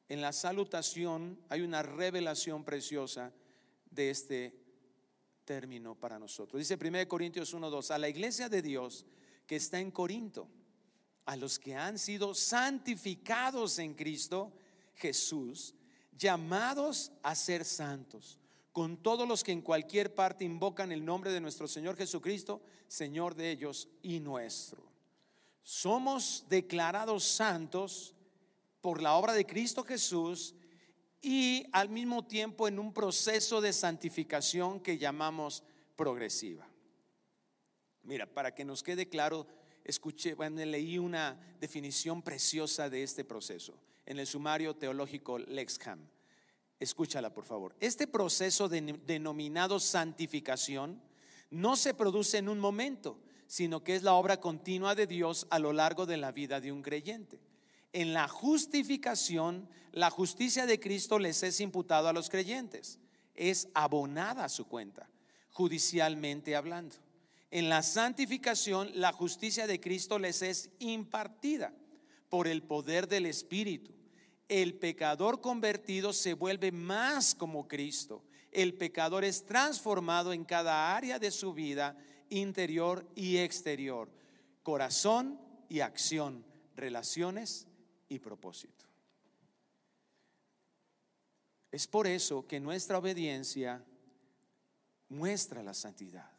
En 0.08 0.20
la 0.20 0.32
salutación 0.32 1.40
hay 1.48 1.62
una 1.62 1.82
revelación 1.82 2.64
preciosa 2.64 3.32
de 3.90 4.10
este 4.10 4.66
término 5.44 5.94
para 5.94 6.18
nosotros. 6.18 6.58
Dice 6.58 6.76
1 6.76 7.08
Corintios 7.08 7.52
1:2, 7.54 7.90
a 7.90 7.98
la 7.98 8.08
iglesia 8.08 8.48
de 8.48 8.62
Dios 8.62 9.06
que 9.46 9.56
está 9.56 9.80
en 9.80 9.90
Corinto 9.90 10.48
a 11.26 11.36
los 11.36 11.58
que 11.58 11.74
han 11.74 11.98
sido 11.98 12.34
santificados 12.34 13.78
en 13.80 13.94
Cristo 13.94 14.52
Jesús, 14.94 15.74
llamados 16.16 17.12
a 17.22 17.34
ser 17.34 17.64
santos, 17.64 18.38
con 18.76 18.98
todos 18.98 19.26
los 19.26 19.42
que 19.42 19.52
en 19.52 19.62
cualquier 19.62 20.14
parte 20.14 20.44
invocan 20.44 20.92
el 20.92 21.02
nombre 21.02 21.32
de 21.32 21.40
nuestro 21.40 21.66
Señor 21.66 21.96
Jesucristo, 21.96 22.60
Señor 22.86 23.34
de 23.34 23.50
ellos 23.50 23.88
y 24.02 24.20
nuestro. 24.20 24.82
Somos 25.62 26.44
declarados 26.50 27.24
santos 27.24 28.14
por 28.82 29.00
la 29.00 29.14
obra 29.14 29.32
de 29.32 29.46
Cristo 29.46 29.82
Jesús 29.82 30.54
y 31.22 31.64
al 31.72 31.88
mismo 31.88 32.26
tiempo 32.26 32.68
en 32.68 32.78
un 32.78 32.92
proceso 32.92 33.62
de 33.62 33.72
santificación 33.72 34.80
que 34.80 34.98
llamamos 34.98 35.62
progresiva. 35.96 36.68
Mira, 38.02 38.26
para 38.26 38.54
que 38.54 38.66
nos 38.66 38.82
quede 38.82 39.08
claro, 39.08 39.46
escuché, 39.84 40.34
bueno, 40.34 40.62
leí 40.62 40.98
una 40.98 41.40
definición 41.60 42.20
preciosa 42.20 42.90
de 42.90 43.04
este 43.04 43.24
proceso 43.24 43.72
en 44.04 44.18
el 44.18 44.26
sumario 44.26 44.76
teológico 44.76 45.38
Lexham. 45.38 46.06
Escúchala, 46.78 47.32
por 47.32 47.44
favor. 47.44 47.74
Este 47.80 48.06
proceso 48.06 48.68
denominado 48.68 49.80
santificación 49.80 51.00
no 51.50 51.76
se 51.76 51.94
produce 51.94 52.38
en 52.38 52.48
un 52.48 52.58
momento, 52.58 53.18
sino 53.46 53.82
que 53.82 53.94
es 53.94 54.02
la 54.02 54.14
obra 54.14 54.40
continua 54.40 54.94
de 54.94 55.06
Dios 55.06 55.46
a 55.50 55.58
lo 55.58 55.72
largo 55.72 56.04
de 56.06 56.16
la 56.16 56.32
vida 56.32 56.60
de 56.60 56.72
un 56.72 56.82
creyente. 56.82 57.40
En 57.92 58.12
la 58.12 58.28
justificación, 58.28 59.68
la 59.92 60.10
justicia 60.10 60.66
de 60.66 60.78
Cristo 60.78 61.18
les 61.18 61.42
es 61.42 61.60
imputado 61.60 62.08
a 62.08 62.12
los 62.12 62.28
creyentes. 62.28 62.98
Es 63.34 63.68
abonada 63.72 64.44
a 64.44 64.48
su 64.50 64.66
cuenta, 64.66 65.08
judicialmente 65.52 66.56
hablando. 66.56 66.96
En 67.50 67.70
la 67.70 67.82
santificación, 67.82 68.90
la 68.94 69.12
justicia 69.12 69.66
de 69.66 69.80
Cristo 69.80 70.18
les 70.18 70.42
es 70.42 70.70
impartida 70.78 71.72
por 72.28 72.48
el 72.48 72.62
poder 72.62 73.08
del 73.08 73.24
Espíritu. 73.24 73.95
El 74.48 74.74
pecador 74.74 75.40
convertido 75.40 76.12
se 76.12 76.34
vuelve 76.34 76.70
más 76.70 77.34
como 77.34 77.66
Cristo. 77.66 78.24
El 78.52 78.74
pecador 78.74 79.24
es 79.24 79.44
transformado 79.44 80.32
en 80.32 80.44
cada 80.44 80.96
área 80.96 81.18
de 81.18 81.30
su 81.30 81.52
vida 81.52 81.96
interior 82.28 83.06
y 83.14 83.38
exterior, 83.38 84.08
corazón 84.62 85.40
y 85.68 85.80
acción, 85.80 86.44
relaciones 86.74 87.66
y 88.08 88.18
propósito. 88.18 88.84
Es 91.70 91.86
por 91.86 92.06
eso 92.06 92.46
que 92.46 92.60
nuestra 92.60 92.98
obediencia 92.98 93.84
muestra 95.08 95.62
la 95.62 95.74
santidad, 95.74 96.30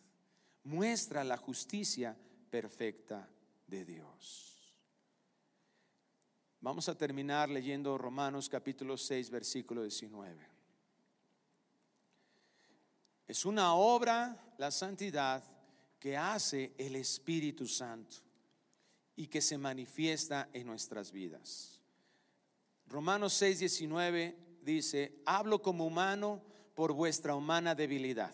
muestra 0.64 1.24
la 1.24 1.38
justicia 1.38 2.18
perfecta 2.50 3.30
de 3.68 3.86
Dios. 3.86 4.57
Vamos 6.60 6.90
a 6.90 6.98
terminar 6.98 7.50
leyendo 7.50 7.98
Romanos 8.00 8.50
capítulo 8.50 8.98
6, 8.98 9.30
versículo 9.30 9.84
19. 9.84 10.36
Es 13.28 13.46
una 13.46 13.76
obra, 13.76 14.56
la 14.58 14.72
santidad, 14.72 15.44
que 16.00 16.18
hace 16.18 16.74
el 16.78 16.96
Espíritu 16.96 17.68
Santo 17.68 18.18
y 19.16 19.28
que 19.28 19.40
se 19.40 19.58
manifiesta 19.58 20.50
en 20.52 20.66
nuestras 20.66 21.12
vidas. 21.12 21.80
Romanos 22.88 23.34
6, 23.34 23.60
19 23.60 24.36
dice, 24.64 25.22
hablo 25.26 25.62
como 25.62 25.86
humano 25.86 26.42
por 26.74 26.92
vuestra 26.92 27.36
humana 27.36 27.76
debilidad, 27.76 28.34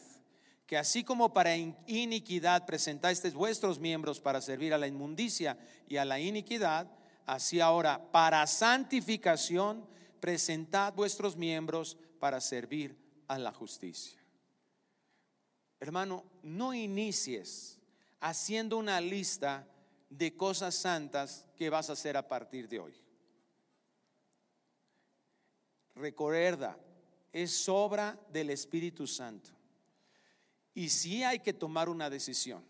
que 0.65 0.77
así 0.77 1.03
como 1.03 1.33
para 1.33 1.57
iniquidad 1.57 2.65
presentasteis 2.65 3.33
vuestros 3.33 3.79
miembros 3.79 4.21
para 4.21 4.39
servir 4.39 4.73
a 4.73 4.77
la 4.77 4.87
inmundicia 4.87 5.57
y 5.89 5.97
a 5.97 6.05
la 6.05 6.19
iniquidad, 6.19 6.89
así 7.25 7.59
ahora 7.59 8.11
para 8.11 8.45
santificación 8.47 9.85
presentad 10.19 10.93
vuestros 10.93 11.35
miembros 11.35 11.97
para 12.19 12.39
servir 12.39 12.97
a 13.27 13.37
la 13.37 13.51
justicia. 13.51 14.19
Hermano, 15.79 16.23
no 16.43 16.73
inicies 16.73 17.79
haciendo 18.21 18.77
una 18.77 19.01
lista 19.01 19.67
de 20.09 20.35
cosas 20.35 20.75
santas 20.75 21.45
que 21.57 21.69
vas 21.69 21.89
a 21.89 21.93
hacer 21.93 22.15
a 22.15 22.27
partir 22.27 22.69
de 22.69 22.79
hoy. 22.79 22.93
Recuerda, 25.95 26.77
es 27.33 27.67
obra 27.67 28.17
del 28.31 28.51
Espíritu 28.51 29.05
Santo. 29.07 29.49
Y 30.73 30.89
sí 30.89 31.23
hay 31.23 31.39
que 31.39 31.53
tomar 31.53 31.89
una 31.89 32.09
decisión, 32.09 32.63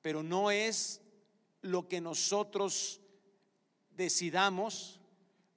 pero 0.00 0.22
no 0.22 0.50
es 0.50 1.00
lo 1.62 1.88
que 1.88 2.00
nosotros 2.00 3.00
decidamos 3.90 5.00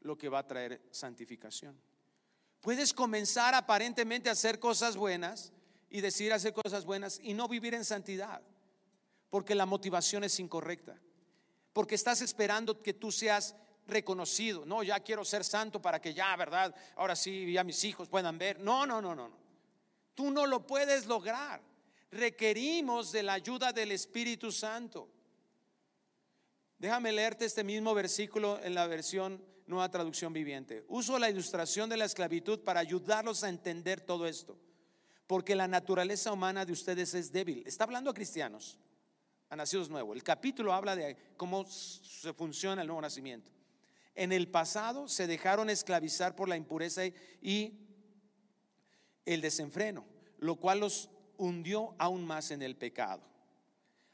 lo 0.02 0.18
que 0.18 0.30
va 0.30 0.39
a 0.39 0.47
traer 0.47 0.82
santificación. 0.91 1.80
Puedes 2.60 2.93
comenzar 2.93 3.54
aparentemente 3.54 4.30
a 4.30 4.34
hacer 4.34 4.60
cosas 4.60 4.95
buenas, 4.95 5.54
y 5.91 5.99
decir 5.99 6.32
hacer 6.32 6.54
cosas 6.54 6.86
buenas 6.86 7.20
y 7.22 7.34
no 7.34 7.47
vivir 7.47 7.74
en 7.74 7.84
santidad, 7.86 8.41
porque 9.30 9.54
la 9.54 9.66
motivación 9.66 10.24
es 10.24 10.39
incorrecta, 10.39 10.97
porque 11.74 11.95
estás 11.95 12.22
esperando 12.22 12.82
que 12.82 12.93
tú 12.93 13.12
seas 13.12 13.56
reconocido. 13.88 14.66
No, 14.66 14.84
ya 14.84 15.02
quiero 15.02 15.26
ser 15.26 15.43
santo 15.43 15.82
para 15.82 16.02
que 16.02 16.14
ya, 16.14 16.34
¿verdad? 16.38 16.74
Ahora 16.95 17.16
sí, 17.16 17.52
ya 17.52 17.64
mis 17.66 17.84
hijos 17.84 18.08
puedan 18.08 18.38
ver. 18.38 18.60
No, 18.60 18.86
no, 18.86 19.02
no, 19.02 19.14
no, 19.14 19.28
no. 19.28 19.38
Tú 20.16 20.32
no 20.32 20.45
lo 20.47 20.66
puedes 20.66 21.06
lograr. 21.06 21.62
Requerimos 22.10 23.12
de 23.12 23.24
la 23.24 23.34
ayuda 23.34 23.74
del 23.74 23.91
Espíritu 23.91 24.52
Santo. 24.52 25.10
Déjame 26.82 27.12
leerte 27.12 27.46
este 27.46 27.64
mismo 27.64 27.94
versículo 27.94 28.60
en 28.64 28.74
la 28.74 28.88
versión 28.88 29.40
Nueva 29.68 29.92
Traducción 29.92 30.34
Viviente. 30.34 30.84
Uso 30.88 31.20
la 31.20 31.30
ilustración 31.30 31.88
de 31.92 31.96
la 31.96 32.06
esclavitud 32.06 32.62
para 32.62 32.80
ayudarlos 32.80 33.44
a 33.44 33.50
entender 33.50 34.02
todo 34.02 34.26
esto 34.26 34.58
porque 35.28 35.56
la 35.56 35.68
naturaleza 35.68 36.34
humana 36.34 36.66
de 36.66 36.74
ustedes 36.74 37.14
es 37.14 37.32
débil. 37.32 37.62
Está 37.68 37.84
hablando 37.84 38.10
a 38.10 38.16
cristianos, 38.16 38.80
a 39.48 39.56
nacidos 39.56 39.92
nuevos. 39.92 40.16
El 40.16 40.24
capítulo 40.24 40.74
habla 40.74 40.96
de 40.96 41.16
cómo 41.38 41.66
se 41.66 42.34
funciona 42.34 42.82
el 42.82 42.88
nuevo 42.88 43.02
nacimiento. 43.04 43.52
En 44.16 44.32
el 44.32 44.48
pasado 44.48 45.08
se 45.08 45.28
dejaron 45.28 45.70
esclavizar 45.70 46.36
por 46.36 46.50
la 46.50 46.58
impureza 46.58 47.04
y 47.44 47.80
el 49.24 49.40
desenfreno, 49.40 50.04
lo 50.40 50.56
cual 50.56 50.80
los 50.80 51.12
hundió 51.38 51.94
aún 52.00 52.26
más 52.26 52.50
en 52.50 52.64
el 52.64 52.76
pecado. 52.76 53.22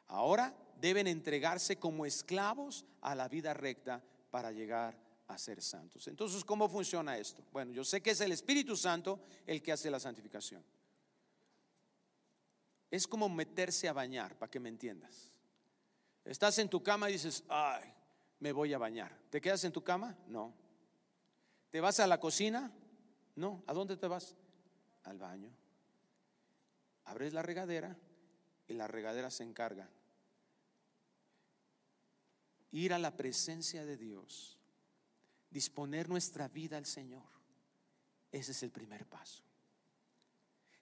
Ahora 0.07 0.53
deben 0.79 1.07
entregarse 1.07 1.77
como 1.77 2.05
esclavos 2.05 2.85
a 3.01 3.15
la 3.15 3.27
vida 3.27 3.53
recta 3.53 4.01
para 4.29 4.51
llegar 4.51 4.97
a 5.27 5.37
ser 5.37 5.61
santos. 5.61 6.07
Entonces, 6.07 6.43
¿cómo 6.43 6.69
funciona 6.69 7.17
esto? 7.17 7.43
Bueno, 7.51 7.71
yo 7.71 7.83
sé 7.83 8.01
que 8.01 8.11
es 8.11 8.21
el 8.21 8.31
Espíritu 8.31 8.75
Santo 8.75 9.19
el 9.45 9.61
que 9.61 9.71
hace 9.71 9.91
la 9.91 9.99
santificación. 9.99 10.63
Es 12.89 13.07
como 13.07 13.27
meterse 13.27 13.89
a 13.89 13.93
bañar, 13.93 14.37
para 14.37 14.49
que 14.49 14.59
me 14.59 14.69
entiendas. 14.69 15.31
Estás 16.23 16.57
en 16.59 16.69
tu 16.69 16.81
cama 16.81 17.09
y 17.09 17.13
dices, 17.13 17.43
ay, 17.49 17.83
me 18.39 18.51
voy 18.51 18.73
a 18.73 18.77
bañar. 18.77 19.17
¿Te 19.29 19.41
quedas 19.41 19.63
en 19.63 19.71
tu 19.71 19.83
cama? 19.83 20.15
No. 20.27 20.53
¿Te 21.69 21.81
vas 21.81 21.99
a 21.99 22.07
la 22.07 22.19
cocina? 22.19 22.71
No. 23.35 23.63
¿A 23.67 23.73
dónde 23.73 23.97
te 23.97 24.07
vas? 24.07 24.35
Al 25.03 25.17
baño. 25.17 25.51
Abres 27.05 27.33
la 27.33 27.41
regadera 27.41 27.95
y 28.67 28.73
la 28.73 28.87
regadera 28.87 29.29
se 29.29 29.43
encarga. 29.43 29.89
Ir 32.71 32.93
a 32.93 32.99
la 32.99 33.15
presencia 33.15 33.85
de 33.85 33.97
Dios, 33.97 34.57
disponer 35.49 36.09
nuestra 36.09 36.47
vida 36.47 36.77
al 36.77 36.85
Señor. 36.85 37.25
Ese 38.31 38.51
es 38.51 38.63
el 38.63 38.71
primer 38.71 39.05
paso. 39.05 39.43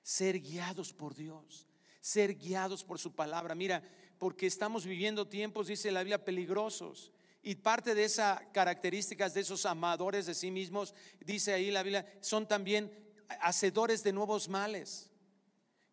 Ser 0.02 0.40
guiados 0.40 0.94
por 0.94 1.16
Dios 1.16 1.68
ser 2.06 2.36
guiados 2.36 2.84
por 2.84 3.00
su 3.00 3.16
palabra. 3.16 3.56
Mira, 3.56 3.82
porque 4.20 4.46
estamos 4.46 4.86
viviendo 4.86 5.28
tiempos, 5.28 5.66
dice 5.66 5.90
la 5.90 6.02
Biblia, 6.04 6.24
peligrosos. 6.24 7.12
Y 7.42 7.56
parte 7.56 7.96
de 7.96 8.04
esas 8.04 8.40
características 8.54 9.34
de 9.34 9.42
esos 9.42 9.66
amadores 9.66 10.28
de 10.28 10.36
sí 10.36 10.52
mismos, 10.52 10.94
dice 11.20 11.54
ahí 11.54 11.72
la 11.72 11.82
Biblia, 11.82 12.06
son 12.22 12.48
también 12.48 12.92
hacedores 13.42 14.04
de 14.04 14.14
nuevos 14.14 14.48
males. 14.50 15.10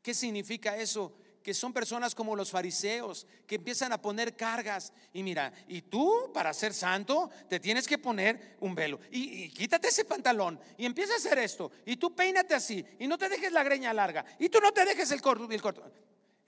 ¿Qué 0.03 0.13
significa 0.13 0.77
eso? 0.77 1.17
Que 1.43 1.55
son 1.55 1.73
personas 1.73 2.15
como 2.15 2.37
los 2.37 2.51
fariseos, 2.51 3.27
que 3.47 3.57
empiezan 3.57 3.93
a 3.93 4.01
poner 4.01 4.37
cargas. 4.37 4.93
Y 5.13 5.23
mira, 5.23 5.53
y 5.67 5.83
tú 5.83 6.31
para 6.33 6.53
ser 6.53 6.73
santo 6.73 7.31
te 7.49 7.61
tienes 7.61 7.87
que 7.87 7.99
poner 7.99 8.57
un 8.61 8.75
velo. 8.75 9.01
Y, 9.11 9.51
quítate 9.51 9.89
ese 9.89 10.05
pantalón. 10.05 10.61
Y 10.77 10.87
empieza 10.87 11.15
a 11.15 11.17
hacer 11.17 11.39
esto. 11.39 11.73
Y 11.85 11.97
tú 11.97 12.15
peínate 12.15 12.55
así. 12.55 12.85
Y 12.99 13.07
no 13.07 13.19
te 13.19 13.29
dejes 13.29 13.53
la 13.53 13.63
greña 13.63 13.93
larga. 13.93 14.25
Y 14.39 14.49
tú 14.49 14.61
no 14.61 14.73
te 14.73 14.85
dejes 14.85 15.11
el 15.11 15.21
corto. 15.21 15.51
El 15.51 15.63
corto. 15.63 15.83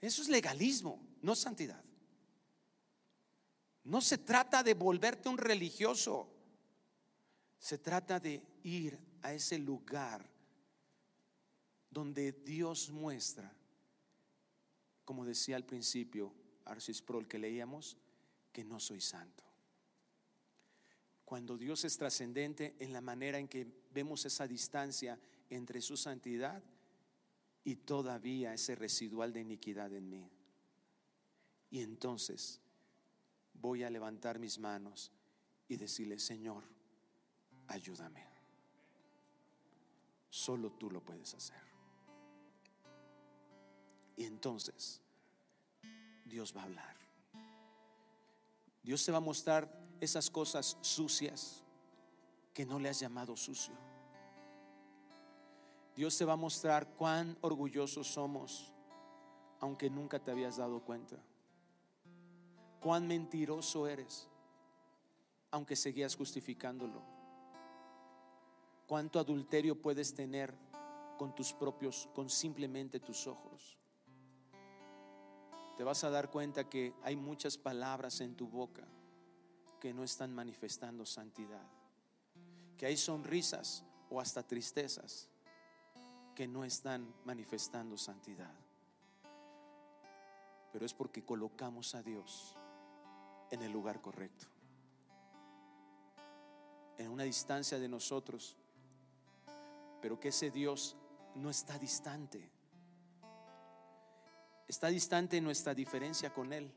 Eso 0.01 0.21
es 0.21 0.29
legalismo, 0.29 0.99
no 1.21 1.35
santidad. 1.35 1.83
No 3.83 4.01
se 4.01 4.17
trata 4.17 4.63
de 4.63 4.73
volverte 4.73 5.29
un 5.29 5.37
religioso. 5.37 6.31
Se 7.57 7.77
trata 7.77 8.19
de 8.19 8.41
ir 8.63 8.99
a 9.21 9.33
ese 9.33 9.57
lugar 9.57 10.29
donde 11.95 12.33
Dios 12.33 12.89
muestra, 12.89 13.55
como 15.05 15.23
decía 15.23 15.55
al 15.55 15.65
principio 15.65 16.33
Arcis 16.65 17.01
Prol 17.01 17.27
que 17.27 17.39
leíamos, 17.39 17.97
que 18.51 18.65
no 18.65 18.79
soy 18.79 18.99
santo. 18.99 19.43
Cuando 21.23 21.57
Dios 21.57 21.85
es 21.85 21.97
trascendente 21.97 22.75
en 22.79 22.93
la 22.93 23.01
manera 23.01 23.39
en 23.39 23.47
que 23.47 23.67
vemos 23.93 24.25
esa 24.25 24.47
distancia 24.47 25.19
entre 25.49 25.81
su 25.81 25.97
santidad 25.97 26.63
y 27.63 27.75
todavía 27.77 28.53
ese 28.53 28.75
residual 28.75 29.33
de 29.33 29.41
iniquidad 29.41 29.91
en 29.93 30.09
mí. 30.09 30.29
Y 31.71 31.81
entonces 31.81 32.61
voy 33.53 33.83
a 33.83 33.89
levantar 33.89 34.39
mis 34.39 34.59
manos 34.59 35.11
y 35.67 35.77
decirle, 35.77 36.19
Señor, 36.19 36.63
ayúdame. 37.67 38.23
Solo 40.29 40.71
tú 40.73 40.91
lo 40.91 41.01
puedes 41.01 41.33
hacer. 41.33 41.74
Y 44.15 44.25
entonces 44.25 45.01
Dios 46.25 46.55
va 46.55 46.61
a 46.61 46.65
hablar. 46.65 46.95
Dios 48.83 49.03
te 49.03 49.11
va 49.11 49.17
a 49.17 49.21
mostrar 49.21 49.69
esas 49.99 50.29
cosas 50.29 50.77
sucias 50.81 51.63
que 52.53 52.65
no 52.65 52.79
le 52.79 52.89
has 52.89 52.99
llamado 52.99 53.35
sucio. 53.35 53.73
Dios 55.95 56.17
te 56.17 56.25
va 56.25 56.33
a 56.33 56.37
mostrar 56.37 56.87
cuán 56.95 57.37
orgullosos 57.41 58.07
somos, 58.07 58.71
aunque 59.59 59.89
nunca 59.89 60.19
te 60.19 60.31
habías 60.31 60.57
dado 60.57 60.81
cuenta. 60.81 61.17
Cuán 62.81 63.07
mentiroso 63.07 63.87
eres, 63.87 64.29
aunque 65.51 65.75
seguías 65.75 66.15
justificándolo. 66.15 67.01
Cuánto 68.87 69.19
adulterio 69.19 69.81
puedes 69.81 70.13
tener 70.13 70.53
con 71.17 71.33
tus 71.33 71.53
propios, 71.53 72.09
con 72.13 72.29
simplemente 72.29 72.99
tus 72.99 73.25
ojos. 73.25 73.77
Te 75.77 75.83
vas 75.83 76.03
a 76.03 76.09
dar 76.09 76.29
cuenta 76.29 76.69
que 76.69 76.93
hay 77.03 77.15
muchas 77.15 77.57
palabras 77.57 78.21
en 78.21 78.35
tu 78.35 78.47
boca 78.47 78.87
que 79.79 79.93
no 79.93 80.03
están 80.03 80.33
manifestando 80.33 81.05
santidad. 81.05 81.67
Que 82.77 82.85
hay 82.85 82.97
sonrisas 82.97 83.83
o 84.09 84.21
hasta 84.21 84.41
tristezas 84.43 85.29
que 86.33 86.47
no 86.47 86.63
están 86.63 87.13
manifestando 87.25 87.97
santidad. 87.97 88.53
Pero 90.71 90.85
es 90.85 90.93
porque 90.93 91.23
colocamos 91.23 91.93
a 91.95 92.01
Dios 92.01 92.55
en 93.51 93.61
el 93.61 93.71
lugar 93.71 94.01
correcto. 94.01 94.47
En 96.97 97.09
una 97.09 97.23
distancia 97.23 97.79
de 97.79 97.89
nosotros. 97.89 98.55
Pero 100.01 100.19
que 100.19 100.29
ese 100.29 100.51
Dios 100.51 100.95
no 101.35 101.49
está 101.49 101.77
distante. 101.77 102.54
Está 104.67 104.87
distante 104.87 105.39
nuestra 105.41 105.73
diferencia 105.73 106.33
con 106.33 106.53
Él. 106.53 106.71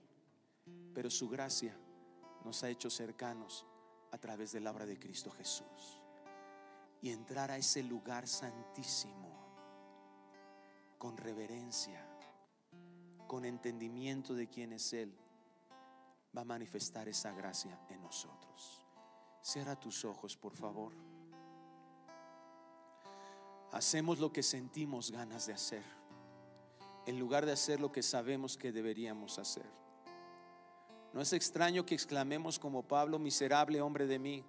Pero 0.94 1.10
su 1.10 1.28
gracia 1.28 1.76
nos 2.44 2.62
ha 2.62 2.68
hecho 2.68 2.90
cercanos 2.90 3.66
a 4.10 4.18
través 4.18 4.52
de 4.52 4.60
la 4.60 4.70
obra 4.70 4.86
de 4.86 4.98
Cristo 4.98 5.30
Jesús. 5.30 6.00
Y 7.00 7.10
entrar 7.10 7.50
a 7.50 7.56
ese 7.56 7.82
lugar 7.82 8.26
santísimo 8.26 9.28
con 10.98 11.16
reverencia, 11.16 12.04
con 13.26 13.44
entendimiento 13.44 14.34
de 14.34 14.48
quién 14.48 14.72
es 14.72 14.92
Él, 14.92 15.16
va 16.36 16.42
a 16.42 16.44
manifestar 16.44 17.08
esa 17.08 17.32
gracia 17.32 17.78
en 17.88 18.02
nosotros. 18.02 18.84
Cierra 19.40 19.76
tus 19.76 20.04
ojos, 20.04 20.36
por 20.36 20.54
favor. 20.54 20.92
Hacemos 23.72 24.18
lo 24.18 24.32
que 24.32 24.42
sentimos 24.42 25.10
ganas 25.10 25.46
de 25.46 25.52
hacer, 25.52 25.84
en 27.08 27.18
lugar 27.18 27.46
de 27.46 27.52
hacer 27.52 27.80
lo 27.80 27.90
que 27.90 28.02
sabemos 28.02 28.58
que 28.58 28.70
deberíamos 28.70 29.38
hacer. 29.38 29.64
No 31.14 31.22
es 31.22 31.32
extraño 31.32 31.86
que 31.86 31.94
exclamemos 31.94 32.58
como 32.58 32.82
Pablo, 32.86 33.18
miserable 33.18 33.80
hombre 33.80 34.06
de 34.06 34.18
mí, 34.18 34.44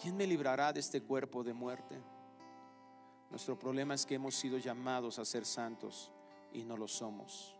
¿quién 0.00 0.16
me 0.16 0.26
librará 0.26 0.72
de 0.72 0.80
este 0.80 1.02
cuerpo 1.02 1.44
de 1.44 1.52
muerte? 1.52 2.02
Nuestro 3.30 3.56
problema 3.56 3.94
es 3.94 4.04
que 4.04 4.16
hemos 4.16 4.34
sido 4.34 4.58
llamados 4.58 5.20
a 5.20 5.24
ser 5.24 5.46
santos 5.46 6.10
y 6.52 6.64
no 6.64 6.76
lo 6.76 6.88
somos. 6.88 7.54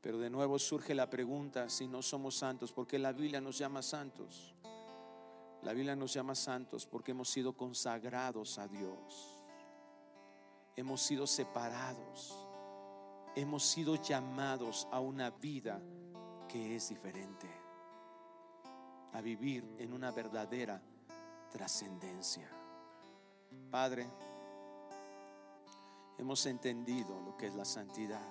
Pero 0.00 0.18
de 0.18 0.28
nuevo 0.28 0.58
surge 0.58 0.92
la 0.92 1.08
pregunta 1.08 1.68
si 1.68 1.86
no 1.86 2.02
somos 2.02 2.34
santos, 2.34 2.72
porque 2.72 2.98
la 2.98 3.12
Biblia 3.12 3.40
nos 3.40 3.56
llama 3.56 3.80
santos. 3.82 4.56
La 5.62 5.72
Biblia 5.72 5.94
nos 5.94 6.12
llama 6.12 6.34
santos 6.34 6.84
porque 6.84 7.12
hemos 7.12 7.28
sido 7.28 7.56
consagrados 7.56 8.58
a 8.58 8.66
Dios. 8.66 9.38
Hemos 10.74 11.00
sido 11.00 11.28
separados. 11.28 12.43
Hemos 13.36 13.64
sido 13.64 13.96
llamados 13.96 14.86
a 14.92 15.00
una 15.00 15.30
vida 15.30 15.80
que 16.48 16.76
es 16.76 16.88
diferente. 16.88 17.48
A 19.12 19.20
vivir 19.20 19.76
en 19.78 19.92
una 19.92 20.10
verdadera 20.10 20.80
trascendencia. 21.50 22.48
Padre, 23.70 24.08
hemos 26.18 26.46
entendido 26.46 27.20
lo 27.20 27.36
que 27.36 27.46
es 27.46 27.54
la 27.54 27.64
santidad 27.64 28.22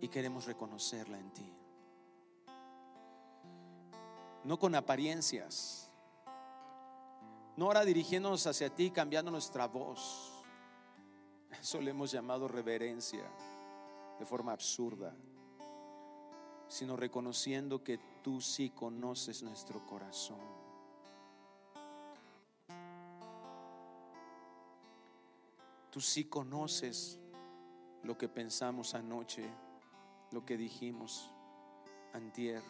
y 0.00 0.08
queremos 0.08 0.46
reconocerla 0.46 1.18
en 1.18 1.32
ti. 1.32 1.52
No 4.44 4.58
con 4.58 4.74
apariencias, 4.74 5.90
no 7.56 7.66
ahora 7.66 7.84
dirigiéndonos 7.84 8.44
hacia 8.48 8.74
ti, 8.74 8.90
cambiando 8.90 9.30
nuestra 9.30 9.68
voz. 9.68 10.41
Eso 11.62 11.80
le 11.80 11.92
hemos 11.92 12.12
llamado 12.12 12.46
reverencia 12.46 13.24
de 14.18 14.26
forma 14.26 14.52
absurda, 14.52 15.16
sino 16.68 16.96
reconociendo 16.96 17.82
que 17.82 17.98
tú 18.22 18.42
sí 18.42 18.68
conoces 18.70 19.42
nuestro 19.42 19.86
corazón 19.86 20.62
Tú 25.92 26.00
sí 26.00 26.24
conoces 26.24 27.18
lo 28.02 28.16
que 28.16 28.26
pensamos 28.26 28.94
anoche, 28.94 29.46
lo 30.30 30.42
que 30.42 30.56
dijimos 30.56 31.30
antier. 32.14 32.62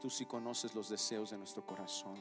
Tú 0.00 0.08
sí 0.08 0.24
conoces 0.24 0.74
los 0.74 0.88
deseos 0.88 1.28
de 1.28 1.36
nuestro 1.36 1.66
corazón. 1.66 2.16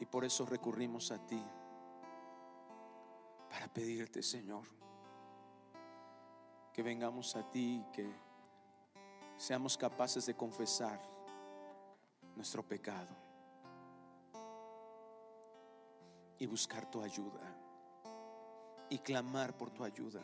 Y 0.00 0.06
por 0.06 0.24
eso 0.24 0.46
recurrimos 0.46 1.10
a 1.10 1.18
ti 1.26 1.42
para 3.50 3.68
pedirte, 3.68 4.22
Señor, 4.22 4.64
que 6.72 6.82
vengamos 6.82 7.34
a 7.36 7.50
ti, 7.50 7.84
que 7.92 8.08
seamos 9.36 9.76
capaces 9.76 10.26
de 10.26 10.34
confesar 10.34 11.00
nuestro 12.36 12.62
pecado 12.62 13.14
y 16.38 16.46
buscar 16.46 16.88
tu 16.88 17.02
ayuda 17.02 17.40
y 18.90 18.98
clamar 18.98 19.56
por 19.56 19.70
tu 19.70 19.84
ayuda. 19.84 20.22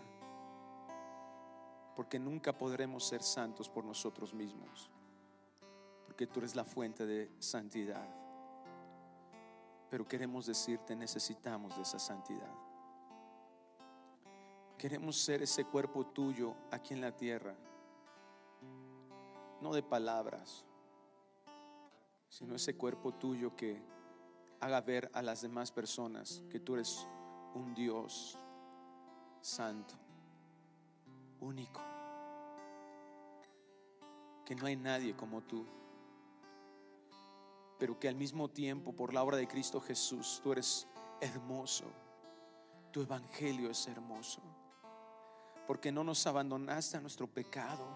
Porque 1.96 2.18
nunca 2.18 2.56
podremos 2.56 3.04
ser 3.04 3.22
santos 3.22 3.68
por 3.68 3.84
nosotros 3.84 4.34
mismos. 4.34 4.90
Porque 6.06 6.26
tú 6.26 6.40
eres 6.40 6.54
la 6.54 6.64
fuente 6.64 7.06
de 7.06 7.30
santidad. 7.38 8.23
Pero 9.94 10.08
queremos 10.08 10.46
decirte, 10.46 10.96
necesitamos 10.96 11.76
de 11.76 11.82
esa 11.82 12.00
santidad. 12.00 12.52
Queremos 14.76 15.16
ser 15.16 15.42
ese 15.42 15.66
cuerpo 15.66 16.06
tuyo 16.06 16.56
aquí 16.72 16.94
en 16.94 17.00
la 17.00 17.14
tierra. 17.14 17.54
No 19.60 19.72
de 19.72 19.84
palabras, 19.84 20.64
sino 22.28 22.56
ese 22.56 22.76
cuerpo 22.76 23.14
tuyo 23.14 23.54
que 23.54 23.80
haga 24.58 24.80
ver 24.80 25.08
a 25.14 25.22
las 25.22 25.42
demás 25.42 25.70
personas 25.70 26.42
que 26.50 26.58
tú 26.58 26.74
eres 26.74 27.06
un 27.54 27.72
Dios 27.72 28.36
santo, 29.42 29.94
único, 31.38 31.80
que 34.44 34.56
no 34.56 34.66
hay 34.66 34.74
nadie 34.74 35.14
como 35.14 35.40
tú, 35.42 35.64
pero 37.78 37.98
que 37.98 38.08
al 38.08 38.14
mismo 38.14 38.48
tiempo 38.48 38.92
por 38.92 39.12
la 39.12 39.22
obra 39.22 39.36
de 39.36 39.48
Cristo 39.48 39.80
Jesús 39.80 40.40
tú 40.42 40.52
eres 40.52 40.86
hermoso, 41.20 41.84
tu 42.90 43.02
evangelio 43.02 43.70
es 43.70 43.86
hermoso, 43.86 44.40
porque 45.66 45.90
no 45.90 46.04
nos 46.04 46.26
abandonaste 46.26 46.96
a 46.96 47.00
nuestro 47.00 47.26
pecado, 47.26 47.86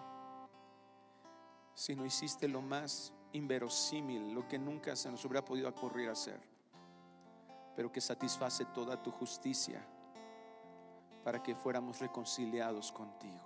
sino 1.73 2.05
hiciste 2.05 2.47
lo 2.47 2.61
más 2.61 3.13
inverosímil, 3.31 4.33
lo 4.33 4.47
que 4.47 4.57
nunca 4.59 4.95
se 4.95 5.09
nos 5.09 5.23
hubiera 5.23 5.45
podido 5.45 5.69
ocurrir 5.69 6.09
hacer 6.09 6.49
pero 7.79 7.93
que 7.93 8.01
satisface 8.01 8.65
toda 8.65 9.01
tu 9.01 9.09
justicia 9.09 9.81
para 11.23 11.41
que 11.41 11.55
fuéramos 11.55 11.99
reconciliados 11.99 12.91
contigo. 12.91 13.39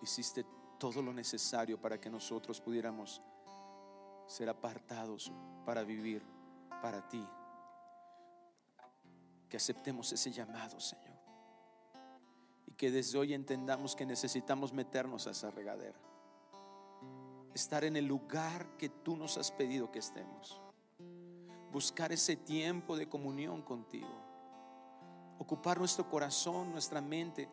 Hiciste 0.00 0.46
todo 0.80 1.00
lo 1.00 1.12
necesario 1.12 1.80
para 1.80 2.00
que 2.00 2.10
nosotros 2.10 2.60
pudiéramos 2.60 3.22
ser 4.26 4.48
apartados 4.48 5.30
para 5.64 5.84
vivir 5.84 6.24
para 6.82 7.06
ti. 7.08 7.24
Que 9.48 9.56
aceptemos 9.56 10.10
ese 10.12 10.32
llamado, 10.32 10.80
Señor. 10.80 11.20
Y 12.66 12.72
que 12.72 12.90
desde 12.90 13.18
hoy 13.18 13.34
entendamos 13.34 13.94
que 13.94 14.06
necesitamos 14.06 14.72
meternos 14.72 15.28
a 15.28 15.30
esa 15.30 15.52
regadera. 15.52 15.98
Estar 17.54 17.84
en 17.84 17.96
el 17.96 18.06
lugar 18.06 18.76
que 18.76 18.88
tú 18.88 19.16
nos 19.16 19.36
has 19.38 19.52
pedido 19.52 19.92
que 19.92 19.98
estemos 19.98 20.60
buscar 21.72 22.12
ese 22.12 22.36
tiempo 22.36 22.96
de 22.96 23.08
comunión 23.08 23.62
contigo. 23.62 24.08
Ocupar 25.38 25.78
nuestro 25.78 26.08
corazón, 26.08 26.72
nuestra 26.72 27.00
mente 27.00 27.48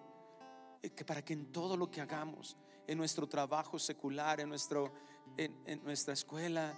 que 0.96 1.06
para 1.06 1.24
que 1.24 1.34
en 1.34 1.52
todo 1.52 1.76
lo 1.76 1.90
que 1.92 2.02
hagamos, 2.02 2.56
en 2.88 2.98
nuestro 2.98 3.28
trabajo 3.28 3.78
secular, 3.78 4.40
en, 4.40 4.50
nuestro, 4.50 4.92
en, 5.36 5.62
en 5.66 5.84
nuestra 5.84 6.14
escuela, 6.14 6.74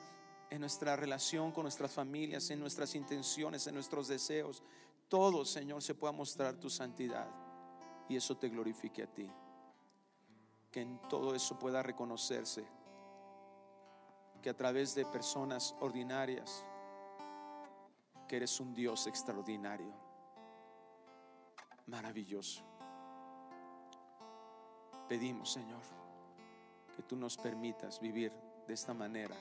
en 0.49 0.59
nuestra 0.59 0.95
relación 0.95 1.51
con 1.51 1.63
nuestras 1.63 1.91
familias, 1.91 2.49
en 2.49 2.59
nuestras 2.59 2.95
intenciones, 2.95 3.67
en 3.67 3.75
nuestros 3.75 4.07
deseos, 4.07 4.63
todo, 5.07 5.45
Señor, 5.45 5.81
se 5.81 5.95
pueda 5.95 6.11
mostrar 6.11 6.55
tu 6.55 6.69
santidad 6.69 7.27
y 8.07 8.15
eso 8.15 8.37
te 8.37 8.49
glorifique 8.49 9.03
a 9.03 9.07
ti. 9.07 9.29
Que 10.71 10.81
en 10.81 10.99
todo 11.09 11.33
eso 11.33 11.57
pueda 11.57 11.81
reconocerse 11.81 12.65
que 14.41 14.49
a 14.49 14.55
través 14.55 14.95
de 14.95 15.05
personas 15.05 15.75
ordinarias, 15.79 16.63
que 18.27 18.37
eres 18.37 18.59
un 18.59 18.73
Dios 18.73 19.07
extraordinario, 19.07 19.91
maravilloso. 21.87 22.63
Pedimos, 25.07 25.51
Señor, 25.51 25.81
que 26.99 27.03
tú 27.03 27.15
nos 27.15 27.37
permitas 27.37 27.97
vivir 28.01 28.29
de 28.67 28.73
esta 28.73 28.93
manera 28.93 29.33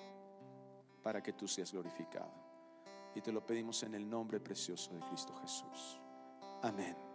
para 1.02 1.20
que 1.20 1.32
tú 1.32 1.48
seas 1.48 1.72
glorificado. 1.72 2.30
Y 3.16 3.20
te 3.20 3.32
lo 3.32 3.44
pedimos 3.44 3.82
en 3.82 3.96
el 3.96 4.08
nombre 4.08 4.38
precioso 4.38 4.94
de 4.94 5.00
Cristo 5.00 5.34
Jesús. 5.42 6.00
Amén. 6.62 7.07